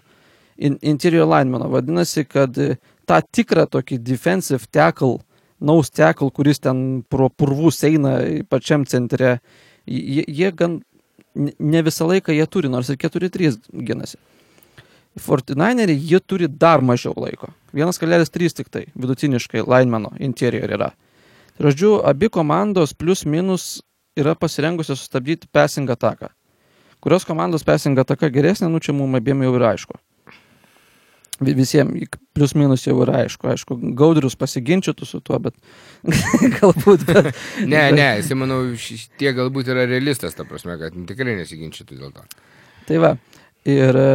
interior 0.62 1.28
linemano. 1.28 1.70
Vadinasi, 1.70 2.26
kad 2.30 2.56
tą 3.10 3.20
tikrą 3.34 3.66
tokį 3.72 4.00
defensive 4.06 4.70
tackle, 4.72 5.20
nose 5.62 5.92
tackle, 5.94 6.32
kuris 6.34 6.62
ten 6.62 7.02
pro 7.10 7.30
purvus 7.30 7.82
eina 7.88 8.18
pačiam 8.50 8.86
centre, 8.86 9.40
jie, 9.86 10.26
jie 10.28 10.52
gan 10.56 10.82
ne 11.36 11.82
visą 11.86 12.08
laiką 12.10 12.36
jie 12.36 12.48
turi, 12.48 12.70
nors 12.70 12.90
ir 12.92 13.00
4-3 13.02 13.58
ginasi. 13.88 14.20
Fortinaineriai 15.20 16.00
jie 16.00 16.20
turi 16.24 16.48
dar 16.48 16.82
mažiau 16.82 17.14
laiko. 17.20 17.52
1,3 17.76 18.56
tik 18.56 18.70
tai 18.72 18.86
vidutiniškai 18.96 19.66
linemano 19.66 20.14
interior 20.20 20.72
yra. 20.72 20.92
Žodžiu, 21.62 21.98
abi 22.08 22.30
komandos 22.32 22.94
plus 22.98 23.26
minus 23.26 23.82
yra 24.18 24.36
pasirengusios 24.36 25.04
sustabdyti 25.04 25.50
passing 25.52 25.90
ataką. 25.92 26.32
Kurios 27.02 27.26
komandos 27.28 27.66
passing 27.66 28.00
ataka 28.00 28.30
geresnė, 28.32 28.70
nu 28.72 28.80
čia 28.80 28.96
mums 28.96 29.20
abiem 29.20 29.44
jau 29.44 29.54
yra 29.58 29.74
aišku 29.76 30.00
visiems 31.42 32.18
plius 32.36 32.54
minus 32.56 32.86
jau 32.88 32.96
yra 33.04 33.24
aišku. 33.26 33.50
Aišku, 33.52 33.78
gaudrius 33.98 34.38
pasiginčytų 34.40 35.08
su 35.08 35.22
tuo, 35.26 35.40
bet 35.44 35.58
galbūt. 36.60 37.08
Bet, 37.08 37.32
ne, 37.74 37.82
bet... 37.90 37.98
ne, 37.98 38.08
jis, 38.22 38.32
manau, 38.40 38.62
tie 39.22 39.34
galbūt 39.38 39.74
yra 39.74 39.88
realistas, 39.90 40.38
ta 40.38 40.48
prasme, 40.48 40.78
kad 40.82 40.96
tikrai 41.10 41.36
nesiginčytų 41.42 42.00
dėl 42.00 42.16
to. 42.16 42.26
Tai 42.88 43.02
va, 43.04 43.12
ir 43.70 44.00
e, 44.00 44.14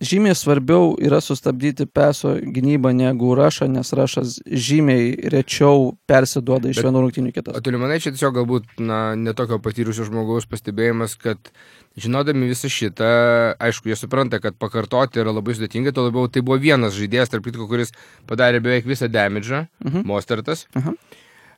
žymiai 0.00 0.36
svarbiau 0.36 0.94
yra 1.02 1.20
sustabdyti 1.24 1.86
peso 1.86 2.34
gynybą 2.36 2.92
negu 2.96 3.32
rašą, 3.36 3.68
nes 3.72 3.92
rašas 3.96 4.38
žymiai 4.46 5.14
rečiau 5.32 5.94
persiduoda 6.08 6.70
iš 6.70 6.82
vienų 6.84 7.06
rungtynių 7.06 7.32
kitas. 7.32 7.56
O 7.56 7.64
tu 7.64 7.72
manai, 7.80 7.98
čia 8.02 8.12
tiesiog 8.12 8.36
galbūt 8.36 8.76
na, 8.82 9.00
netokio 9.18 9.58
patyrusio 9.62 10.06
žmogaus 10.08 10.48
pastebėjimas, 10.50 11.16
kad 11.20 11.50
žinodami 11.96 12.48
visą 12.50 12.68
šitą, 12.72 13.10
aišku, 13.62 13.88
jie 13.88 13.96
supranta, 13.96 14.40
kad 14.42 14.56
pakartoti 14.60 15.22
yra 15.22 15.32
labai 15.32 15.56
sudėtinga, 15.56 15.94
to 15.96 16.04
labiau 16.06 16.28
tai 16.28 16.42
buvo 16.44 16.58
vienas 16.60 16.96
žaidėjas, 16.96 17.32
tarp 17.32 17.46
kitko, 17.48 17.68
kuris 17.70 17.94
padarė 18.28 18.60
beveik 18.64 18.88
visą 18.88 19.08
damidžą, 19.08 19.66
uh 19.66 19.88
mhm. 19.88 20.00
-huh. 20.00 20.04
Mostertas. 20.04 20.66
Uh 20.74 20.82
-huh. 20.82 20.96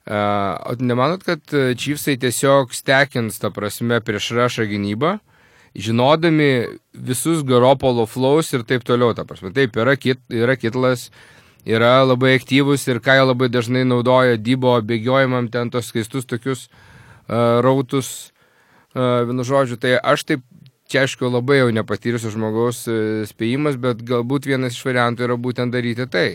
Uh, 0.08 0.56
o 0.64 0.74
nemanot, 0.80 1.22
kad 1.22 1.40
Chiefsai 1.76 2.16
tiesiog 2.16 2.72
stekins, 2.72 3.38
ta 3.38 3.50
prasme, 3.50 4.00
prieš 4.00 4.30
rašą 4.30 4.64
gynybą, 4.64 5.18
žinodami 5.74 6.66
visus 6.94 7.42
Garopolo 7.44 8.06
flows 8.06 8.52
ir 8.52 8.64
taip 8.64 8.84
toliau, 8.84 9.14
ta 9.14 9.24
prasme. 9.24 9.52
Taip, 9.52 9.76
yra, 9.76 9.96
kit, 9.96 10.18
yra 10.30 10.56
kitlas, 10.56 11.10
yra 11.66 12.04
labai 12.04 12.34
aktyvus 12.38 12.88
ir 12.88 13.02
ką 13.04 13.18
jie 13.18 13.26
labai 13.26 13.48
dažnai 13.52 13.84
naudoja 13.84 14.36
dybo 14.36 14.80
bėgiojimam 14.80 15.50
ten 15.52 15.70
tos 15.70 15.90
skaistus 15.92 16.24
tokius 16.24 16.68
uh, 17.28 17.60
rautus 17.60 18.32
vienu 19.28 19.46
žodžiu, 19.46 19.78
tai 19.80 19.96
aš 19.96 20.24
taip, 20.28 20.44
čia 20.88 21.04
aišku, 21.04 21.28
labai 21.30 21.60
jau 21.60 21.68
nepatyrusios 21.74 22.34
žmogaus 22.34 22.84
e, 22.88 23.26
spėjimas, 23.28 23.78
bet 23.80 24.02
galbūt 24.06 24.48
vienas 24.48 24.76
iš 24.76 24.86
variantų 24.88 25.28
yra 25.28 25.36
būtent 25.40 25.74
daryti 25.74 26.08
tai. 26.10 26.28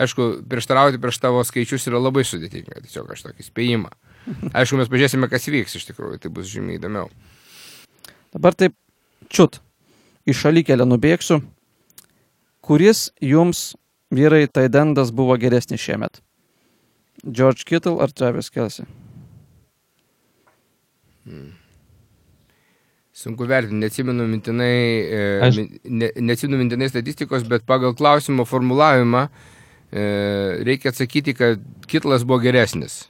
Aišku, 0.00 0.46
prieštarauti 0.48 1.00
prieš 1.02 1.18
tavo 1.20 1.42
skaičius 1.44 1.84
yra 1.90 2.00
labai 2.00 2.24
sudėtinga, 2.24 2.80
tiesiog 2.86 3.10
aš 3.12 3.26
tokį 3.26 3.44
spėjimą. 3.44 3.90
Aišku, 4.56 4.78
mes 4.80 4.88
pažiūrėsime, 4.88 5.28
kas 5.32 5.48
vyks 5.50 5.76
iš 5.76 5.88
tikrųjų, 5.90 6.20
tai 6.22 6.32
bus 6.32 6.48
žymiai 6.48 6.78
įdomiau. 6.78 7.10
Dabar 8.32 8.56
taip, 8.56 8.76
čiut, 9.28 9.60
į 10.24 10.36
šalykelę 10.36 10.86
nubėgsiu. 10.88 11.40
Kuris 12.64 13.08
jums, 13.24 13.74
vyrai, 14.14 14.44
taidendas 14.48 15.12
buvo 15.12 15.36
geresnis 15.40 15.82
šiemet? 15.82 16.22
George 17.24 17.66
Kittle 17.68 17.98
ar 18.00 18.12
Travis 18.16 18.48
Kelsey? 18.52 18.86
Sunku 23.20 23.44
vertinti, 23.44 23.76
neatsimenu 23.82 24.24
mintinai, 24.30 24.76
e, 25.12 25.24
Aš- 25.44 25.64
ne, 25.84 26.08
neatsimenu 26.16 26.62
mintinai 26.62 26.88
statistikos, 26.88 27.44
bet 27.44 27.66
pagal 27.68 27.92
klausimo 27.98 28.46
formulavimą 28.48 29.26
e, 29.28 30.04
reikia 30.64 30.94
atsakyti, 30.94 31.34
kad 31.36 31.60
Kitlas 31.90 32.24
buvo 32.24 32.40
geresnis. 32.40 33.02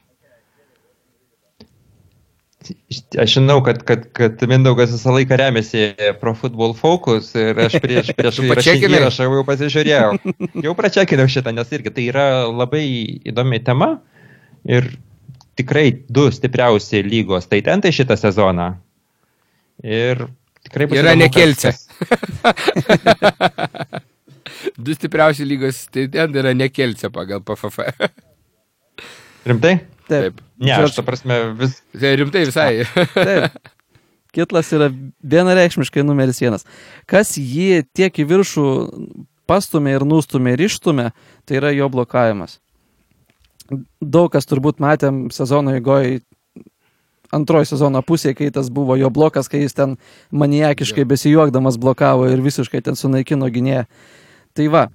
Aš 3.18 3.36
žinau, 3.38 3.60
kad, 3.64 3.80
kad, 3.88 4.02
kad 4.12 4.42
Mindaugas 4.50 4.90
visą 4.92 5.14
laiką 5.14 5.38
remiasi 5.40 5.86
Pro 6.20 6.34
Football 6.36 6.74
Focus 6.76 7.30
ir 7.38 7.56
aš 7.62 7.78
prieš, 7.80 8.10
prieš 8.18 8.42
įrašą 8.84 9.30
jau 9.30 9.46
pasižiūrėjau. 9.48 10.10
Jau 10.66 10.74
pračekinau 10.76 11.30
šitą, 11.30 11.54
nes 11.56 11.72
irgi 11.72 11.94
tai 11.94 12.10
yra 12.10 12.26
labai 12.50 12.84
įdomi 13.30 13.62
tema 13.64 13.94
ir 14.68 14.90
tikrai 15.56 15.88
du 16.10 16.28
stipriausi 16.34 17.00
lygos 17.06 17.48
taitentai 17.48 17.94
šitą 17.96 18.18
sezoną. 18.20 18.72
Ir 19.84 20.26
tikrai 20.66 20.86
bus 20.90 20.98
Yra 21.00 21.14
įdomu, 21.14 21.22
ne 21.22 21.28
kas- 21.28 21.40
Kelce. 21.40 21.70
kas- 21.72 21.86
Du 24.80 24.92
stipriausi 24.94 25.44
lygos, 25.46 25.84
tai 25.92 26.06
ten 26.12 26.34
yra 26.36 26.52
nekelce 26.56 27.08
pagal 27.12 27.40
PFF. 27.46 27.78
Rimtai? 29.48 29.74
Taip. 30.10 30.40
Ne, 30.60 30.72
aš 30.74 30.96
ta 30.98 31.04
prasme 31.06 31.36
vis. 31.56 31.78
Tai 31.94 32.10
rimtai 32.20 32.42
visai. 32.48 32.84
Taip. 33.14 33.60
Kitlas 34.34 34.68
yra 34.76 34.90
vienareikšmiškai 35.26 36.04
numeris 36.06 36.38
vienas. 36.42 36.66
Kas 37.10 37.32
jį 37.40 37.80
tiek 37.96 38.20
į 38.22 38.26
viršų 38.30 38.66
pastumė 39.50 39.96
ir 39.96 40.04
nustumė 40.06 40.52
ir 40.54 40.66
ištumė, 40.68 41.08
tai 41.48 41.58
yra 41.58 41.72
jo 41.74 41.88
blokavimas. 41.90 42.58
Daug 44.02 44.28
kas 44.34 44.46
turbūt 44.50 44.78
matėm 44.82 45.28
sezono 45.34 45.72
įgoj 45.78 46.20
antroji 47.34 47.70
sezono 47.70 48.02
pusė, 48.06 48.34
kai 48.36 48.50
tas 48.54 48.70
buvo 48.74 48.96
jo 48.98 49.10
blokas, 49.14 49.48
kai 49.50 49.62
jis 49.64 49.76
ten 49.76 49.96
maniakiškai 50.30 51.04
besijuokdamas 51.08 51.78
blokavo 51.80 52.28
ir 52.30 52.42
visiškai 52.44 52.82
ten 52.86 52.98
sunaikino 52.98 53.50
gynėją. 53.52 53.84
Tai 54.56 54.66
va, 54.72 54.86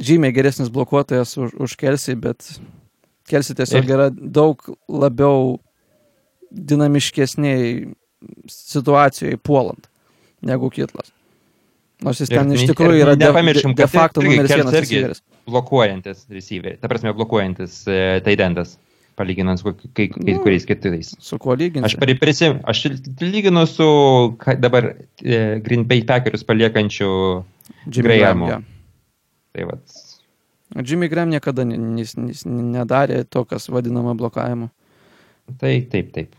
žymiai 0.00 0.34
geresnis 0.36 0.72
blokuotojas 0.72 1.36
už, 1.38 1.56
už 1.66 1.76
Kelsį, 1.80 2.16
bet 2.20 2.48
Kelsį 3.30 3.58
tiesiog 3.60 3.90
yra 3.96 4.08
daug 4.12 4.60
labiau 4.88 5.58
dinamiškesniai 6.54 7.92
situacijoje 8.50 9.40
puolant 9.42 9.88
negu 10.44 10.70
Kitlas. 10.72 11.12
Nors 12.04 12.20
jis 12.20 12.32
ten 12.32 12.50
Ir 12.52 12.58
iš 12.58 12.68
tikrųjų 12.72 13.04
yra 13.04 13.14
de, 13.16 13.28
de, 13.30 13.74
de 13.78 13.86
facto 13.88 14.22
numeris 14.24 14.52
vienas 14.52 14.74
receiveris. 14.74 15.22
blokuojantis 15.48 16.24
receiveriai, 16.32 16.80
ta 16.80 16.90
prasme 16.90 17.12
blokuojantis 17.16 17.84
e, 17.88 18.00
taidendas, 18.24 18.74
palyginant 19.16 19.58
su 19.60 19.72
kai, 19.94 20.08
kai, 20.08 20.34
Nu. 20.34 20.40
kuriais 20.42 20.64
kitais. 20.66 21.14
Su 21.20 21.38
kuo 21.38 21.54
lyginti? 21.54 21.84
Aš, 21.86 21.96
prisim, 22.20 22.60
aš 22.64 22.84
lyginu 23.20 23.66
su 23.66 23.86
dabar 24.58 24.94
e, 25.22 25.60
Green 25.64 25.84
Bay 25.86 26.04
Packers 26.06 26.44
paliekančiu, 26.44 27.44
Graham. 27.86 28.46
Jo. 28.48 28.58
tai 29.54 29.64
vat, 29.64 29.80
Jimmy 30.84 31.08
Graham 31.08 31.30
niekada 31.30 31.64
ni- 31.64 31.78
nis- 31.78 32.16
nis- 32.18 32.44
nedarė 32.46 33.24
to, 33.30 33.44
kas 33.44 33.68
vadinama 33.68 34.14
blokavimu. 34.18 34.70
tai 35.60 35.80
taip, 35.90 36.12
taip. 36.12 36.34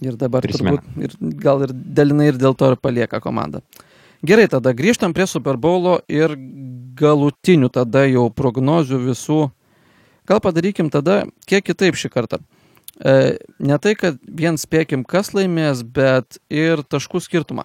Ir 0.00 0.16
dabar 0.16 0.40
Prisimenu. 0.42 0.78
turbūt, 0.80 1.04
ir 1.04 1.34
gal 1.40 1.62
ir 1.62 1.72
dalinai 1.74 2.28
ir 2.32 2.38
dėl 2.40 2.56
to 2.56 2.70
ir 2.72 2.76
palieka 2.76 3.20
komandą. 3.20 3.60
Gerai, 4.24 4.48
tada 4.48 4.72
grįžtam 4.74 5.12
prie 5.14 5.26
Super 5.26 5.56
Bowlo 5.56 6.00
ir 6.08 6.34
galutinių 6.96 7.70
tada 7.72 8.06
jau 8.08 8.28
prognozių 8.30 8.98
visų. 9.06 9.50
Gal 10.28 10.40
padarykim 10.40 10.90
tada 10.92 11.24
kiek 11.48 11.64
kitaip 11.64 11.96
šį 11.98 12.10
kartą. 12.12 12.38
E, 13.00 13.38
ne 13.58 13.76
tai, 13.80 13.94
kad 13.96 14.18
vien 14.24 14.58
spėkim, 14.60 15.04
kas 15.08 15.32
laimės, 15.32 15.80
bet 15.86 16.36
ir 16.52 16.82
taškų 16.84 17.22
skirtumą. 17.24 17.64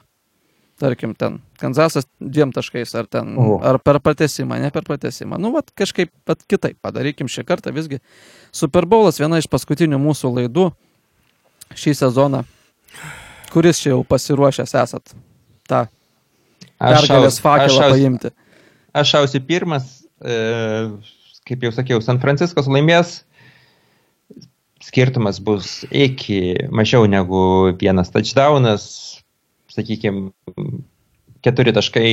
Tarkim, 0.79 1.13
ten 1.15 1.37
Kanzasas 1.59 2.03
dviem 2.19 2.51
taškais, 2.51 2.91
ar 2.99 3.05
ten, 3.07 3.29
O. 3.39 3.59
ar 3.63 3.77
per 3.79 4.01
pratesimą, 4.03 4.57
ne 4.59 4.71
per 4.75 4.83
pratesimą. 4.83 5.37
Nu, 5.39 5.53
vat 5.55 5.71
kažkaip 5.71 6.11
vat 6.27 6.41
kitaip 6.51 6.75
padarykim 6.83 7.29
šį 7.31 7.45
kartą 7.47 7.71
visgi. 7.75 8.01
Super 8.51 8.83
Bowlas 8.83 9.19
viena 9.21 9.39
iš 9.39 9.47
paskutinių 9.47 9.99
mūsų 10.03 10.33
laidų 10.35 10.65
šį 11.79 11.93
sezoną. 12.01 12.43
Kuris 13.53 13.79
čia 13.79 13.93
jau 13.93 14.01
pasiruošęs 14.03 14.75
esat 14.81 15.15
tą 15.67 15.85
pergalės 16.79 17.39
fakelą 17.39 17.71
šaus- 17.77 17.95
paimti? 17.95 18.33
Aš 18.95 19.13
šausiu 19.15 19.39
pirmas, 19.47 19.87
e, 20.19 20.91
kaip 21.45 21.63
jau 21.65 21.71
sakiau, 21.75 22.01
San 22.01 22.19
Franciskas 22.23 22.67
laimės. 22.71 23.23
Skirtumas 24.85 25.39
bus 25.41 25.85
iki 25.89 26.55
mažiau 26.69 27.07
negu 27.09 27.71
vienas 27.79 28.11
touchdownas, 28.13 28.83
sakykime, 29.71 30.29
keturi 31.45 31.73
taškai 31.73 32.09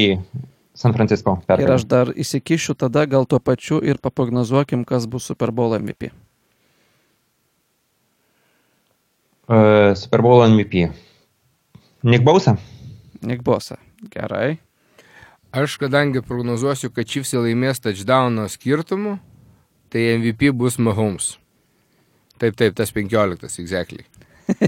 San 0.74 0.94
Francisco 0.96 1.34
Ir 1.36 1.46
pergalė. 1.50 1.74
aš 1.76 1.84
dar 1.84 2.12
įsikišiu 2.16 2.76
tada 2.78 3.04
gal 3.04 3.26
tuo 3.28 3.40
pačiu 3.40 3.82
ir 3.84 3.98
paprognozuokim, 4.00 4.86
kas 4.88 5.04
bus 5.10 5.26
Super 5.28 5.52
Bowl 5.52 5.74
MVP. 5.76 6.12
Uh, 9.48 9.92
Super 9.94 10.22
Bowl 10.22 10.40
MVP. 10.48 10.88
Nick 12.02 12.24
Bausa? 12.24 12.56
Nick 13.22 13.42
Bosa. 13.42 13.76
Gerai. 14.10 14.58
Aš 15.52 15.76
kadangi 15.76 16.22
prognozuosiu, 16.24 16.88
kad 16.96 17.04
Chiefsai 17.04 17.42
laimės 17.44 17.82
touchdowno 17.84 18.46
skirtumu, 18.48 19.18
tai 19.92 20.14
MVP 20.16 20.48
bus 20.56 20.78
Mahomes. 20.80 21.34
Taip, 22.40 22.56
taip, 22.56 22.72
tas 22.78 22.88
15, 22.96 23.60
exactly. 23.60 24.06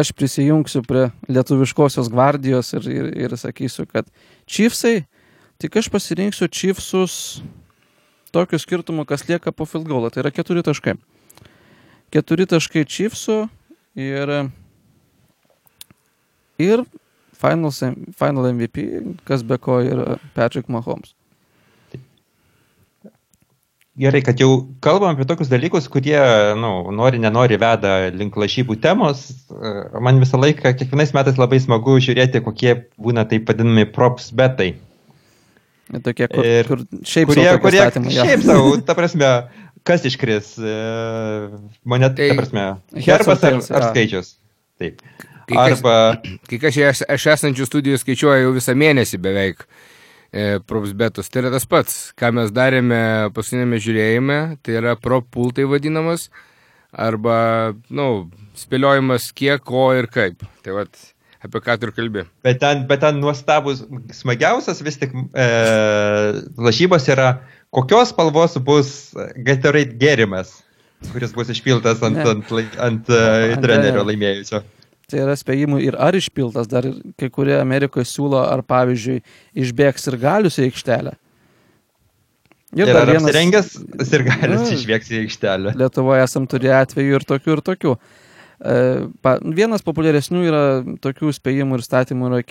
Aš 0.00 0.12
prisijungsiu 0.16 0.80
prie 0.86 1.10
lietuviškosios 1.28 2.08
gvardijos 2.08 2.72
ir, 2.78 2.88
ir, 2.88 3.10
ir 3.26 3.34
sakysiu, 3.36 3.84
kad 3.90 4.08
Chiefsai, 4.48 5.02
tik 5.60 5.76
aš 5.76 5.90
pasirinksiu 5.92 6.48
Chiefsus 6.48 7.42
tokiu 8.32 8.58
skirtumu, 8.62 9.04
kas 9.04 9.26
lieka 9.28 9.52
po 9.52 9.66
field 9.66 9.90
goal'o. 9.90 10.08
Tai 10.08 10.22
yra 10.22 10.32
keturi 10.32 10.62
taškai. 10.64 10.94
Keturi 12.14 12.46
taškai 12.48 12.86
Chiefsų 12.86 13.42
ir, 13.98 14.34
ir 16.62 16.86
final, 17.40 17.72
final 18.20 18.50
MVP, 18.52 18.84
kas 19.28 19.42
be 19.46 19.56
ko 19.58 19.80
yra 19.84 20.18
Patrick 20.36 20.68
Mahomes. 20.68 21.14
Gerai, 24.00 24.20
kad 24.24 24.38
jau 24.40 24.68
kalbam 24.80 25.10
apie 25.12 25.26
tokius 25.28 25.50
dalykus, 25.50 25.88
kurie, 25.92 26.16
nu, 26.56 26.68
nori, 26.94 27.18
nenori 27.20 27.58
veda 27.60 27.90
link 28.14 28.36
lašybų 28.38 28.76
temos. 28.80 29.24
Man 30.00 30.20
visą 30.22 30.38
laiką, 30.40 30.70
kiekvienais 30.78 31.10
metais 31.16 31.40
labai 31.40 31.58
smagu 31.60 31.98
žiūrėti, 32.00 32.40
kokie 32.46 32.76
būna 33.02 33.26
taip 33.28 33.50
vadinami 33.50 33.84
props 33.92 34.30
betai. 34.32 34.70
Tokie, 36.06 36.28
kur, 36.30 36.46
Ir 36.46 36.70
kur 36.70 36.84
šiaip 37.02 37.32
Kurie, 37.32 37.48
tokie 37.50 37.62
kurie 37.66 37.80
statymai, 37.82 38.14
jo. 38.14 38.24
šiaip 38.28 38.44
savo, 38.46 38.70
ta 38.86 38.94
prasme, 38.96 39.30
kas 39.90 40.06
iškris, 40.06 40.52
e, 40.62 40.76
monet, 41.84 42.14
Tai- 42.16 42.28
ta 42.30 42.38
prasme, 42.38 42.66
herbas 43.08 43.44
ar, 43.50 43.58
ar 43.58 43.88
skaičius. 43.90 44.36
Taip. 44.80 45.02
Kai 45.50 45.58
kas- 45.58 45.80
Arba, 45.82 45.96
Kai 46.50 46.58
kas 46.62 46.78
aš, 46.92 47.04
aš 47.18 47.26
esančių 47.36 47.66
studijų 47.68 48.00
skaičiuoja 48.02 48.44
jau 48.46 48.52
visą 48.56 48.74
mėnesį 48.78 49.18
beveik 49.22 49.66
e, 50.32 50.60
props 50.62 50.94
betus. 50.96 51.28
Tai 51.28 51.42
yra 51.44 51.52
tas 51.56 51.66
pats, 51.68 51.98
ką 52.18 52.30
mes 52.38 52.52
darėme 52.54 53.02
paskutinėme 53.36 53.80
žiūrėjime, 53.82 54.40
tai 54.62 54.78
yra 54.80 54.94
prop 55.00 55.26
pultai 55.34 55.66
vadinamas, 55.70 56.28
arba, 56.90 57.38
na, 57.90 57.96
nu, 58.02 58.08
spėliojimas 58.58 59.30
kiek, 59.36 59.62
ko 59.66 59.90
ir 59.98 60.08
kaip. 60.10 60.42
Tai 60.64 60.74
vad, 60.80 60.88
apie 61.42 61.60
ką 61.64 61.76
tu 61.80 61.88
ir 61.90 61.92
kalbi. 61.96 62.24
bet 62.46 62.58
ten, 62.62 62.82
bet 62.90 63.00
ten 63.04 63.20
nuostabus, 63.22 63.84
smagiausias 64.14 64.82
vis 64.86 64.98
tik 65.00 65.14
e, 65.14 65.46
lažybos 66.58 67.06
yra, 67.12 67.30
kokios 67.74 68.10
spalvos 68.14 68.58
bus 68.66 68.90
Gatorade 69.46 69.94
gėrimas, 70.00 70.56
kuris 71.12 71.32
bus 71.32 71.48
išpiltas 71.54 72.02
ant, 72.06 72.18
ant, 72.20 72.50
ant, 72.52 72.76
ant 72.82 73.08
uh, 73.14 73.54
Ant- 73.54 73.62
trenerio 73.64 74.02
laimėjusio. 74.04 74.60
Tai 75.10 75.24
yra 75.24 75.34
spėjimų 75.38 75.80
ir 75.82 75.96
ar 75.98 76.14
išpiltas, 76.14 76.68
dar 76.70 76.86
ir 76.86 77.00
kai 77.18 77.30
kurie 77.34 77.56
Amerikoje 77.58 78.06
siūlo, 78.06 78.38
ar 78.46 78.62
pavyzdžiui, 78.66 79.18
išbėgs 79.64 80.06
ir 80.10 80.16
galius 80.22 80.60
į 80.60 80.68
aikštelę. 80.68 81.16
Ir, 82.78 82.86
ir 82.86 82.94
ar 82.94 83.10
apsirengęs 83.16 83.72
ir 84.14 84.22
galis 84.28 84.60
Nu. 84.62 84.66
išvėks 84.76 85.08
į 85.10 85.22
aikštelę. 85.24 85.72
Lietuvoje 85.80 86.22
esam 86.22 86.46
turėję 86.46 86.76
atvejų 86.84 87.18
ir 87.18 87.26
tokių, 87.26 87.56
ir 87.56 87.62
tokių. 87.66 87.94
E, 88.60 88.76
vienas 89.58 89.82
populiaresnių 89.82 90.42
yra 90.46 90.62
tokių 91.02 91.32
spėjimų 91.34 91.80
ir 91.80 91.86
statymų 91.86 92.30
yra 92.30 92.42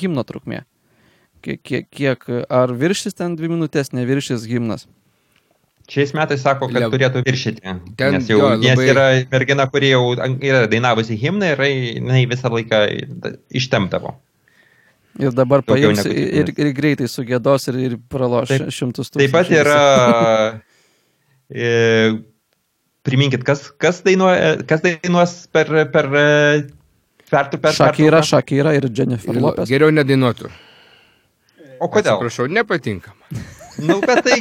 himno 0.00 0.24
trukmė. 0.24 0.62
Kiek, 1.44 1.60
kiek, 1.60 1.90
kiek 1.92 2.24
ar 2.48 2.72
viršys 2.72 3.14
ten 3.18 3.36
dvi 3.36 3.52
minutės, 3.52 3.92
neviršys 3.92 4.48
himnas. 4.48 4.88
Šiais 5.88 6.12
metais 6.12 6.42
sako, 6.44 6.68
kad 6.68 6.82
Le- 6.82 6.90
turėtų 6.92 7.22
viršyti. 7.24 7.62
Ten 7.96 8.12
nes, 8.12 8.26
jau, 8.28 8.38
jo, 8.42 8.48
nes 8.60 8.76
labai- 8.76 8.88
yra 8.92 9.04
mergina, 9.32 9.64
kuri 9.72 9.94
jau 9.94 10.02
yra 10.14 10.66
dainavusi 10.68 11.16
himną 11.16 11.54
ir 11.54 11.62
jinai 11.64 12.26
visą 12.28 12.50
laiką 12.52 12.82
ištemdavo. 13.56 14.12
Ir 15.18 15.32
dabar 15.32 15.62
paims 15.66 16.04
ir, 16.06 16.52
ir 16.52 16.72
greitai 16.76 17.08
sugėdos 17.08 17.66
ir, 17.72 17.78
ir 17.88 17.96
praloš 18.12 18.52
Taip- 18.52 18.68
šimtus 18.70 19.08
tūkstančių. 19.08 19.24
Taip 19.24 19.32
pat 19.32 19.50
yra. 19.50 20.60
E, 21.48 22.20
priminkit, 23.08 23.40
kas, 23.40 23.70
kas, 23.80 24.02
dainuoja, 24.04 24.58
kas 24.68 24.82
dainuos 24.84 25.46
per, 25.48 25.64
per, 25.88 25.88
per, 25.88 26.08
per 26.12 27.46
Šakira, 27.48 27.60
pertrauką? 27.70 28.20
Šakira 28.28 28.74
ir 28.76 28.84
Jennifer 28.92 29.38
Lopez. 29.40 29.70
Geriau 29.72 29.88
nedainuotų. 29.96 30.50
O 31.80 31.88
kodėl? 31.88 32.18
Prašau, 32.20 32.46
nepatinka. 32.50 33.12
Nu, 33.78 34.00
bet 34.02 34.24
tai, 34.26 34.40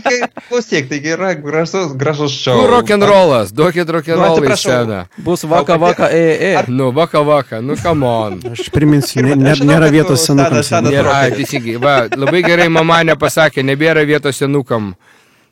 klausyk, 0.49 0.87
taigi 0.89 1.11
yra 1.13 1.35
gražus, 1.37 1.91
gražus 1.93 2.33
šou. 2.41 2.55
Kur 2.57 2.71
rock'n'rollas, 2.73 3.51
duokit 3.53 3.85
Nu, 3.85 3.93
rock'n'rollą 3.99 4.31
į 4.31 4.47
atsiprašau. 4.49 4.71
sceną. 4.71 5.01
Bus 5.21 5.43
vaka 5.45 5.75
O 5.75 5.77
vaka 5.83 6.07
e 6.09 6.23
e. 6.41 6.55
Ar- 6.57 6.69
Nu, 6.73 6.87
vaka 6.91 7.21
vaka, 7.21 7.59
nu, 7.61 7.75
come 7.77 8.05
on. 8.05 8.39
Aš 8.57 8.71
priminsiu, 8.73 9.21
ne, 9.21 9.35
ne, 9.35 9.53
nėra 9.53 9.91
vietos 9.93 10.25
senas 10.25 10.71
Nėra, 10.81 11.29
teisingai. 11.35 11.77
Va, 11.77 12.07
labai 12.17 12.41
gerai 12.41 12.65
mama 12.69 13.03
nepasakė, 13.05 13.61
nebėra 13.61 14.01
vietos 14.09 14.41
senukam 14.41 14.95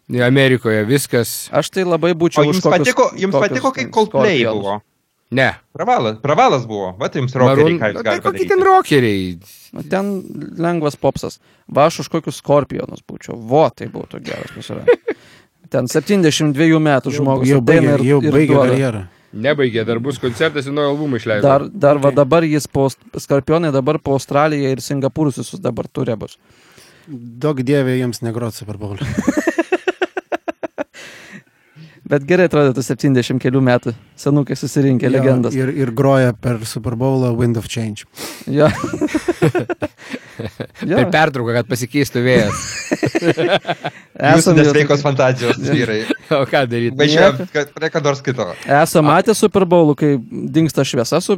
Amerikoje, 0.10 0.82
viskas. 0.86 1.50
Aš 1.54 1.70
tai 1.70 1.84
labai 1.86 2.12
O 2.14 2.18
būčiau 2.26 2.44
jums 2.46 2.58
už 2.58 2.64
kokius- 2.66 2.78
patiko, 2.90 3.12
jums 3.18 3.34
patiko, 3.38 3.72
kai 3.72 3.86
Coldplay 3.86 4.42
buvo? 4.50 4.82
Ne. 5.32 5.48
Pravalas, 5.74 6.20
pravalas 6.22 6.68
buvo. 6.70 6.92
Va, 7.00 7.10
tai 7.10 7.22
jums 7.24 7.34
rockeriai, 7.36 7.78
Maroon- 7.78 7.80
ką 7.82 7.88
nu, 7.88 7.94
jūs 7.94 8.04
tai 8.04 8.04
galite 8.04 8.26
kokie 8.30 8.48
ten 8.52 8.62
rockeriai. 8.64 9.40
Nu, 9.74 9.84
Ten 9.90 10.12
lengvas 10.62 10.96
popsas. 10.96 11.40
Va, 11.68 11.88
aš 11.90 12.04
už 12.06 12.10
kokius 12.14 12.38
skorpionus 12.44 13.02
būčiau. 13.02 13.36
Vo, 13.36 13.66
tai 13.74 13.88
būtų 13.92 14.22
geras 14.24 14.54
pasirodymas. 14.56 15.02
Ten 15.74 15.88
72 15.90 16.78
metų 16.80 17.12
žmogus 17.12 17.50
jau 17.50 17.58
ateina 17.60 17.96
baigė, 17.98 18.04
ir, 18.06 18.08
jau 18.12 18.20
baigė 18.22 18.56
karjerą. 18.62 19.02
Nebaigė, 19.36 19.82
dar 19.84 20.00
bus 20.00 20.20
koncertas 20.22 20.70
ir 20.70 20.72
naują 20.78 20.94
albumą 20.94 21.18
išleido. 21.20 21.42
Dar, 21.44 21.66
dar 21.68 21.98
va 22.00 22.08
Okay. 22.14 22.16
dabar 22.22 22.44
jis 22.48 22.68
po 22.72 22.86
skorpionai 23.20 23.74
dabar 23.74 23.98
po 24.00 24.14
Australiją 24.16 24.70
ir 24.72 24.80
Singapūrus 24.86 25.42
visus 25.42 25.60
dabar 25.60 25.90
turi 25.92 26.16
bus. 26.16 26.38
Daug 27.10 27.60
dievė 27.66 27.98
jiems 28.00 28.22
negrot 28.24 28.54
Super 28.56 28.78
Bowl. 28.78 28.96
Bet 32.06 32.26
gerai 32.30 32.46
atrodytų 32.46 32.84
70 32.86 33.42
kelių 33.42 33.62
metų 33.66 33.96
senukai 34.20 34.54
susirinkė 34.60 35.10
legendas. 35.10 35.56
Ir, 35.58 35.72
ir 35.74 35.90
groja 35.96 36.36
per 36.38 36.60
Super 36.70 36.94
Bowlą 37.00 37.32
Wind 37.40 37.58
of 37.58 37.66
Change. 37.72 38.06
Ja. 38.46 38.70
ja. 40.86 41.00
Per 41.00 41.10
pertrauką, 41.14 41.56
kad 41.58 41.72
pasikeistų 41.72 42.26
vėjas. 42.28 42.66
Jūsų 44.16 44.16
Esam, 44.16 44.56
nesveikos 44.56 45.02
fantazijos 45.04 45.58
vyrai. 45.60 45.98
o 46.38 46.46
ką 46.48 46.62
daryti? 46.72 46.96
Važiuojam, 47.00 47.50
kad 47.52 47.72
prie 47.76 47.90
ką 47.92 48.02
nors 48.06 48.22
kito. 48.24 48.46
esam 48.78 49.10
matę 49.10 49.36
Super 49.36 49.66
Bowlų, 49.68 49.96
kai 50.00 50.12
dinksta 50.56 50.86
šviesa 50.88 51.20
su 51.24 51.36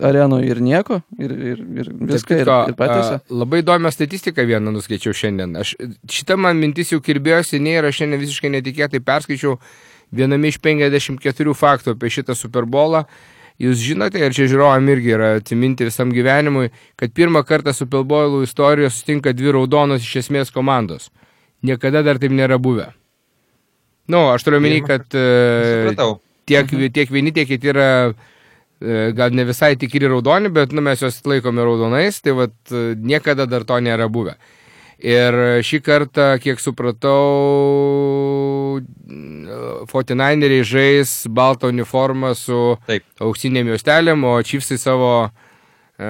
arenoje 0.00 0.48
ir 0.48 0.62
nieko, 0.64 1.02
ir, 1.18 1.34
ir, 1.52 1.60
ir 1.82 1.90
viską, 2.14 2.38
ir, 2.40 2.52
ir 2.70 2.78
patys. 2.78 3.10
Labai 3.28 3.60
įdomią 3.60 3.92
statistiką 3.92 4.46
vieną 4.48 4.72
nuskaičiau 4.78 5.12
šiandien. 5.16 5.52
Aš, 5.60 5.74
šita 6.08 6.38
man 6.40 6.56
mintis 6.62 6.94
jau 6.94 7.02
kirbėjo 7.04 7.42
seniai 7.50 7.82
ir 7.82 7.90
aš 7.90 8.00
šiandien 8.00 8.24
visiškai 8.24 8.54
netikėtai 8.56 9.02
perskaičiau 9.04 9.58
viename 10.14 10.50
iš 10.50 10.58
54 10.62 11.54
faktų 11.58 11.94
apie 11.94 12.10
šitą 12.12 12.36
Super 12.38 12.66
Bowlą. 12.70 13.04
Jūs 13.62 13.78
žinote, 13.78 14.18
ir 14.18 14.34
čia 14.34 14.48
žiūrovam 14.50 14.88
irgi 14.90 15.12
yra 15.14 15.28
atsiminti 15.38 15.86
visam 15.86 16.10
gyvenimui, 16.14 16.72
kad 16.98 17.14
pirmą 17.14 17.44
kartą 17.46 17.74
Super 17.76 18.02
Bowlų 18.02 18.42
istorijoje 18.48 18.90
sutinka 18.90 19.34
dvi 19.36 19.54
raudonos 19.54 20.02
iš 20.02 20.24
esmės 20.24 20.50
komandos. 20.54 21.12
Niekada 21.64 22.02
dar 22.02 22.18
taip 22.18 22.34
nėra 22.34 22.58
buvę. 22.58 22.90
Nu, 24.10 24.26
aš 24.34 24.44
turiu 24.44 24.58
omeny, 24.60 24.82
kad 24.84 25.06
Supratau. 25.08 26.18
tiek, 26.50 26.72
tiek 26.92 27.12
vieni, 27.14 27.32
tiek 27.32 27.48
kiti 27.48 27.70
yra 27.72 27.88
e, 28.10 29.12
gal 29.16 29.32
ne 29.32 29.46
visai 29.48 29.72
tikri 29.80 30.10
raudoni, 30.10 30.50
bet 30.52 30.74
nu, 30.76 30.82
mes 30.84 31.00
juos 31.00 31.22
laikome 31.24 31.64
raudonais, 31.64 32.18
tai 32.20 32.34
vat, 32.36 32.56
e, 32.68 32.92
niekada 32.98 33.46
dar 33.48 33.64
to 33.64 33.78
nėra 33.80 34.10
buvę. 34.12 34.34
Ir 35.04 35.36
šį 35.60 35.82
kartą, 35.84 36.30
kiek 36.40 36.60
supratau, 36.64 37.12
49eriai 39.90 40.64
žais 40.64 41.12
baltą 41.28 41.68
uniformą 41.68 42.30
su 42.38 42.78
Taip. 42.88 43.04
auksinėm 43.20 43.68
juostelėm, 43.74 44.24
o 44.24 44.38
Chiefsai 44.40 44.78
savo, 44.80 45.10
e, 46.00 46.08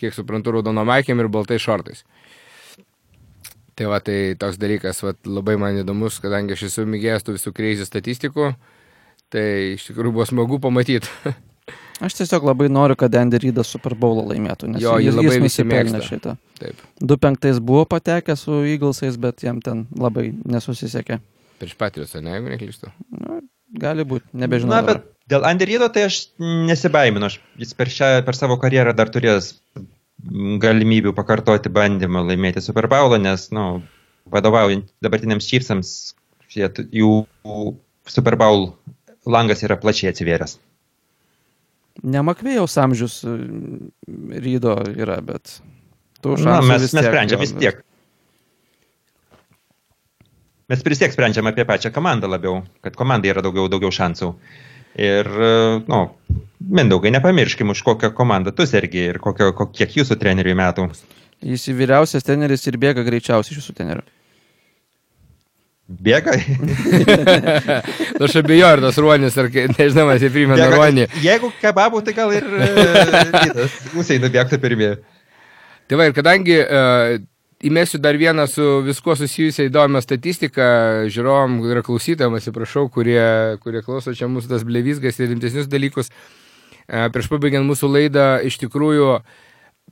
kiek 0.00 0.16
suprantu, 0.16 0.56
raudono 0.56 0.86
maikėm 0.88 1.20
ir 1.20 1.28
baltai 1.28 1.60
šortais. 1.60 2.00
Tai 3.76 3.92
va, 3.92 4.00
tai 4.00 4.32
toks 4.40 4.56
dalykas, 4.60 5.02
va, 5.04 5.12
labai 5.28 5.58
man 5.60 5.82
įdomus, 5.84 6.16
kadangi 6.24 6.56
aš 6.56 6.70
esu 6.70 6.88
mėgėjęs 6.88 7.28
tų 7.28 7.36
visų 7.36 7.52
kreizį 7.52 7.84
statistikų, 7.88 8.54
tai 9.28 9.46
iš 9.76 9.90
tikrųjų 9.90 10.16
buvo 10.16 10.28
smagu 10.32 10.62
pamatyti. 10.64 11.12
Aš 12.00 12.16
tiesiog 12.16 12.46
labai 12.48 12.70
noriu, 12.72 12.96
kad 12.96 13.14
Andy 13.20 13.38
Rydas 13.42 13.68
Super 13.74 13.92
Bowlą 13.98 14.24
laimėtų, 14.30 14.70
nes 14.72 14.80
Jo, 14.80 14.94
jį 14.96 15.10
jis, 15.10 15.16
labai 15.18 15.34
jis 15.34 15.42
visi 15.44 15.64
nusipelnė 15.66 16.00
šitą. 16.06 16.34
Taip, 16.60 16.80
2-5 17.12 17.60
buvo 17.68 17.84
patekęs 17.90 18.46
su 18.46 18.62
Eaglesais, 18.64 19.18
bet 19.20 19.44
jam 19.44 19.60
ten 19.64 19.84
labai 20.00 20.30
nesusisekė. 20.48 21.20
prieš 21.60 21.76
Patrius, 21.76 22.14
ne, 22.16 22.38
jeigu 22.38 22.48
neklystu. 22.54 22.88
Nu, 23.12 23.42
gali 23.82 24.06
būti, 24.08 24.24
nebežinau. 24.32 24.72
Na, 24.72 24.80
dabar. 24.80 25.02
bet 25.02 25.28
dėl 25.28 25.44
Anderydo 25.44 25.90
tai 25.92 26.06
aš 26.08 26.22
nesibaiminu. 26.40 27.28
Aš, 27.28 27.36
jis 27.60 27.76
per, 27.76 27.92
šią, 27.92 28.10
per 28.24 28.38
savo 28.38 28.56
karjerą 28.62 28.96
dar 28.96 29.12
turės 29.12 29.52
galimybių 30.64 31.12
pakartoti 31.16 31.72
bandymą 31.72 32.24
laimėti 32.30 32.64
Super 32.64 32.88
Bowlą, 32.88 33.20
nes, 33.20 33.50
na, 33.52 33.66
nu, 33.76 33.84
vadovaujant 34.32 34.88
dabartiniams 35.04 35.48
Chiefsams, 35.52 35.92
jų 36.56 37.12
Super 38.08 38.40
Bowl 38.40 38.70
langas 39.28 39.64
yra 39.66 39.76
plačiai 39.80 40.14
atsivėręs. 40.14 40.56
Nemakvėjaus 42.02 42.76
amžius 42.80 43.18
e, 43.28 43.34
Rydo 44.40 44.76
yra, 44.96 45.18
bet 45.24 45.58
tų 46.24 46.36
Na, 46.38 46.60
šansų 46.60 46.68
mes, 46.70 46.82
vis 46.86 46.94
mes 46.96 47.04
tiek, 47.04 47.10
sprendžiam 47.12 47.40
vis 47.42 47.52
tiek. 47.60 47.82
Mes 50.70 50.82
vis 50.86 51.00
tiek 51.02 51.12
sprendžiam 51.12 51.48
apie 51.50 51.64
pačią 51.66 51.90
komandą 51.92 52.28
labiau, 52.30 52.60
kad 52.84 52.94
komandai 52.96 53.32
yra 53.32 53.42
daugiau, 53.42 53.66
daugiau 53.72 53.90
šansų. 53.92 54.32
Ir, 55.00 55.28
nu, 55.90 56.00
Mindaugai, 56.60 57.10
nepamirškim, 57.14 57.70
už 57.72 57.80
kokią 57.86 58.10
komandą 58.14 58.52
tu 58.52 58.66
sergi 58.68 59.06
ir 59.10 59.18
kokio, 59.22 59.48
kok- 59.56 59.72
kiek 59.72 59.94
jūsų 59.96 60.16
treneriui 60.20 60.52
metų. 60.58 60.84
Jis 61.40 61.64
vyriausias 61.72 62.22
treneris 62.26 62.66
ir 62.68 62.76
bėga 62.76 63.00
greičiausiai 63.06 63.54
iš 63.56 63.62
jūsų 63.62 63.74
trenerių. 63.78 64.02
Bėga. 65.90 66.36
Nu, 68.20 68.26
Aš 68.26 68.36
abejoju, 68.42 68.66
ar 68.68 68.82
tas 68.84 68.98
ruonis, 69.00 69.36
ar 69.40 69.48
nežinau, 69.50 70.04
ar 70.12 70.20
jis 70.20 70.32
primena 70.32 70.58
Bėga. 70.60 70.76
ruonį. 70.76 71.06
Jeigu 71.24 71.50
kebabų, 71.60 72.02
tai 72.06 72.12
gal 72.14 72.34
ir 72.36 72.46
Ūsiai 73.98 74.20
nubėgtų 74.22 74.60
pirmie. 74.62 74.90
Tai 75.90 75.98
va, 75.98 76.06
ir 76.06 76.14
kadangi 76.14 76.58
uh, 76.60 77.16
įmėsiu 77.66 77.98
dar 78.02 78.18
vieną 78.20 78.44
su 78.50 78.68
viskuo 78.86 79.16
susijusią 79.18 79.66
įdomią 79.70 80.04
statistiką, 80.04 80.68
žiūrovom 81.10 81.58
ir 81.72 81.82
klausytojams, 81.86 82.44
atsiprašau, 82.44 82.86
kurie, 82.92 83.24
kurie 83.64 83.82
klauso 83.82 84.14
čia 84.14 84.30
mūsų 84.30 84.54
tas 84.54 84.66
blevizgas 84.68 85.18
ir 85.18 85.32
rimtesnius 85.32 85.70
dalykus. 85.72 86.12
Uh, 86.86 87.08
prieš 87.10 87.32
pabaigiant 87.32 87.66
mūsų 87.66 87.90
laidą, 87.96 88.30
iš 88.46 88.60
tikrųjų, 88.62 89.12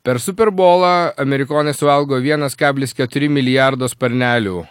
per 0.06 0.22
Super 0.22 0.52
Bowlą 0.54 1.14
amerikonai 1.18 1.74
suvalgo 1.74 2.20
1,4 2.22 3.32
milijardo 3.32 3.88
sparnelių 3.90 4.66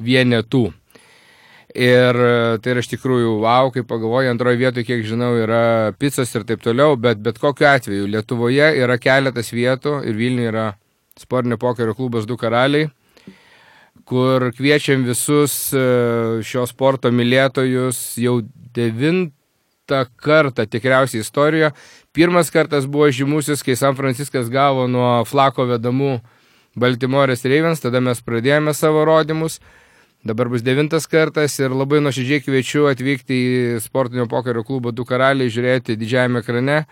vienetų. 0.00 0.68
Ir 1.70 2.16
e, 2.18 2.58
tai 2.58 2.72
yra 2.72 2.82
iš 2.82 2.88
tikrųjų, 2.90 3.36
wow, 3.44 3.70
kai 3.70 3.84
pagalvoju, 3.86 4.30
antroje 4.32 4.58
vietoje, 4.58 4.86
kiek 4.88 5.04
žinau, 5.06 5.36
yra 5.38 5.92
picos 6.00 6.32
ir 6.34 6.46
taip 6.48 6.64
toliau, 6.64 6.96
bet 6.98 7.20
bet 7.22 7.38
kokiu 7.38 7.68
atveju 7.70 8.08
Lietuvoje 8.10 8.72
yra 8.82 8.96
keletas 8.98 9.52
vietų 9.54 10.00
ir 10.02 10.18
Vilniuje 10.18 10.50
yra 10.50 10.64
sportinio 11.20 11.60
pokerio 11.62 11.94
klubas 11.94 12.26
Du 12.26 12.34
karaliai, 12.40 12.88
kur 14.08 14.48
kviečiam 14.56 15.04
visus 15.06 15.70
e, 15.70 15.84
šio 16.42 16.66
sporto 16.66 17.12
mylėtojus 17.14 18.18
jau 18.18 18.40
devintą 18.74 20.04
kartą 20.18 20.66
tikriausiai 20.66 21.22
istorijoje. 21.22 21.70
Pirmas 22.10 22.50
kartas 22.50 22.88
buvo 22.90 23.12
žymusis, 23.14 23.62
kai 23.62 23.78
San 23.78 23.94
Franciskas 23.94 24.50
gavo 24.50 24.88
nuo 24.90 25.20
flako 25.22 25.68
vedamų 25.70 26.16
Baltimorės 26.74 27.46
Ravens, 27.46 27.82
tada 27.82 28.02
mes 28.02 28.18
pradėjome 28.26 28.74
savo 28.74 29.04
rodymus. 29.06 29.60
Dabar 30.20 30.50
bus 30.52 30.60
devintas 30.60 31.06
kartas 31.08 31.54
ir 31.62 31.72
labai 31.72 32.02
nuoširdžiai 32.04 32.42
kviečiu 32.44 32.90
atvykti 32.90 33.36
į 33.40 33.78
sportinio 33.80 34.26
pokerio 34.28 34.60
klubą 34.68 34.92
Du 34.92 35.06
karaliai, 35.08 35.48
žiūrėti 35.48 35.96
didžiajame 35.96 36.42
ekrane. 36.44 36.82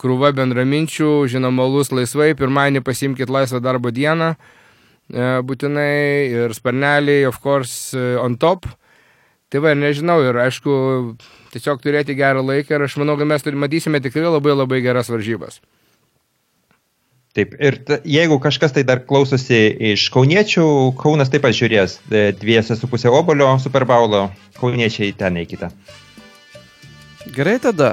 Krūva 0.00 0.30
bendraminčių, 0.32 1.10
žinoma, 1.28 1.66
lus 1.68 1.92
laisvai, 1.92 2.30
pirmąjį 2.40 2.80
pasimkit 2.80 3.28
laisvą 3.28 3.60
darbo 3.60 3.92
dieną, 3.92 4.30
e, 4.32 5.26
būtinai 5.44 5.92
ir 6.32 6.54
sparneliai, 6.56 7.26
of 7.28 7.36
course, 7.44 7.92
e, 7.92 8.16
on 8.16 8.38
top. 8.40 8.64
Tai 9.52 9.60
va, 9.60 9.74
nežinau, 9.76 10.22
ir 10.24 10.40
aišku, 10.40 10.72
tiesiog 11.52 11.84
turėti 11.84 12.16
gerą 12.16 12.40
laiką 12.40 12.78
ir 12.78 12.86
aš 12.88 12.96
manau, 13.02 13.18
kad 13.20 13.28
mes 13.28 13.44
matysime 13.44 14.00
tikrai 14.00 14.24
labai 14.24 14.56
labai 14.56 14.80
geras 14.80 15.12
varžybas. 15.12 15.60
Taip, 17.30 17.52
ir 17.62 17.76
ta, 17.86 18.00
jeigu 18.02 18.40
kažkas 18.42 18.72
tai 18.74 18.82
dar 18.82 19.04
klausosi 19.06 19.58
iš 19.92 20.08
kauniečių, 20.10 20.64
Kaunas 20.98 21.30
taip 21.30 21.44
pat 21.46 21.54
žiūrės 21.54 22.00
e, 22.10 22.22
dviese 22.34 22.74
su 22.74 22.88
pusė 22.90 23.06
obolio 23.14 23.52
Super 23.62 23.86
Bowlo, 23.86 24.24
kauniečiai 24.58 25.12
ten 25.14 25.38
eikite. 25.38 25.68
Gerai 27.30 27.60
tada. 27.62 27.92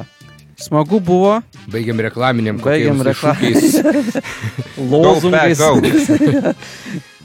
Smagu 0.57 0.97
buvo. 1.05 1.35
Baigiam 1.69 1.99
reklaminiam 2.01 2.57
Baigiam 2.57 2.97
kokiais 2.97 3.13
reklam- 3.13 3.37
šūkiais. 3.37 4.25
Lozungais. 4.91 5.61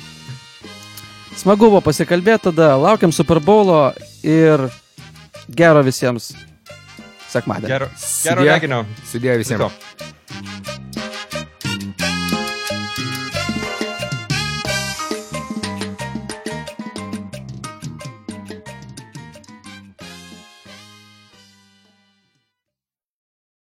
Smagu 1.41 1.71
buvo 1.73 1.81
pasikalbėti 1.81 2.51
tada. 2.51 2.75
Laukiam 2.77 3.09
Super 3.17 3.41
Bowlo 3.41 3.87
ir 4.21 4.69
gero 5.49 5.81
visiems 5.87 6.35
sekmadienį. 7.33 7.73
Gero, 7.73 7.89
gero 8.21 8.45
reginio. 8.45 8.83
Sudėjo 9.09 9.41
visiems. 9.41 9.65
Viso. 9.65 10.13